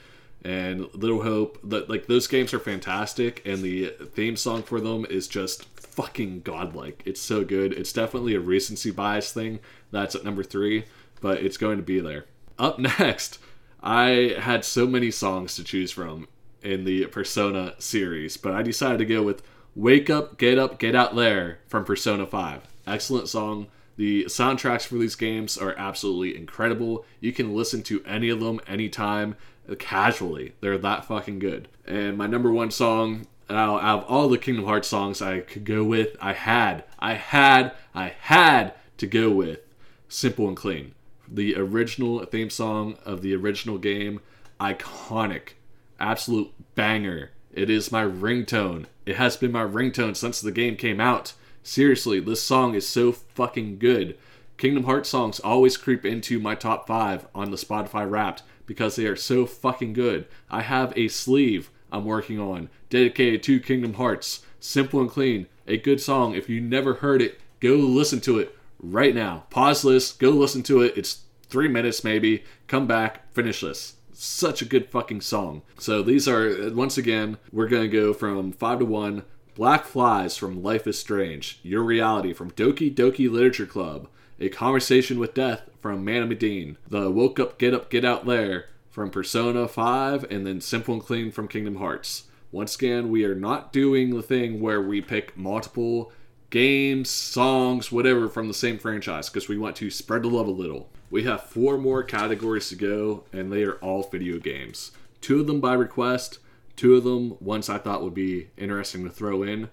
and 0.43 0.93
Little 0.95 1.23
Hope. 1.23 1.59
that 1.65 1.89
like 1.89 2.07
those 2.07 2.27
games 2.27 2.55
are 2.55 2.59
fantastic, 2.59 3.43
and 3.45 3.63
the 3.63 3.91
theme 4.15 4.37
song 4.37 4.63
for 4.63 4.81
them 4.81 5.07
is 5.09 5.29
just 5.29 5.65
fucking 5.79 6.41
godlike. 6.41 7.03
It's 7.05 7.21
so 7.21 7.45
good. 7.45 7.73
It's 7.73 7.93
definitely 7.93 8.35
a 8.35 8.41
recency 8.41 8.91
bias 8.91 9.33
thing. 9.33 9.61
That's 9.91 10.15
at 10.15 10.25
number 10.25 10.43
three, 10.43 10.85
but 11.21 11.43
it's 11.43 11.57
going 11.57 11.77
to 11.77 11.83
be 11.83 12.01
there. 12.01 12.25
Up 12.59 12.79
next, 12.99 13.39
I 13.83 14.37
had 14.41 14.65
so 14.65 14.87
many 14.87 15.11
songs 15.11 15.55
to 15.57 15.65
choose 15.65 15.93
from 15.93 16.29
in 16.63 16.85
the 16.85 17.07
Persona 17.07 17.75
series, 17.79 18.37
but 18.37 18.53
I 18.53 18.63
decided 18.63 18.99
to 18.99 19.05
go 19.05 19.23
with 19.23 19.43
Wake 19.75 20.11
Up, 20.11 20.39
Get 20.39 20.59
Up, 20.59 20.79
Get 20.79 20.95
Out 20.95 21.15
There 21.15 21.59
from 21.69 21.85
Persona 21.85 22.27
5. 22.27 22.67
Excellent 22.87 23.29
song. 23.29 23.69
The 23.99 24.27
soundtracks 24.27 24.87
for 24.87 24.95
these 24.95 25.17
games 25.17 25.59
are 25.59 25.75
absolutely 25.77 26.37
incredible. 26.37 27.05
You 27.19 27.33
can 27.33 27.57
listen 27.57 27.83
to 27.83 28.03
any 28.05 28.29
of 28.29 28.39
them 28.39 28.61
anytime, 28.65 29.35
uh, 29.69 29.75
casually. 29.75 30.53
They're 30.61 30.79
that 30.79 31.05
fucking 31.05 31.41
good. 31.41 31.67
And 31.85 32.17
my 32.17 32.29
number 32.29 32.53
one 32.53 32.71
song 32.71 33.27
out 33.51 33.83
of 33.83 34.05
all 34.05 34.29
the 34.29 34.39
Kingdom 34.39 34.67
Hearts 34.67 34.87
songs 34.87 35.21
I 35.21 35.41
could 35.41 35.65
go 35.65 35.83
with, 35.83 36.17
I 36.21 36.35
had, 36.35 36.85
I 37.01 37.15
had, 37.15 37.73
I 37.93 38.15
had 38.21 38.75
to 38.99 39.09
go 39.09 39.31
with 39.31 39.61
Simple 40.09 40.47
and 40.47 40.57
Clean. 40.57 40.95
The 41.27 41.57
original 41.57 42.25
theme 42.25 42.51
song 42.51 42.99
of 43.05 43.21
the 43.21 43.35
original 43.35 43.79
game, 43.79 44.21
iconic 44.61 45.55
absolute 45.99 46.53
banger. 46.77 47.33
It 47.53 47.69
is 47.69 47.91
my 47.91 48.05
ringtone. 48.05 48.87
It 49.07 49.17
has 49.17 49.37
been 49.37 49.51
my 49.51 49.65
ringtone 49.65 50.15
since 50.15 50.41
the 50.41 50.53
game 50.53 50.77
came 50.77 51.01
out. 51.01 51.33
Seriously, 51.63 52.21
this 52.21 52.43
song 52.43 52.75
is 52.75 52.89
so 52.89 53.13
fucking 53.13 53.79
good. 53.79 54.17
Kingdom 54.57 54.85
Hearts 54.85 55.09
songs 55.09 55.39
always 55.41 55.77
creep 55.77 56.05
into 56.05 56.41
my 56.41 56.55
top 56.55 56.87
5 56.87 57.29
on 57.35 57.51
the 57.51 57.57
Spotify 57.57 58.09
Wrapped 58.11 58.43
because 58.67 58.97
they 58.97 59.07
are 59.07 59.17
so 59.17 59.47
fucking 59.47 59.93
good. 59.93 60.27
I 60.51 60.63
have 60.63 60.93
a 60.97 61.09
sleeve 61.09 61.71
I'm 61.93 62.05
working 62.05 62.39
on 62.39 62.69
dedicated 62.91 63.43
to 63.45 63.61
Kingdom 63.61 63.95
Hearts. 63.95 64.45
Simple 64.61 65.01
and 65.01 65.11
clean. 65.11 65.47
A 65.67 65.77
good 65.77 66.01
song. 66.01 66.35
If 66.35 66.49
you 66.49 66.61
never 66.61 66.95
heard 66.95 67.23
it, 67.23 67.39
go 67.61 67.75
listen 67.75 68.21
to 68.23 68.39
it 68.39 68.57
right 68.81 69.15
now. 69.15 69.45
Pause 69.51 69.83
this, 69.83 70.13
go 70.13 70.31
listen 70.31 70.63
to 70.65 70.83
it. 70.83 70.95
It's 70.97 71.23
three 71.49 71.69
minutes 71.69 72.05
maybe. 72.05 72.45
Come 72.67 72.87
back, 72.87 73.33
finish 73.33 73.61
this. 73.61 73.95
Such 74.13 74.63
a 74.63 74.67
good 74.67 74.91
fucking 74.91 75.21
song. 75.21 75.63
So 75.79 76.03
these 76.03 76.27
are, 76.27 76.71
once 76.73 76.99
again, 76.99 77.39
we're 77.53 77.69
going 77.69 77.89
to 77.89 77.97
go 77.97 78.13
from 78.13 78.53
5 78.53 78.81
to 78.81 78.85
1. 78.85 79.23
Black 79.59 79.87
Flies 79.87 80.37
from 80.37 80.63
Life 80.63 80.87
is 80.87 81.01
Strange. 81.01 81.59
Your 81.65 81.83
Reality 81.83 82.33
from 82.33 82.53
Doki 82.53 82.95
Doki 82.95 83.29
Literature 83.29 83.67
Club. 83.67 84.07
A 84.39 84.51
Conversation 84.51 85.19
with 85.19 85.35
Death 85.35 85.63
from 85.83 86.05
Man 86.05 86.29
Medine. 86.29 86.79
The 86.89 87.11
Woke 87.11 87.41
Up 87.41 87.59
Get 87.59 87.75
Up 87.75 87.91
Get 87.91 88.05
Out 88.05 88.25
There 88.25 88.67
from 88.89 89.11
Persona 89.11 89.67
5. 89.67 90.31
And 90.31 90.47
then 90.47 90.61
Simple 90.61 90.95
and 90.95 91.03
Clean 91.03 91.33
from 91.33 91.49
Kingdom 91.49 91.75
Hearts. 91.75 92.29
Once 92.53 92.77
again, 92.77 93.11
we 93.11 93.25
are 93.25 93.35
not 93.35 93.73
doing 93.73 94.11
the 94.11 94.23
thing 94.23 94.61
where 94.61 94.81
we 94.81 95.01
pick 95.01 95.37
multiple 95.37 96.13
games, 96.51 97.11
songs, 97.11 97.91
whatever 97.91 98.29
from 98.29 98.47
the 98.47 98.55
same 98.55 98.79
franchise 98.79 99.29
because 99.29 99.49
we 99.49 99.59
want 99.59 99.75
to 99.75 99.91
spread 99.91 100.23
the 100.23 100.29
love 100.29 100.47
a 100.47 100.53
little. 100.53 100.89
We 101.11 101.25
have 101.25 101.43
four 101.43 101.79
more 101.79 102.05
categories 102.05 102.69
to 102.69 102.77
go, 102.77 103.25
and 103.33 103.53
they 103.53 103.65
are 103.65 103.79
all 103.79 104.05
video 104.05 104.39
games. 104.39 104.93
Two 105.21 105.41
of 105.41 105.49
them 105.49 105.59
by 105.59 105.75
request, 105.75 106.39
two 106.79 106.95
of 106.97 107.05
them 107.05 107.37
ones 107.41 107.69
I 107.69 107.77
thought 107.77 108.03
would 108.03 108.15
be 108.15 108.49
interesting 108.57 109.05
to 109.05 109.11
throw 109.11 109.43
in. 109.43 109.69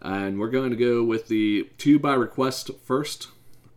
And 0.00 0.38
we're 0.38 0.50
going 0.50 0.70
to 0.70 0.76
go 0.76 1.04
with 1.04 1.28
the 1.28 1.70
two 1.78 1.98
by 1.98 2.14
request 2.14 2.70
first. 2.84 3.28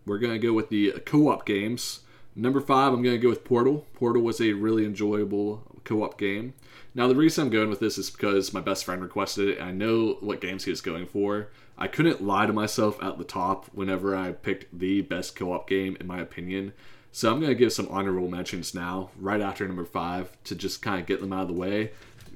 We're 0.06 0.18
going 0.18 0.34
to 0.34 0.40
go 0.40 0.54
with 0.54 0.70
the 0.70 0.92
co 1.06 1.30
op 1.30 1.46
games. 1.46 2.00
Number 2.36 2.60
five, 2.60 2.92
I'm 2.92 3.04
going 3.04 3.16
to 3.16 3.22
go 3.22 3.30
with 3.30 3.44
Portal. 3.44 3.86
Portal 3.94 4.24
was 4.24 4.42
a 4.42 4.54
really 4.54 4.86
enjoyable 4.86 5.82
co 5.84 6.04
op 6.04 6.18
game. 6.18 6.56
Now, 6.96 7.08
the 7.08 7.16
reason 7.16 7.44
I'm 7.44 7.50
going 7.52 7.70
with 7.70 7.80
this 7.80 7.98
is 7.98 8.10
because 8.10 8.54
my 8.54 8.62
best 8.62 8.86
friend 8.86 9.02
requested 9.02 9.50
it. 9.50 9.58
and 9.60 9.70
I 9.70 9.72
know 9.72 10.18
what 10.20 10.42
games 10.42 10.64
he 10.64 10.72
was 10.72 10.82
going 10.82 11.06
for. 11.06 11.50
I 11.78 11.88
couldn't 11.88 12.24
lie 12.24 12.46
to 12.46 12.54
myself 12.54 13.02
at 13.04 13.18
the 13.18 13.24
top 13.24 13.66
whenever 13.74 14.16
I 14.16 14.32
picked 14.32 14.78
the 14.78 15.02
best 15.02 15.36
co 15.36 15.54
op 15.54 15.70
game, 15.70 15.96
in 16.00 16.08
my 16.08 16.20
opinion. 16.20 16.74
So 17.12 17.32
I'm 17.32 17.40
going 17.40 17.52
to 17.52 17.56
give 17.56 17.72
some 17.72 17.88
honorable 17.90 18.28
mentions 18.28 18.74
now, 18.74 19.12
right 19.20 19.40
after 19.40 19.68
number 19.68 19.86
five, 19.86 20.36
to 20.46 20.56
just 20.56 20.82
kind 20.82 21.00
of 21.00 21.06
get 21.06 21.22
them 21.22 21.32
out 21.32 21.44
of 21.44 21.48
the 21.48 21.54
way. 21.54 21.92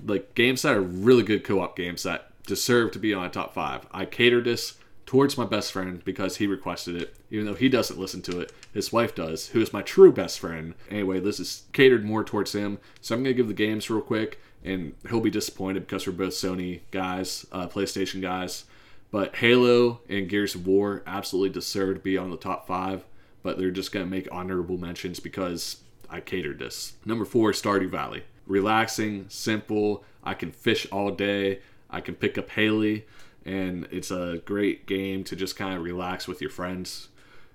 Like 0.05 0.35
games 0.35 0.61
that 0.61 0.75
are 0.75 0.81
really 0.81 1.23
good 1.23 1.43
co 1.43 1.61
op 1.61 1.75
games 1.75 2.03
that 2.03 2.31
deserve 2.45 2.91
to 2.91 2.99
be 2.99 3.13
on 3.13 3.29
top 3.31 3.53
five. 3.53 3.85
I 3.91 4.05
catered 4.05 4.45
this 4.45 4.77
towards 5.07 5.37
my 5.37 5.45
best 5.45 5.71
friend 5.71 6.03
because 6.03 6.37
he 6.37 6.45
requested 6.45 7.01
it, 7.01 7.15
even 7.31 7.45
though 7.45 7.55
he 7.55 7.69
doesn't 7.69 7.99
listen 7.99 8.21
to 8.21 8.39
it. 8.39 8.51
His 8.73 8.91
wife 8.91 9.15
does, 9.15 9.47
who 9.47 9.61
is 9.61 9.73
my 9.73 9.81
true 9.81 10.11
best 10.11 10.39
friend. 10.39 10.75
Anyway, 10.91 11.19
this 11.19 11.39
is 11.39 11.63
catered 11.73 12.05
more 12.05 12.23
towards 12.23 12.53
him. 12.53 12.77
So 13.01 13.15
I'm 13.15 13.23
to 13.23 13.33
give 13.33 13.47
the 13.47 13.53
games 13.53 13.89
real 13.89 14.01
quick, 14.01 14.39
and 14.63 14.93
he'll 15.09 15.21
be 15.21 15.29
disappointed 15.29 15.81
because 15.81 16.05
we're 16.05 16.13
both 16.13 16.33
Sony 16.33 16.81
guys, 16.91 17.47
uh, 17.51 17.67
PlayStation 17.67 18.21
guys. 18.21 18.65
But 19.09 19.37
Halo 19.37 20.01
and 20.09 20.27
Gears 20.27 20.55
of 20.55 20.67
War 20.67 21.03
absolutely 21.07 21.51
deserve 21.51 21.95
to 21.95 22.01
be 22.01 22.17
on 22.17 22.29
the 22.29 22.37
top 22.37 22.67
five, 22.67 23.05
but 23.41 23.57
they're 23.57 23.71
just 23.71 23.93
to 24.05 24.11
make 24.11 24.27
honorable 24.29 24.77
mentions 24.77 25.21
because 25.21 25.77
I 26.09 26.19
catered 26.19 26.59
this. 26.59 26.93
Number 27.05 27.23
four, 27.23 27.51
Stardew 27.51 27.89
Valley. 27.89 28.23
Relaxing, 28.47 29.25
simple. 29.29 30.03
I 30.23 30.33
can 30.33 30.51
fish 30.51 30.87
all 30.91 31.11
day. 31.11 31.59
I 31.89 32.01
can 32.01 32.15
pick 32.15 32.37
up 32.37 32.49
Haley, 32.49 33.05
and 33.45 33.87
it's 33.91 34.11
a 34.11 34.41
great 34.45 34.85
game 34.87 35.23
to 35.25 35.35
just 35.35 35.55
kind 35.55 35.75
of 35.75 35.83
relax 35.83 36.27
with 36.27 36.41
your 36.41 36.49
friends. 36.49 37.09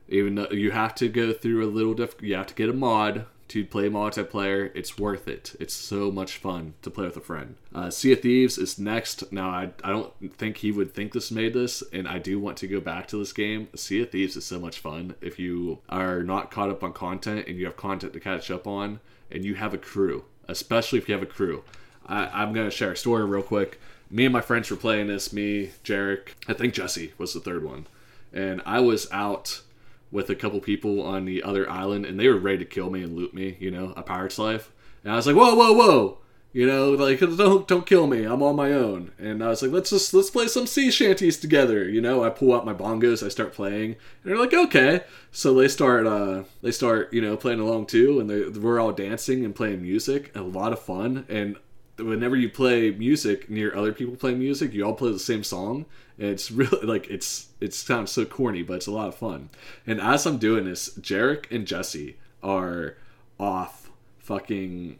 Even 0.09 0.35
though 0.35 0.49
you 0.51 0.71
have 0.71 0.95
to 0.97 1.09
go 1.09 1.33
through 1.33 1.65
a 1.65 1.71
little 1.71 1.95
diff, 1.95 2.15
you 2.21 2.35
have 2.35 2.47
to 2.47 2.55
get 2.55 2.69
a 2.69 2.73
mod 2.73 3.27
to 3.53 3.67
play 3.67 3.87
multiplayer, 3.91 4.71
it's 4.75 4.97
worth 4.97 5.29
it. 5.29 5.55
It's 5.61 5.75
so 5.75 6.11
much 6.11 6.39
fun 6.39 6.73
to 6.81 6.91
play 6.91 7.05
with 7.05 7.19
a 7.19 7.21
friend. 7.21 7.57
Uh, 7.75 7.91
sea 7.91 8.13
of 8.13 8.21
Thieves 8.21 8.57
is 8.57 8.79
next. 8.79 9.31
Now, 9.31 9.51
I, 9.51 9.73
I 9.85 9.91
don't 9.91 10.39
think 10.39 10.57
he 10.57 10.73
would 10.73 10.95
think 10.95 11.13
this 11.13 11.31
made 11.31 11.53
this, 11.53 11.83
and 11.93 12.09
I 12.09 12.19
do 12.19 12.41
want 12.41 12.57
to 12.59 12.67
go 12.67 12.81
back 12.81 13.09
to 13.09 13.19
this 13.19 13.35
game. 13.35 13.69
Sea 13.75 14.05
of 14.05 14.11
Thieves 14.11 14.37
is 14.37 14.47
so 14.47 14.59
much 14.59 14.79
fun. 14.79 15.17
If 15.21 15.39
you 15.39 15.81
are 15.91 16.23
not 16.23 16.51
caught 16.51 16.71
up 16.71 16.83
on 16.83 16.95
content 16.95 17.47
and 17.47 17.59
you 17.59 17.67
have 17.67 17.77
content 17.77 18.15
to 18.15 18.21
catch 18.21 18.51
up 18.51 18.67
on, 18.67 19.01
and 19.31 19.45
you 19.45 19.55
have 19.57 19.75
a 19.75 19.79
crew, 19.79 20.25
especially 20.53 20.99
if 20.99 21.09
you 21.09 21.15
have 21.15 21.23
a 21.23 21.27
crew. 21.27 21.65
I, 22.07 22.27
I'm 22.27 22.53
going 22.53 22.69
to 22.69 22.77
share 22.77 22.93
a 22.93 22.97
story 22.97 23.25
real 23.25 23.43
quick. 23.43 23.81
Me 24.11 24.25
and 24.27 24.33
my 24.33 24.41
friends 24.41 24.71
were 24.71 24.77
playing 24.77 25.09
this. 25.09 25.33
Me, 25.33 25.71
Jarek, 25.85 26.35
I 26.47 26.53
think 26.53 26.75
Jesse 26.75 27.15
was 27.19 27.35
the 27.35 27.41
third 27.41 27.65
one. 27.65 27.87
And 28.33 28.62
I 28.65 28.81
was 28.81 29.11
out 29.11 29.62
with 30.11 30.29
a 30.31 30.35
couple 30.35 30.61
people 30.61 31.03
on 31.03 31.25
the 31.25 31.43
other 31.43 31.69
island, 31.69 32.07
and 32.07 32.21
they 32.21 32.29
were 32.29 32.38
ready 32.38 32.59
to 32.59 32.65
kill 32.65 32.91
me 32.91 33.03
and 33.03 33.17
loot 33.17 33.35
me. 33.35 33.57
You 33.59 33.71
know, 33.71 33.95
a 33.97 34.03
pirate's 34.03 34.38
life. 34.38 34.71
And 35.03 35.12
I 35.12 35.17
was 35.17 35.27
like, 35.27 35.37
whoa, 35.37 35.55
whoa, 35.55 35.73
whoa. 35.73 36.19
You 36.53 36.67
know, 36.67 36.91
like 36.91 37.21
don't 37.21 37.67
don't 37.67 37.87
kill 37.87 38.07
me. 38.07 38.25
I'm 38.25 38.43
on 38.43 38.57
my 38.57 38.73
own. 38.73 39.12
And 39.19 39.43
I 39.43 39.49
was 39.49 39.62
like, 39.62 39.71
let's 39.71 39.91
just 39.91 40.12
let's 40.12 40.31
play 40.31 40.49
some 40.49 40.67
sea 40.67 40.91
shanties 40.91 41.38
together. 41.38 41.88
You 41.88 42.03
know, 42.03 42.23
I 42.23 42.29
pull 42.29 42.53
out 42.53 42.67
my 42.67 42.75
bongos, 42.75 43.25
I 43.25 43.29
start 43.29 43.55
playing, 43.55 43.97
and 44.23 44.33
they're 44.33 44.38
like, 44.38 44.53
okay. 44.53 45.05
So 45.31 45.55
they 45.55 45.69
start 45.69 46.07
uh 46.07 46.45
they 46.61 46.71
start 46.71 47.12
you 47.12 47.23
know 47.23 47.38
playing 47.38 47.61
along 47.61 47.87
too, 47.87 48.21
and 48.21 48.29
they, 48.29 48.45
we're 48.61 48.81
all 48.81 48.93
dancing 48.93 49.45
and 49.47 49.55
playing 49.55 49.81
music. 49.81 50.31
A 50.37 50.43
lot 50.43 50.75
of 50.75 50.79
fun. 50.79 51.25
And 51.31 51.57
whenever 51.97 52.37
you 52.37 52.51
play 52.51 52.91
music 52.91 53.49
near 53.49 53.75
other 53.75 53.93
people 53.93 54.17
playing 54.17 54.38
music, 54.38 54.75
you 54.75 54.85
all 54.85 54.95
play 54.95 55.11
the 55.11 55.19
same 55.19 55.45
song. 55.45 55.87
It's 56.19 56.51
really 56.51 56.81
like 56.87 57.09
it's 57.09 57.49
it 57.62 57.73
sounds 57.73 58.12
so 58.12 58.27
corny, 58.27 58.62
but 58.62 58.75
it's 58.75 58.87
a 58.87 58.93
lot 58.93 59.09
of 59.09 59.15
fun. 59.15 59.49
And 59.87 60.03
as 60.03 60.27
I'm 60.27 60.37
doing 60.37 60.65
this, 60.65 60.91
Jarek 60.99 61.51
and 61.51 61.67
Jesse 61.67 62.19
are 62.43 62.99
off 63.41 63.91
fucking 64.19 64.99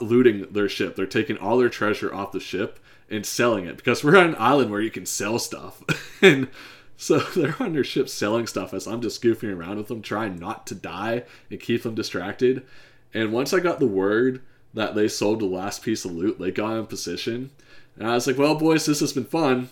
looting 0.00 0.46
their 0.50 0.68
ship. 0.68 0.96
They're 0.96 1.06
taking 1.06 1.36
all 1.38 1.58
their 1.58 1.68
treasure 1.68 2.12
off 2.14 2.32
the 2.32 2.40
ship 2.40 2.78
and 3.10 3.24
selling 3.24 3.66
it 3.66 3.76
because 3.76 4.04
we're 4.04 4.18
on 4.18 4.28
an 4.28 4.36
island 4.38 4.70
where 4.70 4.80
you 4.80 4.90
can 4.90 5.06
sell 5.06 5.38
stuff. 5.38 5.82
and 6.22 6.48
so 6.96 7.18
they're 7.36 7.56
on 7.60 7.72
their 7.72 7.84
ship 7.84 8.08
selling 8.08 8.46
stuff 8.46 8.74
as 8.74 8.86
I'm 8.86 9.00
just 9.00 9.22
goofing 9.22 9.56
around 9.56 9.78
with 9.78 9.88
them, 9.88 10.02
trying 10.02 10.38
not 10.38 10.66
to 10.66 10.74
die 10.74 11.24
and 11.50 11.60
keep 11.60 11.82
them 11.82 11.94
distracted. 11.94 12.66
And 13.14 13.32
once 13.32 13.54
I 13.54 13.60
got 13.60 13.80
the 13.80 13.86
word 13.86 14.42
that 14.74 14.94
they 14.94 15.08
sold 15.08 15.40
the 15.40 15.46
last 15.46 15.82
piece 15.82 16.04
of 16.04 16.12
loot, 16.12 16.38
they 16.38 16.50
got 16.50 16.76
in 16.76 16.86
position. 16.86 17.50
And 17.96 18.08
I 18.08 18.14
was 18.14 18.26
like, 18.26 18.36
well, 18.36 18.54
boys, 18.54 18.84
this 18.84 19.00
has 19.00 19.12
been 19.12 19.24
fun, 19.24 19.70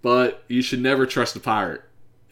but 0.00 0.42
you 0.48 0.62
should 0.62 0.80
never 0.80 1.04
trust 1.04 1.36
a 1.36 1.40
pirate. 1.40 1.82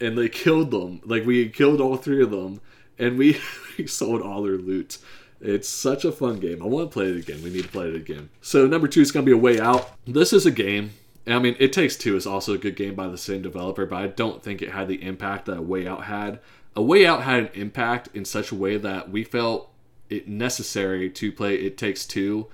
And 0.00 0.16
they 0.16 0.28
killed 0.28 0.70
them. 0.70 1.02
Like, 1.04 1.26
we 1.26 1.48
killed 1.50 1.80
all 1.80 1.96
three 1.96 2.22
of 2.22 2.30
them, 2.30 2.62
and 2.98 3.18
we, 3.18 3.38
we 3.78 3.86
sold 3.86 4.22
all 4.22 4.42
their 4.42 4.56
loot. 4.56 4.98
It's 5.40 5.68
such 5.68 6.04
a 6.04 6.12
fun 6.12 6.38
game. 6.38 6.62
I 6.62 6.66
want 6.66 6.90
to 6.90 6.92
play 6.92 7.06
it 7.06 7.16
again. 7.16 7.42
We 7.42 7.50
need 7.50 7.62
to 7.62 7.68
play 7.68 7.88
it 7.88 7.96
again. 7.96 8.28
So, 8.42 8.66
number 8.66 8.88
two 8.88 9.00
is 9.00 9.10
going 9.10 9.24
to 9.24 9.30
be 9.30 9.36
A 9.36 9.40
Way 9.40 9.58
Out. 9.58 9.90
This 10.06 10.32
is 10.32 10.44
a 10.44 10.50
game. 10.50 10.92
I 11.26 11.38
mean, 11.38 11.56
It 11.58 11.72
Takes 11.72 11.96
Two 11.96 12.16
is 12.16 12.26
also 12.26 12.54
a 12.54 12.58
good 12.58 12.76
game 12.76 12.94
by 12.94 13.08
the 13.08 13.18
same 13.18 13.42
developer, 13.42 13.86
but 13.86 13.96
I 13.96 14.06
don't 14.08 14.42
think 14.42 14.62
it 14.62 14.72
had 14.72 14.88
the 14.88 15.02
impact 15.02 15.46
that 15.46 15.58
A 15.58 15.62
Way 15.62 15.86
Out 15.86 16.04
had. 16.04 16.40
A 16.76 16.82
Way 16.82 17.06
Out 17.06 17.22
had 17.22 17.44
an 17.44 17.50
impact 17.54 18.08
in 18.14 18.24
such 18.24 18.50
a 18.50 18.54
way 18.54 18.76
that 18.76 19.10
we 19.10 19.24
felt 19.24 19.72
it 20.08 20.28
necessary 20.28 21.08
to 21.10 21.32
play 21.32 21.56
It 21.56 21.78
Takes 21.78 22.06
Two 22.06 22.48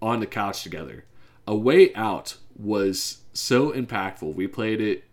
on 0.00 0.20
the 0.20 0.26
couch 0.26 0.62
together. 0.62 1.04
A 1.46 1.56
Way 1.56 1.94
Out 1.94 2.36
was 2.56 3.18
so 3.32 3.72
impactful. 3.72 4.34
We 4.34 4.46
played 4.46 4.80
it 4.80 5.04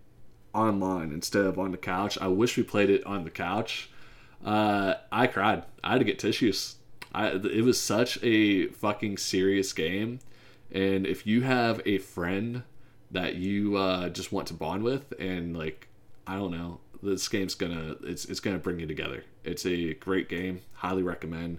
online 0.53 1.11
instead 1.11 1.45
of 1.45 1.59
on 1.59 1.71
the 1.71 1.77
couch. 1.77 2.17
I 2.19 2.27
wish 2.27 2.57
we 2.57 2.63
played 2.63 2.89
it 2.89 3.05
on 3.05 3.23
the 3.23 3.29
couch. 3.29 3.89
Uh, 4.43 4.95
I 5.11 5.27
cried. 5.27 5.63
I 5.83 5.93
had 5.93 5.99
to 5.99 6.05
get 6.05 6.19
tissues. 6.19 6.75
I, 7.17 7.30
it 7.30 7.63
was 7.63 7.82
such 7.82 8.19
a 8.23 8.67
fucking 8.67 9.17
serious 9.17 9.73
game. 9.73 10.19
And 10.71 11.08
if 11.08 11.25
you 11.25 11.41
have 11.41 11.82
a 11.84 11.97
friend 11.97 12.62
that 13.10 13.36
you 13.36 13.75
uh, 13.75 14.10
just 14.10 14.31
want 14.31 14.48
to 14.50 14.54
bond 14.54 14.83
with, 14.83 15.15
and 15.19 15.58
like, 15.58 15.87
I 16.27 16.35
don't 16.35 16.52
know, 16.52 16.79
this 17.02 17.27
game's 17.27 17.56
gonna 17.56 17.96
it's 18.04 18.25
it's 18.25 18.39
gonna 18.39 18.60
bring 18.60 18.79
you 18.79 18.85
together. 18.85 19.23
It's 19.44 19.65
a 19.65 19.96
great 19.96 20.29
game. 20.29 20.62
Highly 20.73 21.02
recommend. 21.02 21.58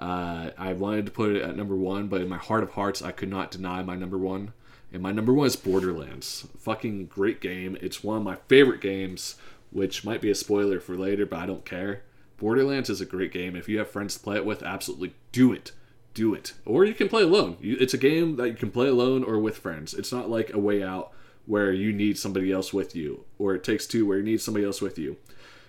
Uh, 0.00 0.50
I 0.58 0.72
wanted 0.72 1.06
to 1.06 1.12
put 1.12 1.36
it 1.36 1.42
at 1.42 1.56
number 1.56 1.76
one, 1.76 2.08
but 2.08 2.20
in 2.20 2.28
my 2.28 2.38
heart 2.38 2.64
of 2.64 2.72
hearts, 2.72 3.00
I 3.00 3.12
could 3.12 3.30
not 3.30 3.52
deny 3.52 3.84
my 3.84 3.94
number 3.94 4.18
one. 4.18 4.54
And 4.92 5.02
my 5.02 5.12
number 5.12 5.32
one 5.32 5.46
is 5.46 5.54
Borderlands. 5.54 6.48
Fucking 6.58 7.06
great 7.06 7.40
game. 7.40 7.78
It's 7.80 8.02
one 8.02 8.18
of 8.18 8.24
my 8.24 8.38
favorite 8.48 8.80
games, 8.80 9.36
which 9.70 10.04
might 10.04 10.20
be 10.20 10.30
a 10.30 10.34
spoiler 10.34 10.80
for 10.80 10.96
later, 10.96 11.26
but 11.26 11.38
I 11.38 11.46
don't 11.46 11.64
care. 11.64 12.02
Borderlands 12.38 12.90
is 12.90 13.00
a 13.00 13.06
great 13.06 13.32
game. 13.32 13.56
If 13.56 13.68
you 13.68 13.78
have 13.78 13.90
friends 13.90 14.14
to 14.14 14.20
play 14.20 14.36
it 14.36 14.44
with, 14.44 14.62
absolutely 14.62 15.14
do 15.32 15.52
it. 15.52 15.72
Do 16.14 16.34
it. 16.34 16.54
Or 16.64 16.84
you 16.84 16.94
can 16.94 17.08
play 17.08 17.22
alone. 17.22 17.56
It's 17.60 17.94
a 17.94 17.98
game 17.98 18.36
that 18.36 18.48
you 18.48 18.54
can 18.54 18.70
play 18.70 18.88
alone 18.88 19.22
or 19.24 19.38
with 19.38 19.58
friends. 19.58 19.92
It's 19.94 20.12
not 20.12 20.30
like 20.30 20.52
a 20.52 20.58
way 20.58 20.82
out 20.82 21.12
where 21.44 21.72
you 21.72 21.92
need 21.92 22.18
somebody 22.18 22.50
else 22.50 22.72
with 22.72 22.96
you, 22.96 23.24
or 23.38 23.54
it 23.54 23.62
takes 23.62 23.86
two 23.86 24.06
where 24.06 24.18
you 24.18 24.24
need 24.24 24.40
somebody 24.40 24.64
else 24.64 24.80
with 24.80 24.98
you. 24.98 25.16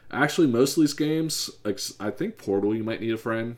Actually, 0.10 0.48
most 0.48 0.78
of 0.78 0.82
these 0.82 0.94
games, 0.94 1.50
I 2.00 2.10
think 2.10 2.38
Portal, 2.38 2.74
you 2.74 2.84
might 2.84 3.02
need 3.02 3.14
a 3.14 3.18
friend 3.18 3.58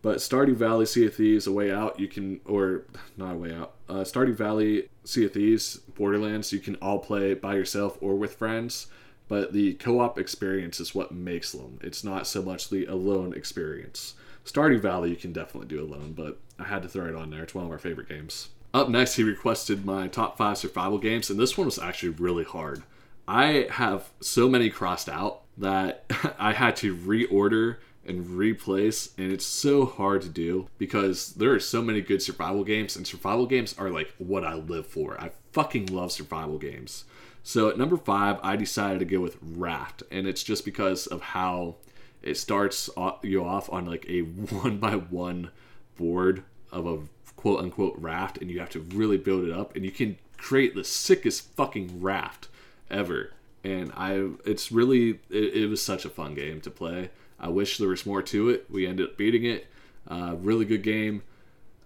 But 0.00 0.18
Stardew 0.18 0.54
Valley, 0.54 0.86
Sea 0.86 1.06
of 1.06 1.14
Thieves, 1.14 1.46
A 1.46 1.52
Way 1.52 1.72
Out, 1.72 1.98
you 1.98 2.08
can, 2.08 2.40
or 2.44 2.84
not 3.16 3.34
A 3.34 3.38
Way 3.38 3.52
Out, 3.52 3.74
uh, 3.88 4.04
Stardew 4.04 4.34
Valley, 4.34 4.88
Sea 5.04 5.24
of 5.24 5.32
Thieves, 5.32 5.78
Borderlands, 5.96 6.52
you 6.52 6.60
can 6.60 6.76
all 6.76 6.98
play 6.98 7.34
by 7.34 7.54
yourself 7.54 7.98
or 8.00 8.14
with 8.14 8.34
friends. 8.34 8.86
But 9.28 9.52
the 9.52 9.74
co 9.74 10.00
op 10.00 10.18
experience 10.18 10.80
is 10.80 10.94
what 10.94 11.12
makes 11.12 11.52
them. 11.52 11.78
It's 11.82 12.02
not 12.02 12.26
so 12.26 12.42
much 12.42 12.70
the 12.70 12.86
alone 12.86 13.34
experience. 13.34 14.14
Stardew 14.44 14.80
Valley, 14.80 15.10
you 15.10 15.16
can 15.16 15.32
definitely 15.32 15.68
do 15.68 15.82
alone, 15.82 16.14
but 16.16 16.38
I 16.58 16.64
had 16.64 16.82
to 16.82 16.88
throw 16.88 17.06
it 17.06 17.14
on 17.14 17.30
there. 17.30 17.42
It's 17.42 17.54
one 17.54 17.66
of 17.66 17.70
our 17.70 17.78
favorite 17.78 18.08
games. 18.08 18.48
Up 18.72 18.88
next, 18.88 19.16
he 19.16 19.22
requested 19.22 19.84
my 19.84 20.08
top 20.08 20.38
five 20.38 20.58
survival 20.58 20.98
games, 20.98 21.30
and 21.30 21.38
this 21.38 21.56
one 21.56 21.66
was 21.66 21.78
actually 21.78 22.10
really 22.10 22.44
hard. 22.44 22.82
I 23.26 23.66
have 23.70 24.10
so 24.20 24.48
many 24.48 24.70
crossed 24.70 25.08
out 25.08 25.42
that 25.58 26.04
I 26.38 26.52
had 26.52 26.76
to 26.76 26.96
reorder 26.96 27.76
and 28.06 28.30
replace, 28.30 29.10
and 29.18 29.30
it's 29.30 29.44
so 29.44 29.84
hard 29.84 30.22
to 30.22 30.28
do 30.28 30.68
because 30.78 31.34
there 31.34 31.52
are 31.52 31.60
so 31.60 31.82
many 31.82 32.00
good 32.00 32.22
survival 32.22 32.64
games, 32.64 32.96
and 32.96 33.06
survival 33.06 33.46
games 33.46 33.74
are 33.78 33.90
like 33.90 34.14
what 34.16 34.44
I 34.44 34.54
live 34.54 34.86
for. 34.86 35.20
I 35.20 35.32
fucking 35.52 35.86
love 35.86 36.12
survival 36.12 36.58
games. 36.58 37.04
So 37.48 37.70
at 37.70 37.78
number 37.78 37.96
five, 37.96 38.38
I 38.42 38.56
decided 38.56 38.98
to 38.98 39.06
go 39.06 39.20
with 39.20 39.38
Raft, 39.40 40.02
and 40.10 40.26
it's 40.26 40.42
just 40.42 40.66
because 40.66 41.06
of 41.06 41.22
how 41.22 41.76
it 42.20 42.36
starts 42.36 42.90
you 43.22 43.42
off 43.42 43.72
on 43.72 43.86
like 43.86 44.04
a 44.06 44.20
one 44.20 44.76
by 44.76 44.96
one 44.96 45.50
board 45.96 46.44
of 46.70 46.86
a 46.86 46.98
quote 47.36 47.60
unquote 47.60 47.94
raft, 47.96 48.36
and 48.36 48.50
you 48.50 48.60
have 48.60 48.68
to 48.68 48.80
really 48.80 49.16
build 49.16 49.44
it 49.44 49.50
up, 49.50 49.74
and 49.74 49.82
you 49.82 49.90
can 49.90 50.18
create 50.36 50.74
the 50.74 50.84
sickest 50.84 51.50
fucking 51.54 52.02
raft 52.02 52.48
ever. 52.90 53.32
And 53.64 53.92
I, 53.96 54.28
it's 54.44 54.70
really, 54.70 55.20
it, 55.30 55.54
it 55.54 55.66
was 55.68 55.80
such 55.80 56.04
a 56.04 56.10
fun 56.10 56.34
game 56.34 56.60
to 56.60 56.70
play. 56.70 57.08
I 57.40 57.48
wish 57.48 57.78
there 57.78 57.88
was 57.88 58.04
more 58.04 58.20
to 58.24 58.50
it. 58.50 58.66
We 58.68 58.86
ended 58.86 59.08
up 59.08 59.16
beating 59.16 59.46
it. 59.46 59.68
Uh, 60.06 60.34
really 60.38 60.66
good 60.66 60.82
game. 60.82 61.22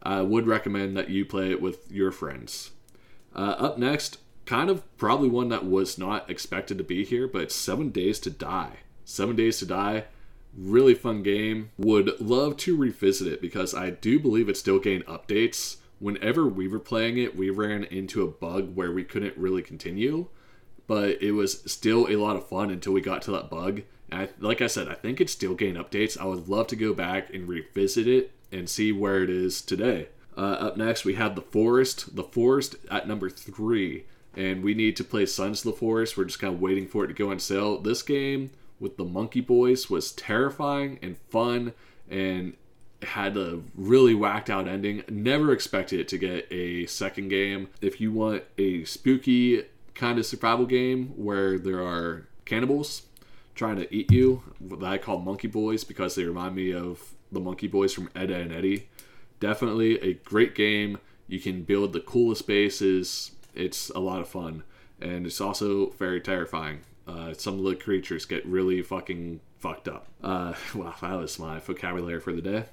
I 0.02 0.22
would 0.22 0.48
recommend 0.48 0.96
that 0.96 1.08
you 1.08 1.24
play 1.24 1.52
it 1.52 1.62
with 1.62 1.88
your 1.88 2.10
friends. 2.10 2.72
Uh, 3.32 3.54
up 3.58 3.78
next, 3.78 4.18
kind 4.52 4.68
of 4.68 4.98
probably 4.98 5.30
one 5.30 5.48
that 5.48 5.64
was 5.64 5.96
not 5.96 6.28
expected 6.28 6.76
to 6.76 6.84
be 6.84 7.06
here, 7.06 7.26
but 7.26 7.50
Seven 7.50 7.88
Days 7.88 8.18
to 8.18 8.28
Die. 8.28 8.80
Seven 9.02 9.34
Days 9.34 9.60
to 9.60 9.64
Die, 9.64 10.04
really 10.54 10.94
fun 10.94 11.22
game. 11.22 11.70
Would 11.78 12.20
love 12.20 12.58
to 12.58 12.76
revisit 12.76 13.32
it 13.32 13.40
because 13.40 13.74
I 13.74 13.88
do 13.88 14.20
believe 14.20 14.50
it 14.50 14.58
still 14.58 14.78
gained 14.78 15.06
updates. 15.06 15.76
Whenever 16.00 16.46
we 16.46 16.68
were 16.68 16.78
playing 16.78 17.16
it, 17.16 17.34
we 17.34 17.48
ran 17.48 17.84
into 17.84 18.22
a 18.22 18.30
bug 18.30 18.76
where 18.76 18.92
we 18.92 19.04
couldn't 19.04 19.38
really 19.38 19.62
continue, 19.62 20.26
but 20.86 21.22
it 21.22 21.32
was 21.32 21.62
still 21.64 22.06
a 22.10 22.16
lot 22.16 22.36
of 22.36 22.46
fun 22.46 22.70
until 22.70 22.92
we 22.92 23.00
got 23.00 23.22
to 23.22 23.30
that 23.30 23.48
bug. 23.48 23.80
And 24.10 24.20
I, 24.20 24.28
like 24.38 24.60
I 24.60 24.66
said, 24.66 24.86
I 24.86 24.94
think 24.94 25.18
it 25.18 25.30
still 25.30 25.54
gained 25.54 25.78
updates. 25.78 26.20
I 26.20 26.26
would 26.26 26.46
love 26.46 26.66
to 26.66 26.76
go 26.76 26.92
back 26.92 27.32
and 27.32 27.48
revisit 27.48 28.06
it 28.06 28.32
and 28.52 28.68
see 28.68 28.92
where 28.92 29.22
it 29.22 29.30
is 29.30 29.62
today. 29.62 30.08
Uh, 30.36 30.40
up 30.40 30.76
next, 30.76 31.06
we 31.06 31.14
have 31.14 31.36
The 31.36 31.40
Forest. 31.40 32.16
The 32.16 32.24
Forest 32.24 32.76
at 32.90 33.08
number 33.08 33.30
three 33.30 34.04
and 34.36 34.62
we 34.62 34.74
need 34.74 34.96
to 34.96 35.04
play 35.04 35.26
Sons 35.26 35.64
of 35.64 35.72
the 35.72 35.78
Forest. 35.78 36.16
We're 36.16 36.24
just 36.24 36.40
kind 36.40 36.54
of 36.54 36.60
waiting 36.60 36.86
for 36.86 37.04
it 37.04 37.08
to 37.08 37.14
go 37.14 37.30
on 37.30 37.38
sale. 37.38 37.78
This 37.78 38.02
game 38.02 38.50
with 38.80 38.96
the 38.96 39.04
Monkey 39.04 39.40
Boys 39.40 39.88
was 39.90 40.12
terrifying 40.12 40.98
and 41.02 41.16
fun 41.30 41.72
and 42.10 42.54
had 43.02 43.36
a 43.36 43.60
really 43.74 44.14
whacked 44.14 44.50
out 44.50 44.68
ending. 44.68 45.02
Never 45.08 45.52
expected 45.52 46.00
it 46.00 46.08
to 46.08 46.18
get 46.18 46.50
a 46.50 46.86
second 46.86 47.28
game. 47.28 47.68
If 47.80 48.00
you 48.00 48.12
want 48.12 48.44
a 48.58 48.84
spooky 48.84 49.64
kind 49.94 50.18
of 50.18 50.26
survival 50.26 50.66
game 50.66 51.08
where 51.16 51.58
there 51.58 51.80
are 51.80 52.28
cannibals 52.44 53.02
trying 53.54 53.76
to 53.76 53.94
eat 53.94 54.10
you, 54.10 54.42
that 54.60 54.82
I 54.82 54.98
call 54.98 55.18
Monkey 55.18 55.48
Boys 55.48 55.84
because 55.84 56.14
they 56.14 56.24
remind 56.24 56.54
me 56.54 56.72
of 56.72 57.12
the 57.30 57.40
Monkey 57.40 57.66
Boys 57.66 57.92
from 57.92 58.10
Ed, 58.14 58.30
and 58.30 58.52
Eddie. 58.52 58.88
Definitely 59.40 60.00
a 60.00 60.14
great 60.14 60.54
game. 60.54 60.98
You 61.26 61.40
can 61.40 61.62
build 61.62 61.92
the 61.92 62.00
coolest 62.00 62.46
bases 62.46 63.32
it's 63.54 63.90
a 63.90 63.98
lot 63.98 64.20
of 64.20 64.28
fun, 64.28 64.62
and 65.00 65.26
it's 65.26 65.40
also 65.40 65.90
very 65.90 66.20
terrifying. 66.20 66.80
Uh, 67.06 67.34
some 67.34 67.58
of 67.58 67.64
the 67.64 67.74
creatures 67.74 68.24
get 68.24 68.46
really 68.46 68.82
fucking 68.82 69.40
fucked 69.58 69.88
up. 69.88 70.06
Uh, 70.22 70.54
wow, 70.74 70.94
that 71.00 71.14
was 71.14 71.38
my 71.38 71.58
vocabulary 71.58 72.20
for 72.20 72.32
the 72.32 72.42
day. 72.42 72.64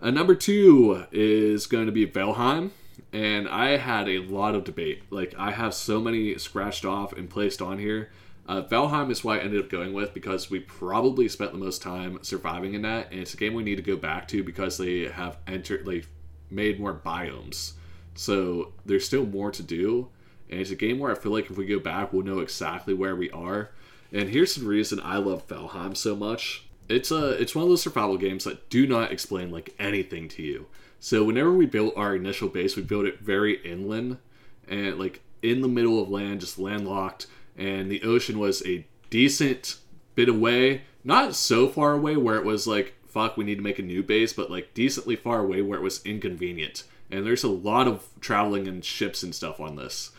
Uh, 0.00 0.10
number 0.10 0.34
two 0.34 1.06
is 1.10 1.66
going 1.66 1.86
to 1.86 1.92
be 1.92 2.06
Valheim, 2.06 2.70
and 3.12 3.48
I 3.48 3.76
had 3.76 4.08
a 4.08 4.18
lot 4.20 4.54
of 4.54 4.64
debate. 4.64 5.02
Like, 5.10 5.34
I 5.38 5.50
have 5.50 5.74
so 5.74 6.00
many 6.00 6.36
scratched 6.38 6.84
off 6.84 7.12
and 7.12 7.28
placed 7.28 7.60
on 7.60 7.78
here. 7.78 8.10
Uh, 8.46 8.62
Valheim 8.62 9.10
is 9.10 9.22
why 9.22 9.36
I 9.36 9.40
ended 9.40 9.62
up 9.62 9.68
going 9.68 9.92
with 9.92 10.14
because 10.14 10.50
we 10.50 10.60
probably 10.60 11.28
spent 11.28 11.52
the 11.52 11.58
most 11.58 11.82
time 11.82 12.18
surviving 12.22 12.74
in 12.74 12.82
that, 12.82 13.10
and 13.10 13.20
it's 13.20 13.34
a 13.34 13.36
game 13.36 13.54
we 13.54 13.62
need 13.62 13.76
to 13.76 13.82
go 13.82 13.96
back 13.96 14.28
to 14.28 14.42
because 14.42 14.78
they 14.78 15.06
have 15.06 15.36
entered, 15.46 15.86
like, 15.86 16.06
made 16.50 16.80
more 16.80 16.94
biomes. 16.94 17.72
So 18.14 18.72
there's 18.86 19.04
still 19.04 19.26
more 19.26 19.50
to 19.50 19.62
do, 19.62 20.08
and 20.50 20.60
it's 20.60 20.70
a 20.70 20.76
game 20.76 20.98
where 20.98 21.12
I 21.12 21.14
feel 21.14 21.32
like 21.32 21.50
if 21.50 21.56
we 21.56 21.66
go 21.66 21.78
back, 21.78 22.12
we'll 22.12 22.24
know 22.24 22.40
exactly 22.40 22.94
where 22.94 23.16
we 23.16 23.30
are. 23.30 23.70
And 24.12 24.30
here's 24.30 24.54
the 24.54 24.66
reason 24.66 25.00
I 25.02 25.18
love 25.18 25.46
Valheim 25.46 25.96
so 25.96 26.16
much. 26.16 26.64
It's 26.88 27.10
a 27.10 27.30
it's 27.32 27.54
one 27.54 27.64
of 27.64 27.68
those 27.68 27.82
survival 27.82 28.16
games 28.16 28.44
that 28.44 28.70
do 28.70 28.86
not 28.86 29.12
explain 29.12 29.50
like 29.50 29.74
anything 29.78 30.28
to 30.30 30.42
you. 30.42 30.66
So 31.00 31.22
whenever 31.22 31.52
we 31.52 31.66
built 31.66 31.96
our 31.96 32.16
initial 32.16 32.48
base, 32.48 32.76
we 32.76 32.82
built 32.82 33.06
it 33.06 33.20
very 33.20 33.56
inland 33.64 34.18
and 34.66 34.98
like 34.98 35.20
in 35.42 35.60
the 35.60 35.68
middle 35.68 36.02
of 36.02 36.08
land, 36.08 36.40
just 36.40 36.58
landlocked, 36.58 37.26
and 37.56 37.90
the 37.90 38.02
ocean 38.02 38.38
was 38.38 38.66
a 38.66 38.86
decent 39.10 39.76
bit 40.14 40.28
away, 40.28 40.82
not 41.04 41.34
so 41.34 41.68
far 41.68 41.92
away 41.92 42.16
where 42.16 42.36
it 42.36 42.44
was 42.44 42.66
like 42.66 42.94
fuck, 43.08 43.36
we 43.36 43.44
need 43.44 43.56
to 43.56 43.62
make 43.62 43.78
a 43.78 43.82
new 43.82 44.02
base, 44.02 44.32
but 44.32 44.50
like 44.50 44.74
decently 44.74 45.16
far 45.16 45.40
away 45.40 45.62
where 45.62 45.78
it 45.78 45.82
was 45.82 46.04
inconvenient. 46.04 46.84
And 47.10 47.26
there's 47.26 47.42
a 47.42 47.48
lot 47.48 47.88
of 47.88 48.06
traveling 48.20 48.68
and 48.68 48.84
ships 48.84 49.22
and 49.22 49.34
stuff 49.34 49.58
on 49.60 49.76
this 49.76 50.10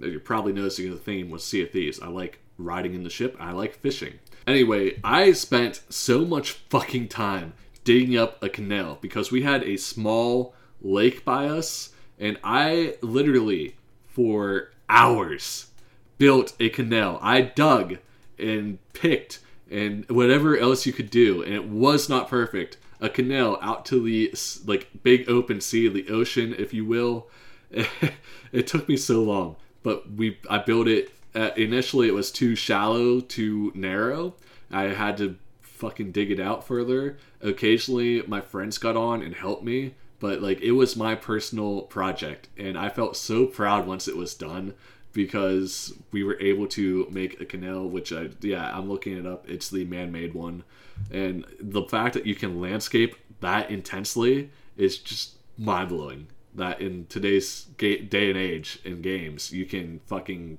you're 0.00 0.20
probably 0.20 0.52
noticing 0.52 0.90
the 0.90 0.96
theme 0.96 1.30
with 1.30 1.42
Sea 1.42 1.62
of 1.62 1.70
Thieves. 1.70 2.00
I 2.00 2.08
like 2.08 2.40
riding 2.58 2.94
in 2.94 3.04
the 3.04 3.10
ship. 3.10 3.36
I 3.38 3.52
like 3.52 3.74
fishing. 3.74 4.18
Anyway, 4.46 4.98
I 5.04 5.32
spent 5.32 5.82
so 5.88 6.24
much 6.24 6.52
fucking 6.70 7.08
time 7.08 7.54
digging 7.84 8.16
up 8.16 8.42
a 8.42 8.48
canal 8.48 8.98
because 9.00 9.30
we 9.30 9.42
had 9.42 9.62
a 9.62 9.76
small 9.76 10.54
lake 10.80 11.24
by 11.24 11.46
us, 11.46 11.90
and 12.18 12.38
I 12.42 12.96
literally, 13.00 13.76
for 14.06 14.70
hours, 14.88 15.68
built 16.18 16.54
a 16.60 16.68
canal. 16.68 17.18
I 17.22 17.40
dug 17.42 17.98
and 18.38 18.78
picked 18.92 19.40
and 19.70 20.08
whatever 20.10 20.56
else 20.56 20.84
you 20.84 20.92
could 20.92 21.10
do, 21.10 21.42
and 21.42 21.54
it 21.54 21.66
was 21.66 22.08
not 22.08 22.28
perfect. 22.28 22.76
A 23.00 23.08
canal 23.08 23.58
out 23.62 23.86
to 23.86 24.02
the 24.02 24.32
like 24.66 24.88
big 25.02 25.28
open 25.28 25.60
sea, 25.60 25.88
the 25.88 26.08
ocean, 26.08 26.54
if 26.56 26.74
you 26.74 26.84
will. 26.84 27.28
it 28.52 28.66
took 28.66 28.88
me 28.88 28.96
so 28.96 29.22
long 29.22 29.56
but 29.82 30.10
we 30.12 30.38
I 30.48 30.58
built 30.58 30.88
it. 30.88 31.10
Uh, 31.34 31.50
initially, 31.56 32.08
it 32.08 32.14
was 32.14 32.30
too 32.30 32.54
shallow, 32.54 33.20
too 33.20 33.72
narrow. 33.74 34.34
I 34.70 34.84
had 34.84 35.16
to 35.18 35.36
fucking 35.60 36.12
dig 36.12 36.30
it 36.30 36.38
out 36.38 36.66
further. 36.66 37.18
Occasionally, 37.40 38.22
my 38.26 38.40
friends 38.40 38.78
got 38.78 38.96
on 38.96 39.22
and 39.22 39.34
helped 39.34 39.64
me, 39.64 39.94
but 40.20 40.40
like 40.40 40.60
it 40.60 40.72
was 40.72 40.96
my 40.96 41.14
personal 41.14 41.82
project, 41.82 42.48
and 42.56 42.78
I 42.78 42.88
felt 42.88 43.16
so 43.16 43.46
proud 43.46 43.86
once 43.86 44.08
it 44.08 44.16
was 44.16 44.34
done 44.34 44.74
because 45.12 45.92
we 46.10 46.24
were 46.24 46.40
able 46.40 46.66
to 46.68 47.06
make 47.10 47.40
a 47.40 47.44
canal. 47.44 47.88
Which 47.88 48.12
I 48.12 48.28
yeah, 48.40 48.76
I'm 48.76 48.88
looking 48.88 49.16
it 49.16 49.26
up. 49.26 49.48
It's 49.48 49.70
the 49.70 49.84
man-made 49.84 50.34
one, 50.34 50.64
and 51.10 51.44
the 51.60 51.82
fact 51.82 52.14
that 52.14 52.26
you 52.26 52.34
can 52.34 52.60
landscape 52.60 53.16
that 53.40 53.70
intensely 53.70 54.50
is 54.76 54.98
just 54.98 55.32
mind 55.58 55.88
blowing 55.88 56.28
that 56.54 56.80
in 56.80 57.06
today's 57.06 57.66
ga- 57.76 58.02
day 58.02 58.28
and 58.28 58.38
age 58.38 58.78
in 58.84 59.02
games, 59.02 59.52
you 59.52 59.64
can 59.64 60.00
fucking 60.06 60.58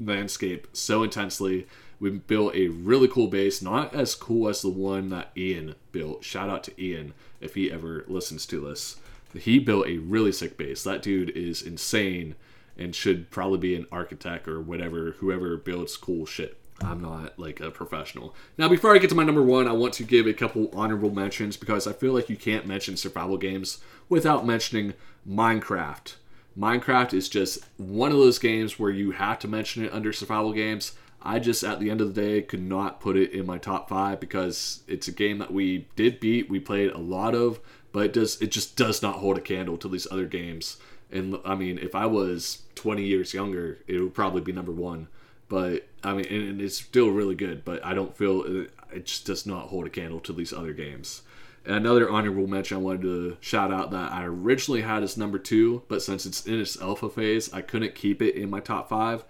landscape 0.00 0.66
so 0.72 1.02
intensely. 1.02 1.66
We 2.00 2.10
built 2.10 2.54
a 2.54 2.68
really 2.68 3.08
cool 3.08 3.26
base, 3.26 3.60
not 3.60 3.94
as 3.94 4.14
cool 4.14 4.48
as 4.48 4.62
the 4.62 4.68
one 4.68 5.08
that 5.10 5.30
Ian 5.36 5.74
built. 5.90 6.24
Shout 6.24 6.48
out 6.48 6.64
to 6.64 6.82
Ian 6.82 7.14
if 7.40 7.54
he 7.54 7.70
ever 7.70 8.04
listens 8.08 8.46
to 8.46 8.60
this. 8.60 8.96
He 9.34 9.58
built 9.58 9.86
a 9.86 9.98
really 9.98 10.32
sick 10.32 10.56
base. 10.56 10.84
That 10.84 11.02
dude 11.02 11.30
is 11.30 11.60
insane 11.62 12.34
and 12.76 12.94
should 12.94 13.30
probably 13.30 13.58
be 13.58 13.74
an 13.74 13.86
architect 13.90 14.46
or 14.46 14.60
whatever, 14.60 15.12
whoever 15.18 15.56
builds 15.56 15.96
cool 15.96 16.24
shit. 16.24 16.56
I'm 16.80 17.02
not 17.02 17.38
like 17.38 17.60
a 17.60 17.72
professional. 17.72 18.36
Now, 18.56 18.68
before 18.68 18.94
I 18.94 18.98
get 18.98 19.10
to 19.10 19.16
my 19.16 19.24
number 19.24 19.42
one, 19.42 19.66
I 19.66 19.72
want 19.72 19.94
to 19.94 20.04
give 20.04 20.28
a 20.28 20.32
couple 20.32 20.70
honorable 20.72 21.10
mentions 21.10 21.56
because 21.56 21.88
I 21.88 21.92
feel 21.92 22.12
like 22.12 22.28
you 22.28 22.36
can't 22.36 22.66
mention 22.66 22.96
survival 22.96 23.36
games 23.36 23.80
without 24.08 24.46
mentioning 24.46 24.94
Minecraft. 25.28 26.14
Minecraft 26.58 27.14
is 27.14 27.28
just 27.28 27.60
one 27.76 28.10
of 28.10 28.18
those 28.18 28.38
games 28.38 28.78
where 28.78 28.90
you 28.90 29.12
have 29.12 29.38
to 29.40 29.48
mention 29.48 29.84
it 29.84 29.92
under 29.92 30.12
survival 30.12 30.52
games. 30.52 30.92
I 31.22 31.38
just, 31.38 31.62
at 31.62 31.78
the 31.80 31.90
end 31.90 32.00
of 32.00 32.14
the 32.14 32.20
day, 32.20 32.42
could 32.42 32.62
not 32.62 33.00
put 33.00 33.16
it 33.16 33.32
in 33.32 33.46
my 33.46 33.58
top 33.58 33.88
five 33.88 34.18
because 34.20 34.82
it's 34.88 35.08
a 35.08 35.12
game 35.12 35.38
that 35.38 35.52
we 35.52 35.86
did 35.94 36.20
beat. 36.20 36.48
We 36.48 36.60
played 36.60 36.90
a 36.90 36.98
lot 36.98 37.34
of, 37.34 37.60
but 37.92 38.06
it 38.06 38.12
does 38.12 38.40
it 38.40 38.50
just 38.50 38.76
does 38.76 39.02
not 39.02 39.16
hold 39.16 39.38
a 39.38 39.40
candle 39.40 39.76
to 39.78 39.88
these 39.88 40.06
other 40.10 40.26
games. 40.26 40.78
And 41.10 41.38
I 41.44 41.54
mean, 41.54 41.78
if 41.78 41.94
I 41.94 42.06
was 42.06 42.62
20 42.74 43.04
years 43.04 43.34
younger, 43.34 43.78
it 43.86 44.00
would 44.00 44.14
probably 44.14 44.40
be 44.40 44.52
number 44.52 44.72
one. 44.72 45.08
But 45.48 45.88
I 46.04 46.14
mean, 46.14 46.26
and 46.26 46.60
it's 46.60 46.76
still 46.76 47.10
really 47.10 47.34
good. 47.34 47.64
But 47.64 47.84
I 47.84 47.94
don't 47.94 48.16
feel 48.16 48.66
it 48.92 49.06
just 49.06 49.26
does 49.26 49.46
not 49.46 49.68
hold 49.68 49.86
a 49.86 49.90
candle 49.90 50.20
to 50.20 50.32
these 50.32 50.52
other 50.52 50.72
games. 50.72 51.22
Another 51.64 52.08
honorable 52.08 52.46
mention 52.46 52.78
I 52.78 52.80
wanted 52.80 53.02
to 53.02 53.36
shout 53.40 53.72
out 53.72 53.90
that 53.90 54.10
I 54.12 54.24
originally 54.24 54.80
had 54.80 55.02
as 55.02 55.18
number 55.18 55.38
two, 55.38 55.82
but 55.88 56.02
since 56.02 56.24
it's 56.24 56.46
in 56.46 56.60
its 56.60 56.80
alpha 56.80 57.10
phase, 57.10 57.52
I 57.52 57.60
couldn't 57.60 57.94
keep 57.94 58.22
it 58.22 58.36
in 58.36 58.48
my 58.48 58.60
top 58.60 58.88
five. 58.88 59.24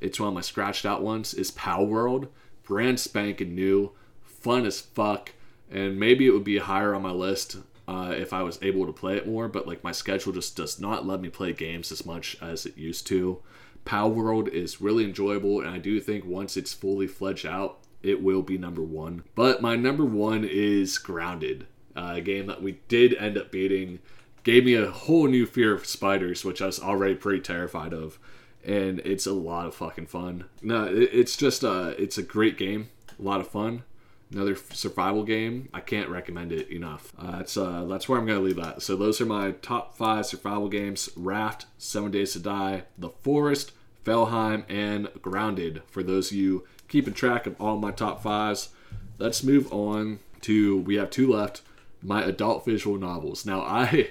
It's 0.00 0.18
one 0.18 0.28
of 0.28 0.34
my 0.34 0.40
scratched 0.40 0.86
out 0.86 1.02
ones. 1.02 1.34
Is 1.34 1.50
Pow 1.50 1.84
Palworld, 1.84 2.28
brand 2.62 2.98
spanking 2.98 3.54
new, 3.54 3.92
fun 4.22 4.64
as 4.64 4.80
fuck, 4.80 5.32
and 5.70 6.00
maybe 6.00 6.26
it 6.26 6.30
would 6.30 6.44
be 6.44 6.58
higher 6.58 6.94
on 6.94 7.02
my 7.02 7.10
list 7.10 7.58
uh, 7.86 8.14
if 8.16 8.32
I 8.32 8.42
was 8.42 8.58
able 8.62 8.86
to 8.86 8.92
play 8.92 9.16
it 9.16 9.28
more. 9.28 9.48
But 9.48 9.68
like 9.68 9.84
my 9.84 9.92
schedule 9.92 10.32
just 10.32 10.56
does 10.56 10.80
not 10.80 11.06
let 11.06 11.20
me 11.20 11.28
play 11.28 11.52
games 11.52 11.92
as 11.92 12.06
much 12.06 12.36
as 12.40 12.64
it 12.64 12.78
used 12.78 13.06
to. 13.08 13.42
Pow 13.84 14.08
Palworld 14.08 14.48
is 14.48 14.80
really 14.80 15.04
enjoyable, 15.04 15.60
and 15.60 15.68
I 15.68 15.78
do 15.78 16.00
think 16.00 16.24
once 16.24 16.56
it's 16.56 16.72
fully 16.72 17.06
fledged 17.06 17.44
out, 17.44 17.78
it 18.02 18.22
will 18.22 18.42
be 18.42 18.56
number 18.56 18.82
one. 18.82 19.24
But 19.34 19.60
my 19.60 19.76
number 19.76 20.04
one 20.04 20.44
is 20.44 20.98
Grounded 20.98 21.66
uh, 21.96 22.20
game 22.20 22.46
that 22.46 22.62
we 22.62 22.78
did 22.88 23.14
end 23.14 23.38
up 23.38 23.50
beating. 23.50 23.98
Gave 24.44 24.64
me 24.64 24.74
a 24.74 24.90
whole 24.90 25.28
new 25.28 25.46
fear 25.46 25.72
of 25.72 25.86
spiders, 25.86 26.44
which 26.44 26.60
I 26.60 26.66
was 26.66 26.80
already 26.80 27.14
pretty 27.14 27.40
terrified 27.40 27.92
of, 27.92 28.18
and 28.64 29.00
it's 29.00 29.26
a 29.26 29.32
lot 29.32 29.66
of 29.66 29.74
fucking 29.74 30.06
fun. 30.06 30.46
No, 30.60 30.84
it's 30.84 31.36
just 31.36 31.64
uh, 31.64 31.94
it's 31.96 32.18
a 32.18 32.22
great 32.22 32.58
game, 32.58 32.88
a 33.18 33.22
lot 33.22 33.40
of 33.40 33.48
fun. 33.48 33.84
Another 34.32 34.56
survival 34.56 35.24
game. 35.24 35.68
I 35.74 35.80
can't 35.80 36.08
recommend 36.08 36.52
it 36.52 36.70
enough. 36.70 37.12
Uh, 37.18 37.32
that's 37.32 37.56
uh, 37.56 37.84
that's 37.84 38.08
where 38.08 38.18
I'm 38.18 38.26
gonna 38.26 38.40
leave 38.40 38.56
that. 38.56 38.82
So 38.82 38.96
those 38.96 39.20
are 39.20 39.26
my 39.26 39.52
top 39.62 39.96
five 39.96 40.26
survival 40.26 40.68
games: 40.68 41.10
Raft, 41.16 41.66
Seven 41.78 42.10
Days 42.10 42.32
to 42.32 42.40
Die, 42.40 42.84
The 42.98 43.10
Forest, 43.22 43.72
Valheim, 44.04 44.64
and 44.68 45.08
Grounded. 45.20 45.82
For 45.86 46.02
those 46.02 46.30
of 46.30 46.36
you 46.36 46.66
keeping 46.88 47.14
track 47.14 47.46
of 47.46 47.60
all 47.60 47.76
my 47.76 47.90
top 47.90 48.22
fives, 48.22 48.70
let's 49.18 49.44
move 49.44 49.72
on 49.72 50.18
to 50.42 50.78
we 50.78 50.96
have 50.96 51.10
two 51.10 51.32
left 51.32 51.62
my 52.02 52.22
adult 52.24 52.64
visual 52.64 52.98
novels. 52.98 53.46
Now 53.46 53.60
I 53.60 54.10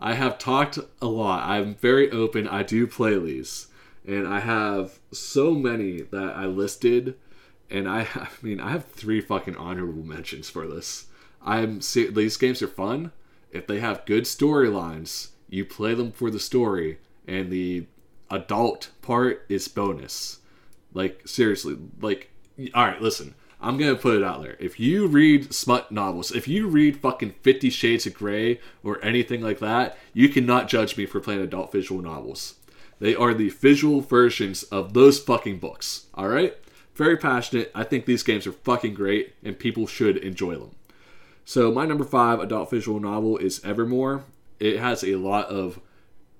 I 0.00 0.14
have 0.14 0.38
talked 0.38 0.78
a 1.02 1.06
lot. 1.06 1.48
I'm 1.48 1.74
very 1.74 2.10
open. 2.10 2.48
I 2.48 2.62
do 2.62 2.86
play 2.86 3.18
these. 3.18 3.66
And 4.06 4.26
I 4.26 4.40
have 4.40 4.98
so 5.12 5.52
many 5.52 6.02
that 6.02 6.34
I 6.36 6.46
listed 6.46 7.16
and 7.70 7.88
I 7.88 8.00
I 8.14 8.28
mean 8.42 8.60
I 8.60 8.70
have 8.70 8.86
three 8.86 9.20
fucking 9.20 9.56
honorable 9.56 10.02
mentions 10.02 10.50
for 10.50 10.66
this. 10.66 11.06
I'm 11.42 11.80
see 11.80 12.08
these 12.08 12.36
games 12.36 12.62
are 12.62 12.68
fun. 12.68 13.12
If 13.50 13.66
they 13.66 13.80
have 13.80 14.06
good 14.06 14.24
storylines, 14.24 15.30
you 15.48 15.64
play 15.64 15.94
them 15.94 16.12
for 16.12 16.30
the 16.30 16.38
story 16.38 16.98
and 17.26 17.50
the 17.50 17.86
adult 18.30 18.90
part 19.02 19.44
is 19.48 19.68
bonus. 19.68 20.38
Like 20.92 21.22
seriously, 21.26 21.76
like 22.00 22.30
all 22.74 22.84
right, 22.84 23.00
listen. 23.00 23.34
I'm 23.62 23.76
gonna 23.76 23.96
put 23.96 24.16
it 24.16 24.24
out 24.24 24.42
there. 24.42 24.56
If 24.58 24.80
you 24.80 25.06
read 25.06 25.52
smut 25.52 25.92
novels, 25.92 26.32
if 26.32 26.48
you 26.48 26.66
read 26.66 26.96
fucking 26.96 27.34
Fifty 27.42 27.68
Shades 27.68 28.06
of 28.06 28.14
Grey 28.14 28.58
or 28.82 29.04
anything 29.04 29.42
like 29.42 29.58
that, 29.58 29.98
you 30.14 30.28
cannot 30.30 30.68
judge 30.68 30.96
me 30.96 31.04
for 31.04 31.20
playing 31.20 31.42
adult 31.42 31.70
visual 31.70 32.00
novels. 32.00 32.54
They 33.00 33.14
are 33.14 33.34
the 33.34 33.50
visual 33.50 34.00
versions 34.00 34.62
of 34.64 34.94
those 34.94 35.18
fucking 35.18 35.58
books. 35.58 36.06
All 36.14 36.28
right? 36.28 36.56
Very 36.94 37.16
passionate. 37.16 37.70
I 37.74 37.84
think 37.84 38.04
these 38.04 38.22
games 38.22 38.46
are 38.46 38.52
fucking 38.52 38.94
great 38.94 39.34
and 39.42 39.58
people 39.58 39.86
should 39.86 40.18
enjoy 40.18 40.56
them. 40.56 40.72
So, 41.44 41.72
my 41.72 41.86
number 41.86 42.04
five 42.04 42.40
adult 42.40 42.70
visual 42.70 43.00
novel 43.00 43.38
is 43.38 43.64
Evermore. 43.64 44.24
It 44.58 44.78
has 44.78 45.02
a 45.02 45.16
lot 45.16 45.46
of 45.46 45.80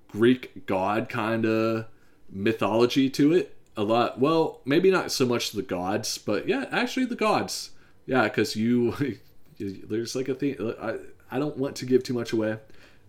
Greek 0.08 0.66
god 0.66 1.08
kind 1.08 1.46
of 1.46 1.86
mythology 2.30 3.08
to 3.10 3.32
it 3.32 3.56
a 3.76 3.82
lot. 3.82 4.18
Well, 4.18 4.60
maybe 4.64 4.90
not 4.90 5.12
so 5.12 5.26
much 5.26 5.52
the 5.52 5.62
gods, 5.62 6.18
but 6.18 6.48
yeah, 6.48 6.66
actually 6.70 7.06
the 7.06 7.16
gods. 7.16 7.70
Yeah, 8.06 8.24
because 8.24 8.56
you, 8.56 9.18
there's 9.58 10.14
like 10.14 10.28
a 10.28 10.34
thing. 10.34 10.56
I 10.80 10.96
I 11.30 11.38
don't 11.38 11.56
want 11.56 11.76
to 11.76 11.86
give 11.86 12.02
too 12.02 12.14
much 12.14 12.32
away 12.32 12.58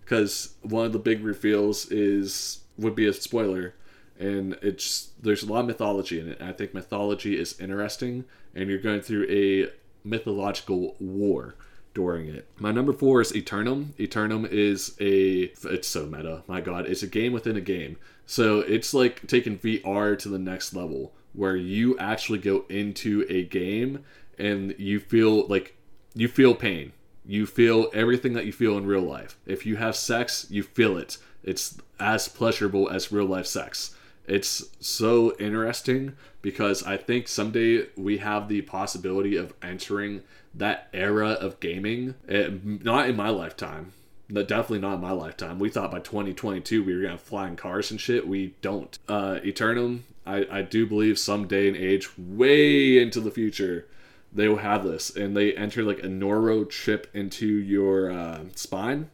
because 0.01 0.55
one 0.62 0.86
of 0.86 0.93
the 0.93 0.99
big 0.99 1.24
reveals 1.24 1.89
is 1.91 2.59
would 2.78 2.95
be 2.95 3.07
a 3.07 3.14
spoiler, 3.14 3.74
and 4.20 4.57
it's 4.62 5.09
there's 5.22 5.43
a 5.43 5.51
lot 5.51 5.62
of 5.62 5.66
mythology 5.68 6.20
in 6.20 6.30
it. 6.30 6.41
I 6.41 6.51
think 6.51 6.74
mythology 6.74 7.39
is 7.39 7.59
interesting, 7.59 8.26
and 8.53 8.70
you're 8.70 8.80
going 8.80 9.01
through 9.01 9.28
a 9.30 9.72
mythological 10.07 10.95
war 10.99 11.55
during 11.93 12.28
it. 12.28 12.47
My 12.57 12.72
number 12.72 12.93
four 12.93 13.22
is 13.22 13.36
Eternum. 13.36 13.93
Eternum 13.99 14.47
is 14.49 14.95
a 14.99 15.51
it's 15.64 15.88
so 15.88 16.05
meta. 16.05 16.43
My 16.47 16.62
god, 16.62 16.86
it's 16.86 17.03
a 17.03 17.07
game 17.07 17.34
within 17.34 17.55
a 17.55 17.62
game. 17.62 17.97
So 18.32 18.61
it's 18.61 18.93
like 18.93 19.27
taking 19.27 19.59
VR 19.59 20.17
to 20.19 20.29
the 20.29 20.39
next 20.39 20.73
level 20.73 21.11
where 21.34 21.57
you 21.57 21.97
actually 21.97 22.39
go 22.39 22.63
into 22.69 23.25
a 23.27 23.43
game 23.43 24.05
and 24.39 24.73
you 24.77 25.01
feel 25.01 25.45
like 25.47 25.75
you 26.15 26.29
feel 26.29 26.55
pain. 26.55 26.93
You 27.25 27.45
feel 27.45 27.91
everything 27.93 28.32
that 28.32 28.45
you 28.45 28.53
feel 28.53 28.77
in 28.77 28.86
real 28.86 29.01
life. 29.01 29.38
If 29.45 29.65
you 29.65 29.75
have 29.75 29.97
sex, 29.97 30.47
you 30.49 30.63
feel 30.63 30.95
it. 30.95 31.17
It's 31.43 31.77
as 31.99 32.29
pleasurable 32.29 32.89
as 32.89 33.11
real 33.11 33.25
life 33.25 33.47
sex. 33.47 33.97
It's 34.25 34.63
so 34.79 35.36
interesting 35.38 36.15
because 36.41 36.84
I 36.84 36.95
think 36.95 37.27
someday 37.27 37.88
we 37.97 38.19
have 38.19 38.47
the 38.47 38.61
possibility 38.61 39.36
of 39.36 39.53
entering 39.61 40.21
that 40.53 40.88
era 40.93 41.32
of 41.32 41.59
gaming. 41.59 42.15
It, 42.29 42.49
eh, 42.49 42.55
not 42.63 43.09
in 43.09 43.17
my 43.17 43.27
lifetime. 43.27 43.91
Definitely 44.32 44.79
not 44.79 44.95
in 44.95 45.01
my 45.01 45.11
lifetime. 45.11 45.59
We 45.59 45.69
thought 45.69 45.91
by 45.91 45.99
2022 45.99 46.84
we 46.84 46.93
were 46.93 47.01
gonna 47.01 47.11
have 47.13 47.21
flying 47.21 47.55
cars 47.55 47.91
and 47.91 47.99
shit. 47.99 48.27
We 48.27 48.55
don't. 48.61 48.97
Uh, 49.07 49.39
Eternum, 49.43 50.05
I, 50.25 50.45
I 50.49 50.61
do 50.61 50.86
believe 50.86 51.19
some 51.19 51.47
day 51.47 51.67
and 51.67 51.77
age, 51.77 52.09
way 52.17 52.99
into 52.99 53.19
the 53.19 53.32
future, 53.32 53.88
they 54.34 54.47
will 54.47 54.57
have 54.57 54.84
this, 54.84 55.15
and 55.15 55.36
they 55.36 55.53
enter 55.53 55.84
like 55.84 56.03
a 56.03 56.07
neuro 56.07 56.63
chip 56.63 57.07
into 57.13 57.47
your 57.47 58.11
uh, 58.11 58.41
spine, 58.55 59.09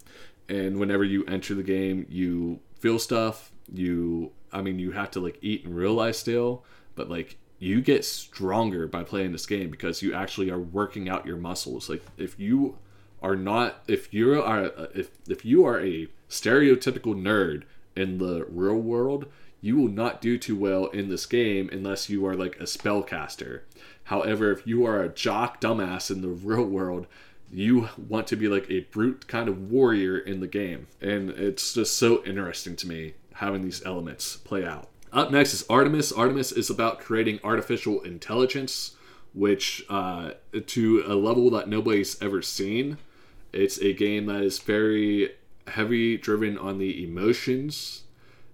and 0.48 0.80
whenever 0.80 1.04
you 1.04 1.26
enter 1.26 1.56
the 1.56 1.64
game, 1.64 2.06
you 2.10 2.60
feel 2.80 3.00
stuff. 3.00 3.52
You, 3.74 4.32
I 4.52 4.62
mean, 4.62 4.80
you 4.80 4.92
have 4.92 5.12
to 5.12 5.20
like 5.20 5.40
eat 5.42 5.66
in 5.66 5.74
real 5.74 5.94
life 5.94 6.16
still, 6.16 6.64
but 6.96 7.10
like 7.10 7.38
you 7.60 7.82
get 7.82 8.06
stronger 8.06 8.88
by 8.88 9.04
playing 9.04 9.32
this 9.32 9.46
game 9.46 9.72
because 9.72 10.02
you 10.02 10.14
actually 10.14 10.52
are 10.52 10.60
working 10.60 11.10
out 11.10 11.26
your 11.26 11.38
muscles. 11.38 11.90
Like 11.90 12.04
if 12.18 12.40
you 12.40 12.78
are 13.22 13.36
not 13.36 13.84
if 13.88 14.14
you 14.14 14.42
are 14.42 14.72
if 14.94 15.10
if 15.28 15.44
you 15.44 15.66
are 15.66 15.80
a 15.80 16.08
stereotypical 16.30 17.16
nerd 17.16 17.64
in 17.96 18.18
the 18.20 18.46
real 18.50 18.76
world, 18.76 19.26
you 19.62 19.76
will 19.78 19.90
not 19.90 20.22
do 20.22 20.38
too 20.38 20.56
well 20.56 20.88
in 20.88 21.10
this 21.10 21.26
game 21.26 21.70
unless 21.72 22.10
you 22.10 22.26
are 22.26 22.36
like 22.36 22.60
a 22.60 22.64
spellcaster. 22.64 23.62
However, 24.06 24.52
if 24.52 24.66
you 24.66 24.86
are 24.86 25.02
a 25.02 25.10
jock 25.10 25.60
dumbass 25.60 26.12
in 26.12 26.22
the 26.22 26.30
real 26.30 26.64
world, 26.64 27.08
you 27.52 27.90
want 27.98 28.28
to 28.28 28.36
be 28.36 28.48
like 28.48 28.70
a 28.70 28.82
brute 28.82 29.28
kind 29.28 29.50
of 29.50 29.72
warrior 29.72 30.18
in 30.18 30.40
the 30.40 30.48
game. 30.48 30.88
And 31.02 31.30
it's 31.32 31.74
just 31.74 31.98
so 31.98 32.24
interesting 32.26 32.76
to 32.78 32.88
me 32.88 33.14
having 33.34 33.64
these 33.64 33.86
elements 33.86 34.38
play 34.38 34.66
out. 34.66 34.90
Up 35.12 35.32
next 35.32 35.54
is 35.54 35.66
Artemis. 35.70 36.12
Artemis 36.12 36.52
is 36.52 36.70
about 36.70 37.00
creating 37.00 37.40
artificial 37.44 38.02
intelligence, 38.02 38.96
which 39.34 39.86
uh, 39.90 40.32
to 40.66 41.04
a 41.08 41.16
level 41.16 41.50
that 41.52 41.70
nobody's 41.70 42.22
ever 42.22 42.42
seen. 42.42 42.98
It's 43.54 43.80
a 43.80 43.94
game 43.94 44.26
that 44.28 44.42
is 44.42 44.60
very 44.60 45.32
heavy 45.68 46.18
driven 46.18 46.58
on 46.58 46.78
the 46.78 47.04
emotions. 47.04 48.04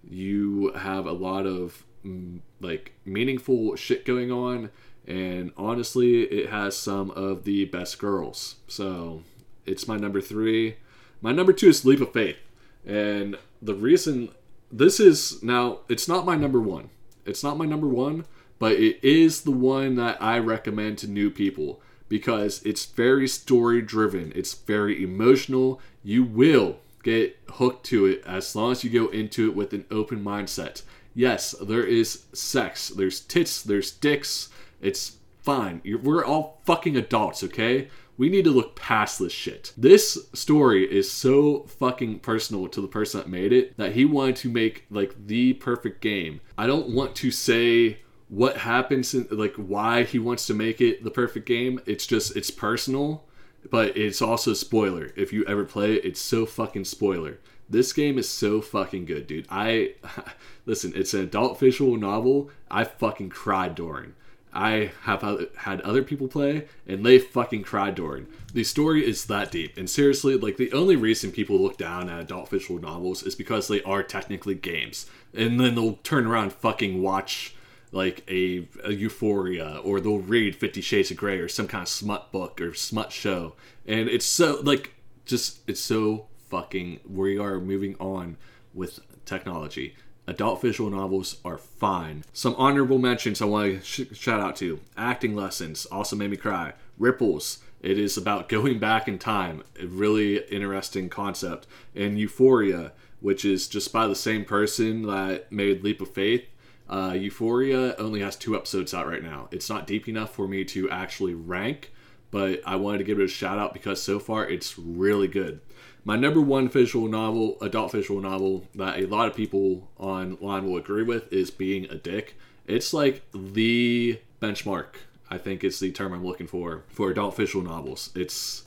You 0.08 0.72
have 0.74 1.06
a 1.06 1.12
lot 1.12 1.46
of 1.46 1.84
mm, 2.06 2.40
like 2.60 2.94
meaningful 3.06 3.76
shit 3.76 4.06
going 4.06 4.32
on, 4.32 4.70
and 5.08 5.52
honestly, 5.58 6.24
it 6.24 6.50
has 6.50 6.78
some 6.78 7.12
of 7.12 7.44
the 7.44 7.66
best 7.66 8.00
girls. 8.00 8.56
So 8.68 9.24
it's 9.66 9.88
my 9.88 9.98
number 9.98 10.22
three. 10.22 10.78
My 11.22 11.32
number 11.32 11.54
two 11.54 11.70
is 11.70 11.86
Leap 11.86 12.02
of 12.02 12.12
Faith, 12.12 12.38
and 12.86 13.38
the 13.62 13.76
reason 13.76 14.30
this 14.72 15.00
is 15.00 15.42
now 15.42 15.80
it's 15.88 16.08
not 16.08 16.26
my 16.26 16.36
number 16.36 16.60
one. 16.60 16.90
It's 17.26 17.44
not 17.44 17.58
my 17.58 17.66
number 17.66 17.88
one, 17.88 18.26
but 18.60 18.74
it 18.74 19.02
is 19.04 19.42
the 19.42 19.52
one 19.52 19.96
that 19.96 20.22
I 20.22 20.40
recommend 20.40 20.98
to 21.00 21.08
new 21.08 21.30
people 21.30 21.82
because 22.10 22.62
it's 22.64 22.86
very 22.86 23.28
story 23.28 23.82
driven. 23.82 24.32
It's 24.36 24.54
very 24.54 25.04
emotional. 25.04 25.80
You 26.04 26.24
will 26.24 26.78
get 27.04 27.38
hooked 27.50 27.86
to 27.88 28.06
it 28.06 28.24
as 28.26 28.56
long 28.56 28.72
as 28.72 28.84
you 28.84 28.90
go 28.90 29.08
into 29.08 29.50
it 29.50 29.56
with 29.56 29.74
an 29.74 29.86
open 29.92 30.24
mindset. 30.24 30.84
Yes, 31.16 31.54
there 31.62 31.86
is 31.86 32.24
sex. 32.34 32.90
There's 32.90 33.20
tits. 33.20 33.62
There's 33.62 33.92
dicks. 33.92 34.50
It's 34.82 35.18
fine. 35.42 35.82
we're 36.02 36.26
all 36.26 36.62
fucking 36.66 36.96
adults, 36.96 37.44
okay? 37.44 37.90
We 38.18 38.30
need 38.30 38.46
to 38.46 38.52
look 38.52 38.76
past 38.76 39.20
this 39.20 39.34
shit. 39.34 39.74
This 39.76 40.18
story 40.34 40.86
is 40.92 41.12
so 41.12 41.64
fucking 41.64 42.20
personal 42.20 42.68
to 42.68 42.82
the 42.82 42.88
person 42.88 43.20
that 43.20 43.30
made 43.30 43.52
it 43.52 43.76
that 43.78 43.94
he 43.94 44.06
wanted 44.06 44.36
to 44.38 44.50
make 44.50 44.86
like 44.90 45.16
the 45.28 45.54
perfect 45.54 46.00
game. 46.02 46.40
I 46.58 46.68
don't 46.68 46.90
want 46.90 47.16
to 47.16 47.32
say 47.32 48.00
what 48.34 48.58
happens 48.58 49.14
in 49.14 49.28
like 49.30 49.54
why 49.56 50.04
he 50.04 50.18
wants 50.18 50.48
to 50.48 50.56
make 50.56 50.82
it 50.82 51.04
the 51.04 51.12
perfect 51.12 51.46
game. 51.46 51.80
It's 51.86 52.08
just 52.08 52.36
it's 52.36 52.50
personal, 52.50 53.26
but 53.70 53.96
it's 53.96 54.22
also 54.22 54.54
spoiler. 54.54 55.12
If 55.16 55.32
you 55.32 55.46
ever 55.46 55.66
play 55.66 55.94
it, 55.96 56.06
it's 56.06 56.20
so 56.20 56.48
fucking 56.48 56.86
spoiler. 56.86 57.40
This 57.70 57.94
game 57.94 58.18
is 58.18 58.28
so 58.28 58.60
fucking 58.60 59.06
good, 59.06 59.28
dude. 59.28 59.46
I 59.50 59.94
listen, 60.66 60.94
it's 60.96 61.14
an 61.14 61.22
adult 61.22 61.60
visual 61.60 61.96
novel. 61.96 62.50
I 62.72 62.86
fucking 62.86 63.30
cried 63.30 63.76
during 63.76 64.16
I 64.54 64.92
have 65.02 65.24
had 65.58 65.82
other 65.82 66.04
people 66.04 66.28
play, 66.28 66.68
and 66.88 67.06
they 67.06 67.18
fucking 67.18 67.64
cried 67.64 67.96
during. 67.96 68.28
The 68.54 68.64
story 68.64 69.06
is 69.06 69.26
that 69.26 69.52
deep, 69.52 69.78
and 69.78 69.90
seriously, 69.90 70.38
like 70.38 70.58
the 70.58 70.72
only 70.74 70.96
reason 70.96 71.32
people 71.32 71.60
look 71.60 71.78
down 71.78 72.10
at 72.10 72.20
adult 72.20 72.50
visual 72.50 72.80
novels 72.80 73.24
is 73.24 73.34
because 73.34 73.68
they 73.68 73.82
are 73.82 74.04
technically 74.04 74.56
games, 74.56 75.08
and 75.34 75.60
then 75.60 75.76
they'll 75.76 76.00
turn 76.04 76.28
around 76.28 76.54
fucking 76.54 77.02
watch 77.02 77.56
like 77.94 78.30
a, 78.30 78.68
a 78.84 78.92
Euphoria, 78.92 79.80
or 79.84 80.02
they'll 80.02 80.20
read 80.20 80.58
Fifty 80.58 80.82
Shades 80.82 81.12
of 81.12 81.18
Grey, 81.18 81.40
or 81.40 81.48
some 81.48 81.68
kind 81.68 81.84
of 81.84 81.88
smut 81.88 82.34
book 82.34 82.60
or 82.60 82.74
smut 82.74 83.14
show, 83.14 83.54
and 83.88 84.10
it's 84.10 84.26
so 84.26 84.60
like 84.62 84.94
just 85.26 85.60
it's 85.68 85.80
so 85.80 86.26
fucking. 86.50 87.00
We 87.10 87.38
are 87.38 87.60
moving 87.62 87.96
on 88.00 88.36
with 88.74 89.00
technology 89.26 89.96
adult 90.28 90.62
visual 90.62 90.90
novels 90.90 91.38
are 91.44 91.58
fine. 91.58 92.24
Some 92.34 92.56
honorable 92.58 92.98
mentions 92.98 93.42
I 93.42 93.46
want 93.46 93.74
to 93.74 93.82
sh- 93.84 94.18
shout 94.18 94.40
out 94.40 94.56
to 94.58 94.80
Acting 94.98 95.36
Lessons 95.36 95.86
also 95.88 96.16
made 96.16 96.32
me 96.32 96.38
cry. 96.38 96.74
Ripples, 96.98 97.60
it 97.82 97.98
is 97.98 98.18
about 98.18 98.50
going 98.58 98.80
back 98.80 99.08
in 99.08 99.20
time. 99.20 99.64
A 99.80 99.86
really 99.86 100.38
interesting 100.46 101.10
concept. 101.10 101.68
And 101.96 102.20
Euphoria, 102.20 102.94
which 103.20 103.46
is 103.46 103.68
just 103.68 103.92
by 103.92 104.08
the 104.08 104.16
same 104.16 104.46
person 104.46 105.04
that 105.04 105.52
made 105.52 105.84
Leap 105.84 106.02
of 106.02 106.12
Faith. 106.14 106.46
Uh, 106.90 107.16
Euphoria 107.18 107.96
only 107.98 108.20
has 108.22 108.36
two 108.36 108.56
episodes 108.56 108.94
out 108.94 109.08
right 109.08 109.24
now. 109.24 109.48
It's 109.52 109.70
not 109.70 109.88
deep 109.88 110.08
enough 110.08 110.34
for 110.34 110.48
me 110.48 110.64
to 110.66 110.90
actually 110.90 111.34
rank, 111.34 111.92
but 112.32 112.62
I 112.66 112.76
wanted 112.76 113.00
to 113.00 113.04
give 113.04 113.20
it 113.20 113.24
a 113.24 113.28
shout 113.28 113.58
out 113.58 113.74
because 113.74 114.02
so 114.02 114.20
far 114.20 114.48
it's 114.48 114.78
really 114.78 115.28
good. 115.28 115.62
My 116.06 116.18
number 116.18 116.42
one 116.42 116.68
visual 116.68 117.08
novel, 117.08 117.58
adult 117.62 117.94
visual 117.94 118.20
novel, 118.20 118.68
that 118.76 119.00
a 119.00 119.06
lot 119.06 119.28
of 119.28 119.36
people 119.36 119.90
online 119.98 120.66
will 120.66 120.78
agree 120.78 121.04
with 121.04 121.32
is 121.32 121.50
Being 121.50 121.90
a 121.90 121.96
DIK. 121.96 122.36
It's 122.68 122.94
like 122.94 123.24
the 123.34 124.20
benchmark, 124.42 124.96
I 125.30 125.38
think 125.38 125.64
is 125.64 125.80
the 125.80 125.92
term 125.92 126.14
I'm 126.14 126.26
looking 126.26 126.48
for, 126.48 126.84
for 126.90 127.10
adult 127.10 127.38
visual 127.38 127.64
novels. 127.64 128.10
It's 128.16 128.64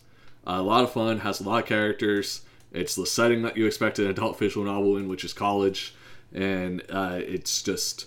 a 0.47 0.62
lot 0.62 0.85
of 0.85 0.93
fun, 0.93 1.21
has 1.21 1.41
a 1.41 1.45
lot 1.45 1.62
of 1.62 1.69
characters. 1.69 2.43
It's 2.73 2.95
the 2.95 3.07
setting 3.07 3.43
that 3.43 3.57
you 3.57 3.67
expect 3.67 3.99
an 3.99 4.07
adult 4.07 4.39
visual 4.39 4.64
novel 4.64 4.97
in, 4.97 5.09
which 5.09 5.25
is 5.25 5.33
college. 5.33 5.95
And 6.33 6.83
uh, 6.91 7.20
it's 7.22 7.62
just, 7.62 8.07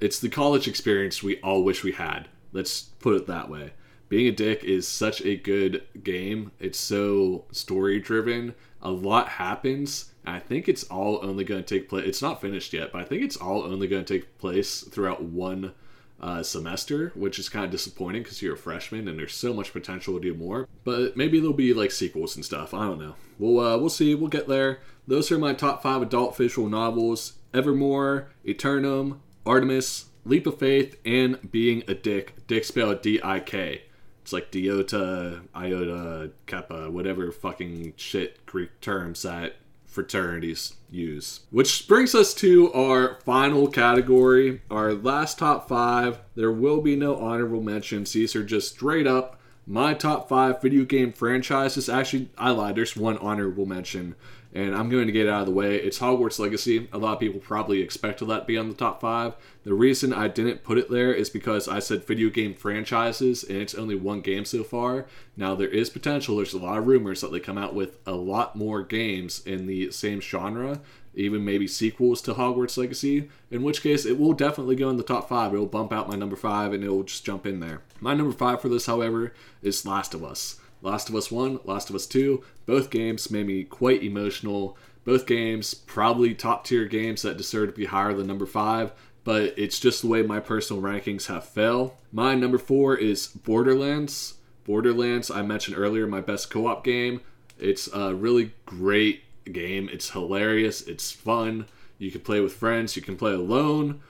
it's 0.00 0.18
the 0.18 0.28
college 0.28 0.66
experience 0.66 1.22
we 1.22 1.40
all 1.40 1.62
wish 1.62 1.84
we 1.84 1.92
had. 1.92 2.28
Let's 2.52 2.82
put 2.82 3.14
it 3.14 3.26
that 3.26 3.48
way 3.48 3.72
being 4.10 4.26
a 4.26 4.32
DIK 4.32 4.64
is 4.64 4.86
such 4.86 5.22
a 5.22 5.36
good 5.36 5.84
game. 6.02 6.50
It's 6.58 6.78
so 6.78 7.44
story 7.52 8.00
driven. 8.00 8.54
A 8.82 8.90
lot 8.90 9.28
happens. 9.28 10.10
I 10.26 10.40
think 10.40 10.68
it's 10.68 10.82
all 10.84 11.20
only 11.22 11.44
going 11.44 11.62
to 11.62 11.74
take 11.74 11.88
place. 11.88 12.06
It's 12.06 12.20
not 12.20 12.40
finished 12.40 12.72
yet, 12.72 12.92
but 12.92 13.00
I 13.00 13.04
think 13.04 13.22
it's 13.22 13.36
all 13.36 13.62
only 13.62 13.86
going 13.86 14.04
to 14.04 14.14
take 14.14 14.36
place 14.36 14.80
throughout 14.82 15.22
one 15.22 15.72
uh, 16.20 16.42
semester, 16.42 17.12
which 17.14 17.38
is 17.38 17.48
kind 17.48 17.64
of 17.64 17.70
disappointing 17.70 18.22
because 18.22 18.42
you're 18.42 18.54
a 18.54 18.58
freshman 18.58 19.08
and 19.08 19.18
there's 19.18 19.34
so 19.34 19.54
much 19.54 19.72
potential 19.72 20.14
to 20.14 20.20
do 20.20 20.34
more. 20.34 20.68
But 20.84 21.16
maybe 21.16 21.40
there'll 21.40 21.54
be 21.54 21.72
like 21.72 21.90
sequels 21.90 22.36
and 22.36 22.44
stuff. 22.44 22.74
I 22.74 22.86
don't 22.86 22.98
know. 22.98 23.14
We'll 23.38 23.60
uh, 23.60 23.78
we'll 23.78 23.88
see. 23.88 24.14
We'll 24.14 24.28
get 24.28 24.48
there. 24.48 24.80
Those 25.06 25.32
are 25.32 25.38
my 25.38 25.54
top 25.54 25.82
five 25.82 26.02
adult 26.02 26.36
visual 26.36 26.68
novels: 26.68 27.34
Evermore, 27.54 28.28
Eternum, 28.46 29.20
Artemis, 29.46 30.06
Leap 30.24 30.46
of 30.46 30.58
Faith, 30.58 30.96
and 31.04 31.50
Being 31.50 31.82
a 31.88 31.94
DIK. 31.94 32.46
Dick 32.46 32.64
spelled 32.64 33.02
D-I-K. 33.02 33.82
It's 34.22 34.32
like 34.32 34.52
Diota, 34.52 35.42
Iota, 35.56 36.30
Kappa, 36.46 36.90
whatever 36.90 37.32
fucking 37.32 37.94
shit 37.96 38.44
Greek 38.46 38.80
terms 38.80 39.22
that 39.22 39.56
fraternities 39.90 40.74
use. 40.90 41.40
Which 41.50 41.86
brings 41.88 42.14
us 42.14 42.32
to 42.34 42.72
our 42.72 43.18
final 43.24 43.68
category, 43.68 44.62
our 44.70 44.94
last 44.94 45.38
top 45.38 45.68
five. 45.68 46.20
There 46.34 46.52
will 46.52 46.80
be 46.80 46.96
no 46.96 47.16
honorable 47.16 47.62
mentions. 47.62 48.12
These 48.12 48.34
are 48.36 48.44
just 48.44 48.74
straight 48.74 49.06
up 49.06 49.40
my 49.66 49.94
top 49.94 50.28
five 50.28 50.60
video 50.60 50.84
game 50.84 51.12
franchises. 51.12 51.88
Actually, 51.88 52.28
I 52.38 52.50
lied. 52.50 52.76
There's 52.76 52.96
one 52.96 53.18
honorable 53.18 53.66
mention 53.66 54.16
and 54.52 54.74
I'm 54.74 54.88
going 54.88 55.06
to 55.06 55.12
get 55.12 55.28
out 55.28 55.40
of 55.40 55.46
the 55.46 55.52
way. 55.52 55.76
It's 55.76 56.00
Hogwarts 56.00 56.38
Legacy. 56.38 56.88
A 56.92 56.98
lot 56.98 57.14
of 57.14 57.20
people 57.20 57.40
probably 57.40 57.80
expected 57.80 58.26
that 58.26 58.40
to 58.40 58.44
be 58.46 58.58
on 58.58 58.68
the 58.68 58.74
top 58.74 59.00
five. 59.00 59.34
The 59.62 59.74
reason 59.74 60.12
I 60.12 60.28
didn't 60.28 60.64
put 60.64 60.78
it 60.78 60.90
there 60.90 61.12
is 61.12 61.30
because 61.30 61.68
I 61.68 61.78
said 61.78 62.04
video 62.04 62.30
game 62.30 62.54
franchises, 62.54 63.44
and 63.44 63.58
it's 63.58 63.74
only 63.74 63.94
one 63.94 64.20
game 64.20 64.44
so 64.44 64.64
far. 64.64 65.06
Now, 65.36 65.54
there 65.54 65.68
is 65.68 65.90
potential, 65.90 66.36
there's 66.36 66.52
a 66.52 66.58
lot 66.58 66.78
of 66.78 66.86
rumors 66.86 67.20
that 67.20 67.30
they 67.30 67.40
come 67.40 67.58
out 67.58 67.74
with 67.74 67.98
a 68.06 68.12
lot 68.12 68.56
more 68.56 68.82
games 68.82 69.44
in 69.46 69.66
the 69.66 69.90
same 69.92 70.20
genre, 70.20 70.80
even 71.14 71.44
maybe 71.44 71.66
sequels 71.66 72.22
to 72.22 72.34
Hogwarts 72.34 72.76
Legacy, 72.76 73.28
in 73.50 73.62
which 73.62 73.82
case 73.82 74.04
it 74.04 74.18
will 74.18 74.32
definitely 74.32 74.76
go 74.76 74.90
in 74.90 74.96
the 74.96 75.02
top 75.02 75.28
five. 75.28 75.52
It 75.54 75.58
will 75.58 75.66
bump 75.66 75.92
out 75.92 76.08
my 76.08 76.16
number 76.16 76.36
five 76.36 76.72
and 76.72 76.84
it 76.84 76.88
will 76.88 77.02
just 77.02 77.24
jump 77.24 77.46
in 77.46 77.60
there. 77.60 77.82
My 78.00 78.14
number 78.14 78.32
five 78.32 78.60
for 78.60 78.68
this, 78.68 78.86
however, 78.86 79.32
is 79.62 79.84
Last 79.86 80.14
of 80.14 80.24
Us. 80.24 80.59
Last 80.82 81.08
of 81.08 81.14
Us 81.14 81.30
1, 81.30 81.60
Last 81.64 81.90
of 81.90 81.96
Us 81.96 82.06
2, 82.06 82.42
both 82.66 82.90
games 82.90 83.30
made 83.30 83.46
me 83.46 83.64
quite 83.64 84.02
emotional. 84.02 84.76
Both 85.04 85.26
games, 85.26 85.74
probably 85.74 86.34
top 86.34 86.64
tier 86.64 86.84
games 86.84 87.22
that 87.22 87.36
deserve 87.36 87.70
to 87.70 87.76
be 87.76 87.86
higher 87.86 88.14
than 88.14 88.26
number 88.26 88.46
5, 88.46 88.92
but 89.24 89.54
it's 89.56 89.80
just 89.80 90.02
the 90.02 90.08
way 90.08 90.22
my 90.22 90.40
personal 90.40 90.82
rankings 90.82 91.26
have 91.26 91.44
fell. 91.44 91.98
My 92.12 92.34
number 92.34 92.58
4 92.58 92.96
is 92.96 93.28
Borderlands. 93.28 94.34
Borderlands, 94.64 95.30
I 95.30 95.42
mentioned 95.42 95.76
earlier, 95.76 96.06
my 96.06 96.20
best 96.20 96.50
co 96.50 96.66
op 96.66 96.84
game. 96.84 97.20
It's 97.58 97.88
a 97.92 98.14
really 98.14 98.52
great 98.66 99.24
game. 99.52 99.88
It's 99.92 100.10
hilarious, 100.10 100.82
it's 100.82 101.12
fun. 101.12 101.66
You 101.98 102.10
can 102.10 102.22
play 102.22 102.40
with 102.40 102.54
friends, 102.54 102.96
you 102.96 103.02
can 103.02 103.16
play 103.16 103.32
alone. 103.32 104.00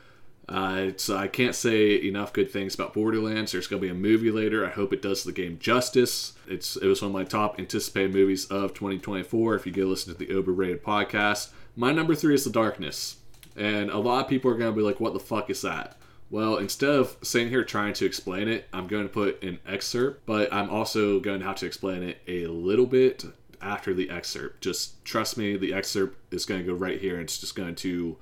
Uh, 0.51 0.91
so 0.97 1.17
I 1.17 1.29
can't 1.29 1.55
say 1.55 1.95
enough 2.03 2.33
good 2.33 2.51
things 2.51 2.75
about 2.75 2.93
Borderlands. 2.93 3.53
There's 3.53 3.69
going 3.69 3.81
to 3.81 3.87
be 3.87 3.93
a 3.93 3.95
movie 3.95 4.33
later. 4.33 4.67
I 4.67 4.71
hope 4.71 4.93
it 4.93 5.01
does 5.01 5.23
the 5.23 5.31
game 5.31 5.59
justice. 5.61 6.33
It's 6.49 6.77
it 6.77 6.87
was 6.87 7.01
one 7.01 7.13
of 7.13 7.15
my 7.15 7.23
top 7.23 7.61
anticipated 7.61 8.13
movies 8.13 8.47
of 8.47 8.75
2024. 8.75 9.55
If 9.55 9.67
you 9.67 9.73
go 9.73 9.85
listen 9.85 10.13
to 10.13 10.19
the 10.19 10.35
Overrated 10.35 10.83
podcast, 10.83 11.51
my 11.77 11.93
number 11.93 12.17
three 12.17 12.35
is 12.35 12.43
The 12.43 12.51
Darkness, 12.51 13.19
and 13.57 13.91
a 13.91 13.99
lot 13.99 14.25
of 14.25 14.29
people 14.29 14.51
are 14.51 14.57
going 14.57 14.73
to 14.73 14.77
be 14.77 14.83
like, 14.83 14.99
"What 14.99 15.13
the 15.13 15.21
fuck 15.21 15.51
is 15.51 15.63
that?" 15.63 15.97
Well, 16.31 16.57
instead 16.57 16.91
of 16.91 17.17
sitting 17.23 17.49
here 17.49 17.65
trying 17.65 17.93
to 17.95 18.07
explain 18.07 18.49
it, 18.49 18.69
I'm 18.73 18.89
going 18.89 19.05
to 19.05 19.09
put 19.09 19.43
an 19.45 19.61
excerpt, 19.67 20.27
but 20.27 20.53
I'm 20.53 20.71
also 20.71 21.21
going 21.21 21.41
to 21.41 21.47
have 21.47 21.57
to 21.57 21.67
explain 21.67 22.03
it 22.03 22.19
a 22.27 22.47
little 22.47 22.87
bit 22.87 23.25
after 23.61 23.95
the 23.95 24.11
excerpt. 24.11 24.63
Just 24.63 25.05
trust 25.05 25.37
me, 25.37 25.57
the 25.57 25.75
excerpt 25.75 26.35
is 26.35 26.45
going 26.45 26.61
to 26.61 26.67
go 26.67 26.75
right 26.75 27.01
here. 27.01 27.21
It's 27.21 27.39
just 27.39 27.55
going 27.55 27.75
to 27.77 28.17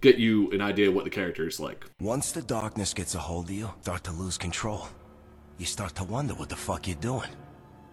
get 0.00 0.16
you 0.16 0.50
an 0.52 0.60
idea 0.60 0.88
of 0.88 0.94
what 0.94 1.04
the 1.04 1.10
character 1.10 1.46
is 1.46 1.60
like. 1.60 1.84
Once 2.00 2.32
the 2.32 2.42
darkness 2.42 2.94
gets 2.94 3.14
a 3.14 3.18
hold 3.18 3.46
of 3.46 3.54
you, 3.54 3.70
start 3.82 4.04
to 4.04 4.12
lose 4.12 4.38
control. 4.38 4.88
You 5.58 5.66
start 5.66 5.94
to 5.96 6.04
wonder 6.04 6.34
what 6.34 6.48
the 6.48 6.56
fuck 6.56 6.86
you're 6.86 6.96
doing. 6.96 7.30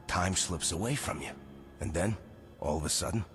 Time 0.07 0.36
slips 0.36 0.71
away 0.71 0.95
from 0.95 1.21
you. 1.21 1.29
And 1.79 1.93
then, 1.93 2.17
all 2.59 2.77
of 2.77 2.86
a 2.86 2.89
sudden, 2.89 3.25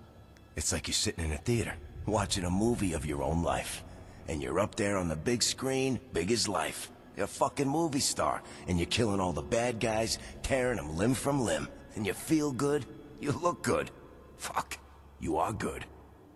it's 0.56 0.72
like 0.72 0.86
you're 0.86 0.94
sitting 0.94 1.24
in 1.24 1.32
a 1.32 1.38
theater, 1.38 1.74
watching 2.06 2.44
a 2.44 2.50
movie 2.50 2.92
of 2.92 3.06
your 3.06 3.22
own 3.22 3.42
life. 3.42 3.84
And 4.28 4.42
you're 4.42 4.60
up 4.60 4.74
there 4.74 4.96
on 4.96 5.08
the 5.08 5.16
big 5.16 5.42
screen, 5.42 6.00
big 6.12 6.30
as 6.30 6.48
life. 6.48 6.90
You're 7.16 7.24
a 7.24 7.28
fucking 7.28 7.68
movie 7.68 8.00
star, 8.00 8.42
and 8.66 8.78
you're 8.78 8.86
killing 8.86 9.20
all 9.20 9.32
the 9.32 9.42
bad 9.42 9.80
guys, 9.80 10.18
tearing 10.42 10.76
them 10.76 10.96
limb 10.96 11.14
from 11.14 11.40
limb. 11.40 11.68
And 11.96 12.06
you 12.06 12.12
feel 12.12 12.52
good, 12.52 12.86
you 13.20 13.32
look 13.32 13.62
good. 13.62 13.90
Fuck, 14.36 14.78
you 15.18 15.36
are 15.38 15.52
good. 15.52 15.84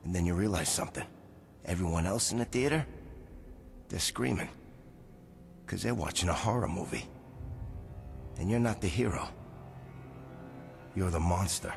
And 0.05 0.15
then 0.15 0.27
you 0.27 0.35
realize 0.35 0.69
something. 0.69 1.05
Everyone 1.65 2.07
else 2.07 2.33
in 2.33 2.39
the 2.39 2.45
theater, 2.45 2.87
they're 3.89 4.01
screaming. 4.01 4.49
Because 5.65 5.83
they're 5.83 5.95
watching 5.95 6.29
a 6.29 6.35
horror 6.35 6.69
movie. 6.69 7.07
And 8.39 8.51
you're 8.51 8.61
not 8.61 8.81
the 8.81 8.89
hero. 8.89 9.29
You're 10.95 11.11
the 11.11 11.21
monster. 11.21 11.73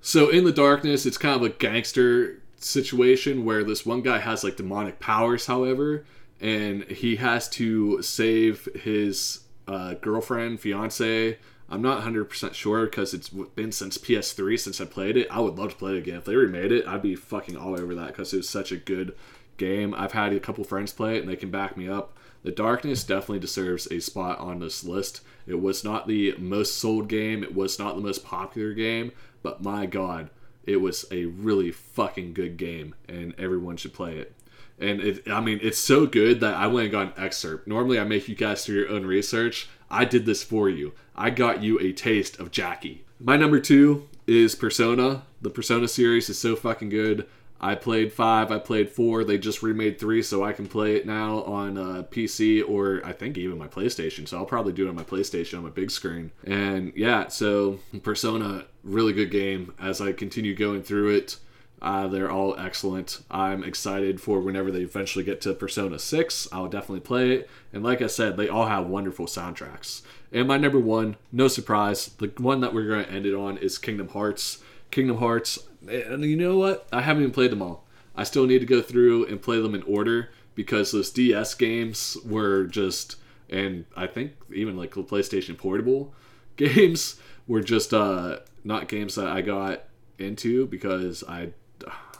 So 0.00 0.30
in 0.30 0.44
the 0.44 0.52
darkness, 0.52 1.04
it's 1.04 1.18
kind 1.18 1.36
of 1.36 1.42
a 1.42 1.50
gangster 1.50 2.42
situation 2.56 3.44
where 3.44 3.62
this 3.62 3.84
one 3.84 4.02
guy 4.02 4.18
has 4.18 4.42
like 4.42 4.56
demonic 4.56 5.00
powers, 5.00 5.46
however, 5.46 6.04
and 6.40 6.84
he 6.84 7.16
has 7.16 7.48
to 7.50 8.02
save 8.02 8.68
his 8.74 9.40
uh, 9.66 9.94
girlfriend, 9.94 10.60
fiance, 10.60 11.38
I'm 11.70 11.82
not 11.82 12.02
100% 12.02 12.54
sure 12.54 12.86
because 12.86 13.12
it's 13.12 13.28
been 13.28 13.72
since 13.72 13.98
PS3 13.98 14.58
since 14.58 14.80
I 14.80 14.86
played 14.86 15.16
it. 15.16 15.28
I 15.30 15.40
would 15.40 15.58
love 15.58 15.70
to 15.70 15.76
play 15.76 15.92
it 15.92 15.98
again. 15.98 16.16
If 16.16 16.24
they 16.24 16.34
remade 16.34 16.72
it, 16.72 16.86
I'd 16.86 17.02
be 17.02 17.14
fucking 17.14 17.56
all 17.56 17.78
over 17.78 17.94
that 17.94 18.08
because 18.08 18.32
it 18.32 18.38
was 18.38 18.48
such 18.48 18.72
a 18.72 18.76
good 18.76 19.14
game. 19.58 19.94
I've 19.94 20.12
had 20.12 20.32
a 20.32 20.40
couple 20.40 20.64
friends 20.64 20.92
play 20.92 21.16
it 21.16 21.20
and 21.20 21.30
they 21.30 21.36
can 21.36 21.50
back 21.50 21.76
me 21.76 21.88
up. 21.88 22.16
The 22.42 22.52
Darkness 22.52 23.04
definitely 23.04 23.40
deserves 23.40 23.86
a 23.90 24.00
spot 24.00 24.38
on 24.38 24.60
this 24.60 24.84
list. 24.84 25.20
It 25.46 25.60
was 25.60 25.84
not 25.84 26.06
the 26.06 26.34
most 26.38 26.78
sold 26.78 27.08
game, 27.08 27.42
it 27.42 27.54
was 27.54 27.78
not 27.78 27.96
the 27.96 28.02
most 28.02 28.24
popular 28.24 28.72
game, 28.72 29.12
but 29.42 29.62
my 29.62 29.86
god, 29.86 30.30
it 30.64 30.76
was 30.76 31.04
a 31.10 31.26
really 31.26 31.70
fucking 31.70 32.32
good 32.32 32.56
game 32.56 32.94
and 33.08 33.34
everyone 33.36 33.76
should 33.76 33.92
play 33.92 34.16
it. 34.18 34.34
And 34.80 35.00
it, 35.00 35.28
I 35.28 35.40
mean, 35.40 35.58
it's 35.60 35.78
so 35.78 36.06
good 36.06 36.40
that 36.40 36.54
I 36.54 36.68
went 36.68 36.84
and 36.84 36.92
got 36.92 37.16
an 37.18 37.24
excerpt. 37.24 37.66
Normally, 37.66 37.98
I 37.98 38.04
make 38.04 38.28
you 38.28 38.36
guys 38.36 38.64
do 38.64 38.74
your 38.74 38.88
own 38.88 39.04
research. 39.04 39.68
I 39.90 40.04
did 40.04 40.26
this 40.26 40.42
for 40.42 40.68
you. 40.68 40.92
I 41.16 41.30
got 41.30 41.62
you 41.62 41.78
a 41.80 41.92
taste 41.92 42.38
of 42.38 42.50
Jackie. 42.50 43.04
My 43.20 43.36
number 43.36 43.60
two 43.60 44.08
is 44.26 44.54
Persona. 44.54 45.22
The 45.40 45.50
Persona 45.50 45.88
series 45.88 46.28
is 46.28 46.38
so 46.38 46.54
fucking 46.54 46.90
good. 46.90 47.26
I 47.60 47.74
played 47.74 48.12
five, 48.12 48.52
I 48.52 48.58
played 48.58 48.90
four. 48.90 49.24
They 49.24 49.36
just 49.36 49.62
remade 49.62 49.98
three, 49.98 50.22
so 50.22 50.44
I 50.44 50.52
can 50.52 50.66
play 50.66 50.94
it 50.94 51.06
now 51.06 51.42
on 51.42 51.76
uh, 51.76 52.04
PC 52.10 52.62
or 52.68 53.04
I 53.04 53.12
think 53.12 53.36
even 53.36 53.58
my 53.58 53.66
PlayStation. 53.66 54.28
So 54.28 54.38
I'll 54.38 54.46
probably 54.46 54.72
do 54.72 54.86
it 54.86 54.88
on 54.88 54.94
my 54.94 55.02
PlayStation 55.02 55.58
on 55.58 55.64
my 55.64 55.70
big 55.70 55.90
screen. 55.90 56.30
And 56.44 56.92
yeah, 56.94 57.28
so 57.28 57.80
Persona, 58.02 58.66
really 58.84 59.12
good 59.12 59.30
game. 59.30 59.74
As 59.80 60.00
I 60.00 60.12
continue 60.12 60.54
going 60.54 60.82
through 60.82 61.16
it, 61.16 61.36
uh, 61.80 62.08
they're 62.08 62.30
all 62.30 62.58
excellent. 62.58 63.20
I'm 63.30 63.62
excited 63.62 64.20
for 64.20 64.40
whenever 64.40 64.70
they 64.70 64.80
eventually 64.80 65.24
get 65.24 65.40
to 65.42 65.54
Persona 65.54 65.98
6. 65.98 66.48
I'll 66.52 66.68
definitely 66.68 67.00
play 67.00 67.32
it. 67.32 67.50
And 67.72 67.84
like 67.84 68.02
I 68.02 68.08
said, 68.08 68.36
they 68.36 68.48
all 68.48 68.66
have 68.66 68.86
wonderful 68.86 69.26
soundtracks. 69.26 70.02
And 70.32 70.48
my 70.48 70.56
number 70.56 70.80
one, 70.80 71.16
no 71.30 71.48
surprise, 71.48 72.08
the 72.18 72.32
one 72.38 72.60
that 72.60 72.74
we're 72.74 72.86
going 72.86 73.04
to 73.04 73.10
end 73.10 73.26
it 73.26 73.34
on 73.34 73.58
is 73.58 73.78
Kingdom 73.78 74.08
Hearts. 74.08 74.62
Kingdom 74.90 75.18
Hearts, 75.18 75.58
and 75.88 76.24
you 76.24 76.36
know 76.36 76.58
what? 76.58 76.88
I 76.92 77.02
haven't 77.02 77.22
even 77.22 77.32
played 77.32 77.52
them 77.52 77.62
all. 77.62 77.84
I 78.16 78.24
still 78.24 78.46
need 78.46 78.58
to 78.60 78.66
go 78.66 78.82
through 78.82 79.26
and 79.26 79.40
play 79.40 79.60
them 79.60 79.74
in 79.74 79.82
order 79.82 80.30
because 80.54 80.90
those 80.90 81.10
DS 81.10 81.54
games 81.54 82.16
were 82.24 82.64
just, 82.64 83.16
and 83.48 83.84
I 83.96 84.08
think 84.08 84.32
even 84.52 84.76
like 84.76 84.94
the 84.94 85.04
PlayStation 85.04 85.56
Portable 85.56 86.12
games 86.56 87.20
were 87.46 87.60
just 87.60 87.94
uh, 87.94 88.40
not 88.64 88.88
games 88.88 89.14
that 89.14 89.28
I 89.28 89.40
got 89.40 89.84
into 90.18 90.66
because 90.66 91.22
I, 91.28 91.50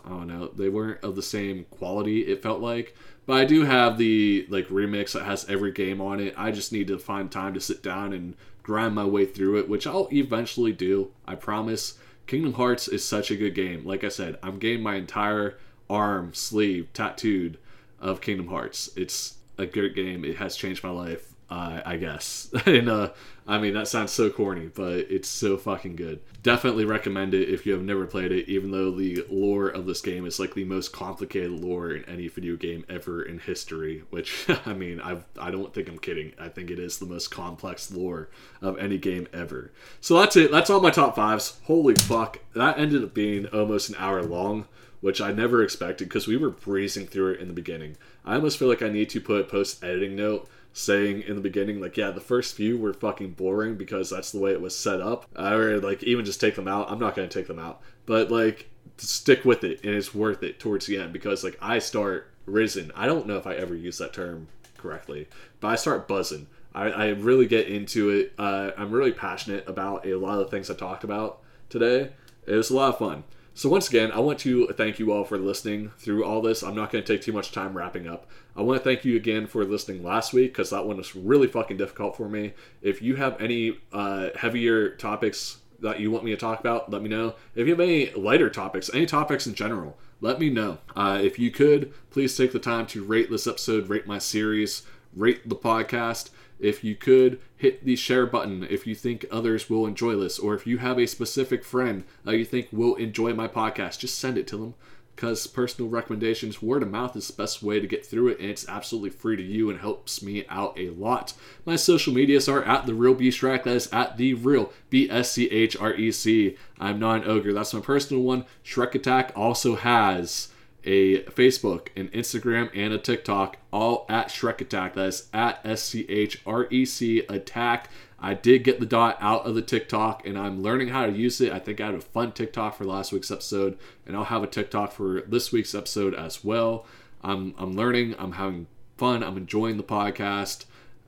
I 0.08 0.10
don't 0.10 0.26
know, 0.26 0.48
they 0.48 0.68
weren't 0.68 1.04
of 1.04 1.16
the 1.16 1.22
same 1.22 1.66
quality. 1.70 2.22
It 2.22 2.42
felt 2.42 2.60
like, 2.60 2.96
but 3.26 3.34
I 3.34 3.44
do 3.44 3.64
have 3.64 3.98
the 3.98 4.46
like 4.48 4.68
remix 4.68 5.12
that 5.12 5.24
has 5.24 5.48
every 5.48 5.72
game 5.72 6.00
on 6.00 6.18
it. 6.18 6.34
I 6.36 6.50
just 6.50 6.72
need 6.72 6.88
to 6.88 6.98
find 6.98 7.30
time 7.30 7.54
to 7.54 7.60
sit 7.60 7.82
down 7.82 8.12
and 8.12 8.34
grind 8.62 8.94
my 8.94 9.04
way 9.04 9.26
through 9.26 9.58
it, 9.58 9.68
which 9.68 9.86
I'll 9.86 10.08
eventually 10.12 10.72
do. 10.72 11.12
I 11.26 11.34
promise. 11.34 11.98
Kingdom 12.26 12.52
Hearts 12.52 12.88
is 12.88 13.02
such 13.02 13.30
a 13.30 13.36
good 13.36 13.54
game. 13.54 13.86
Like 13.86 14.04
I 14.04 14.08
said, 14.08 14.38
I'm 14.42 14.58
getting 14.58 14.82
my 14.82 14.96
entire 14.96 15.56
arm, 15.88 16.34
sleeve 16.34 16.92
tattooed 16.92 17.56
of 18.00 18.20
Kingdom 18.20 18.48
Hearts. 18.48 18.90
It's 18.96 19.36
a 19.56 19.64
good 19.64 19.94
game. 19.94 20.26
It 20.26 20.36
has 20.36 20.54
changed 20.54 20.84
my 20.84 20.90
life, 20.90 21.27
uh, 21.50 21.80
I 21.84 21.96
guess. 21.96 22.50
and 22.66 22.88
uh, 22.88 23.10
I 23.46 23.58
mean, 23.58 23.74
that 23.74 23.88
sounds 23.88 24.12
so 24.12 24.28
corny, 24.30 24.66
but 24.66 25.10
it's 25.10 25.28
so 25.28 25.56
fucking 25.56 25.96
good. 25.96 26.20
Definitely 26.42 26.84
recommend 26.84 27.32
it 27.32 27.48
if 27.48 27.64
you 27.64 27.72
have 27.72 27.82
never 27.82 28.06
played 28.06 28.32
it, 28.32 28.48
even 28.48 28.70
though 28.70 28.90
the 28.90 29.24
lore 29.30 29.68
of 29.68 29.86
this 29.86 30.02
game 30.02 30.26
is 30.26 30.38
like 30.38 30.54
the 30.54 30.64
most 30.64 30.92
complicated 30.92 31.50
lore 31.50 31.92
in 31.92 32.04
any 32.04 32.28
video 32.28 32.56
game 32.56 32.84
ever 32.88 33.22
in 33.22 33.38
history. 33.38 34.04
Which, 34.10 34.46
I 34.66 34.74
mean, 34.74 35.00
I've, 35.00 35.24
I 35.40 35.50
don't 35.50 35.72
think 35.72 35.88
I'm 35.88 35.98
kidding. 35.98 36.32
I 36.38 36.48
think 36.48 36.70
it 36.70 36.78
is 36.78 36.98
the 36.98 37.06
most 37.06 37.30
complex 37.30 37.90
lore 37.90 38.28
of 38.60 38.78
any 38.78 38.98
game 38.98 39.26
ever. 39.32 39.72
So 40.00 40.20
that's 40.20 40.36
it. 40.36 40.50
That's 40.50 40.68
all 40.68 40.80
my 40.80 40.90
top 40.90 41.16
fives. 41.16 41.58
Holy 41.64 41.94
fuck. 41.94 42.40
That 42.54 42.78
ended 42.78 43.02
up 43.02 43.14
being 43.14 43.46
almost 43.46 43.88
an 43.88 43.96
hour 43.98 44.22
long 44.22 44.66
which 45.00 45.20
I 45.20 45.30
never 45.30 45.62
expected 45.62 46.08
because 46.08 46.26
we 46.26 46.36
were 46.36 46.50
breezing 46.50 47.06
through 47.06 47.34
it 47.34 47.40
in 47.40 47.48
the 47.48 47.54
beginning. 47.54 47.96
I 48.24 48.34
almost 48.34 48.58
feel 48.58 48.68
like 48.68 48.82
I 48.82 48.88
need 48.88 49.10
to 49.10 49.20
put 49.20 49.48
post 49.48 49.84
editing 49.84 50.16
note 50.16 50.48
saying 50.72 51.22
in 51.22 51.34
the 51.34 51.40
beginning, 51.40 51.80
like, 51.80 51.96
yeah, 51.96 52.10
the 52.10 52.20
first 52.20 52.54
few 52.54 52.78
were 52.78 52.92
fucking 52.92 53.32
boring 53.32 53.76
because 53.76 54.10
that's 54.10 54.32
the 54.32 54.38
way 54.38 54.52
it 54.52 54.60
was 54.60 54.76
set 54.76 55.00
up. 55.00 55.26
Or 55.36 55.78
like 55.80 56.02
even 56.02 56.24
just 56.24 56.40
take 56.40 56.54
them 56.54 56.68
out. 56.68 56.90
I'm 56.90 56.98
not 56.98 57.14
gonna 57.16 57.28
take 57.28 57.46
them 57.46 57.58
out, 57.58 57.80
but 58.06 58.30
like 58.30 58.70
stick 58.96 59.44
with 59.44 59.64
it 59.64 59.84
and 59.84 59.94
it's 59.94 60.14
worth 60.14 60.42
it 60.42 60.58
towards 60.58 60.86
the 60.86 60.98
end 60.98 61.12
because 61.12 61.44
like 61.44 61.58
I 61.60 61.78
start 61.78 62.30
risen. 62.46 62.92
I 62.94 63.06
don't 63.06 63.26
know 63.26 63.36
if 63.36 63.46
I 63.46 63.54
ever 63.54 63.74
use 63.74 63.98
that 63.98 64.12
term 64.12 64.48
correctly, 64.76 65.28
but 65.60 65.68
I 65.68 65.76
start 65.76 66.08
buzzing. 66.08 66.46
I, 66.74 66.90
I 66.90 67.08
really 67.08 67.46
get 67.46 67.68
into 67.68 68.10
it. 68.10 68.32
Uh, 68.38 68.70
I'm 68.76 68.90
really 68.90 69.12
passionate 69.12 69.68
about 69.68 70.06
a 70.06 70.14
lot 70.14 70.38
of 70.38 70.46
the 70.46 70.50
things 70.50 70.70
I 70.70 70.74
talked 70.74 71.04
about 71.04 71.40
today. 71.68 72.12
It 72.46 72.54
was 72.54 72.70
a 72.70 72.76
lot 72.76 72.90
of 72.90 72.98
fun. 72.98 73.24
So 73.58 73.68
once 73.68 73.88
again, 73.88 74.12
I 74.12 74.20
want 74.20 74.38
to 74.40 74.68
thank 74.68 75.00
you 75.00 75.10
all 75.10 75.24
for 75.24 75.36
listening 75.36 75.90
through 75.98 76.24
all 76.24 76.40
this. 76.40 76.62
I'm 76.62 76.76
not 76.76 76.92
going 76.92 77.02
to 77.02 77.12
take 77.12 77.22
too 77.22 77.32
much 77.32 77.50
time 77.50 77.76
wrapping 77.76 78.06
up. 78.06 78.30
I 78.54 78.62
want 78.62 78.78
to 78.78 78.84
thank 78.84 79.04
you 79.04 79.16
again 79.16 79.48
for 79.48 79.64
listening 79.64 80.04
last 80.04 80.32
week 80.32 80.52
because 80.52 80.70
that 80.70 80.86
one 80.86 80.98
was 80.98 81.16
really 81.16 81.48
fucking 81.48 81.76
difficult 81.76 82.16
for 82.16 82.28
me. 82.28 82.52
If 82.82 83.02
you 83.02 83.16
have 83.16 83.40
any 83.40 83.80
uh, 83.92 84.28
heavier 84.36 84.90
topics 84.90 85.56
that 85.80 85.98
you 85.98 86.08
want 86.12 86.22
me 86.22 86.30
to 86.30 86.36
talk 86.36 86.60
about, 86.60 86.92
let 86.92 87.02
me 87.02 87.08
know. 87.08 87.34
If 87.56 87.66
you 87.66 87.72
have 87.72 87.80
any 87.80 88.12
lighter 88.12 88.48
topics, 88.48 88.94
any 88.94 89.06
topics 89.06 89.48
in 89.48 89.54
general, 89.54 89.98
let 90.20 90.38
me 90.38 90.50
know. 90.50 90.78
Uh, 90.94 91.18
if 91.20 91.36
you 91.36 91.50
could, 91.50 91.92
please 92.10 92.36
take 92.36 92.52
the 92.52 92.60
time 92.60 92.86
to 92.86 93.02
rate 93.02 93.28
this 93.28 93.48
episode, 93.48 93.88
rate 93.88 94.06
my 94.06 94.20
series, 94.20 94.82
rate 95.16 95.48
the 95.48 95.56
podcast. 95.56 96.30
If 96.58 96.82
you 96.82 96.94
could, 96.94 97.40
hit 97.56 97.84
the 97.84 97.96
share 97.96 98.26
button 98.26 98.66
if 98.68 98.86
you 98.86 98.94
think 98.94 99.26
others 99.30 99.70
will 99.70 99.86
enjoy 99.86 100.16
this, 100.16 100.38
or 100.38 100.54
if 100.54 100.66
you 100.66 100.78
have 100.78 100.98
a 100.98 101.06
specific 101.06 101.64
friend 101.64 102.04
that 102.24 102.36
you 102.36 102.44
think 102.44 102.68
will 102.72 102.94
enjoy 102.96 103.34
my 103.34 103.48
podcast, 103.48 103.98
just 103.98 104.18
send 104.18 104.36
it 104.38 104.46
to 104.48 104.56
them. 104.56 104.74
Because 105.14 105.48
personal 105.48 105.90
recommendations, 105.90 106.62
word 106.62 106.80
of 106.84 106.92
mouth 106.92 107.16
is 107.16 107.26
the 107.26 107.32
best 107.32 107.60
way 107.60 107.80
to 107.80 107.88
get 107.88 108.06
through 108.06 108.28
it, 108.28 108.38
and 108.38 108.48
it's 108.48 108.68
absolutely 108.68 109.10
free 109.10 109.34
to 109.34 109.42
you 109.42 109.68
and 109.68 109.80
helps 109.80 110.22
me 110.22 110.46
out 110.48 110.78
a 110.78 110.90
lot. 110.90 111.32
My 111.66 111.74
social 111.74 112.14
medias 112.14 112.48
are 112.48 112.62
at 112.62 112.86
the 112.86 112.94
real 112.94 113.14
B 113.14 113.30
Schrec, 113.30 113.64
that 113.64 113.74
is 113.74 113.92
at 113.92 114.16
the 114.16 114.34
real 114.34 114.72
B 114.90 115.10
S 115.10 115.32
C 115.32 115.50
H 115.50 115.76
R 115.76 115.92
E 115.94 116.12
C. 116.12 116.56
I'm 116.78 117.00
not 117.00 117.22
an 117.24 117.28
ogre, 117.28 117.52
that's 117.52 117.74
my 117.74 117.80
personal 117.80 118.22
one. 118.22 118.44
Schrec 118.64 118.94
Attack 118.94 119.32
also 119.34 119.74
has 119.74 120.48
a 120.88 121.20
Facebook, 121.24 121.88
an 121.94 122.08
Instagram, 122.08 122.70
and 122.74 122.94
a 122.94 122.98
TikTok, 122.98 123.58
all 123.70 124.06
at 124.08 124.28
Schrec 124.28 124.62
Attack. 124.62 124.94
That 124.94 125.06
is 125.06 125.28
at 125.34 125.60
S 125.62 125.82
C 125.82 126.06
H 126.08 126.40
R 126.46 126.66
E 126.70 126.86
C 126.86 127.20
Attack. 127.28 127.90
I 128.18 128.34
did 128.34 128.64
get 128.64 128.80
the 128.80 128.86
dot 128.86 129.16
out 129.20 129.46
of 129.46 129.54
the 129.54 129.62
TikTok 129.62 130.26
and 130.26 130.36
I'm 130.36 130.60
learning 130.60 130.88
how 130.88 131.06
to 131.06 131.12
use 131.12 131.40
it. 131.40 131.52
I 131.52 131.60
think 131.60 131.80
I 131.80 131.86
had 131.86 131.94
a 131.94 132.00
fun 132.00 132.32
TikTok 132.32 132.74
for 132.74 132.84
last 132.84 133.12
week's 133.12 133.30
episode, 133.30 133.78
and 134.06 134.16
I'll 134.16 134.24
have 134.24 134.42
a 134.42 134.48
TikTok 134.48 134.90
for 134.90 135.20
this 135.20 135.52
week's 135.52 135.74
episode 135.74 136.14
as 136.14 136.42
well. 136.42 136.86
I'm, 137.22 137.54
I'm 137.58 137.76
learning, 137.76 138.16
I'm 138.18 138.32
having 138.32 138.66
fun, 138.96 139.22
I'm 139.22 139.36
enjoying 139.36 139.76
the 139.76 139.84
podcast. 139.84 140.64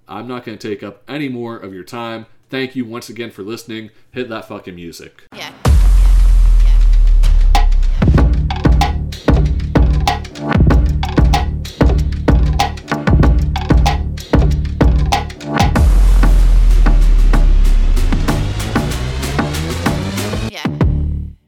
I'm 0.06 0.28
not 0.28 0.44
going 0.44 0.58
to 0.58 0.68
take 0.68 0.82
up 0.82 1.02
any 1.08 1.28
more 1.28 1.56
of 1.56 1.72
your 1.72 1.84
time. 1.84 2.26
Thank 2.50 2.76
you 2.76 2.84
once 2.84 3.08
again 3.08 3.30
for 3.30 3.42
listening. 3.42 3.90
Hit 4.10 4.28
that 4.28 4.46
fucking 4.46 4.74
music. 4.74 5.24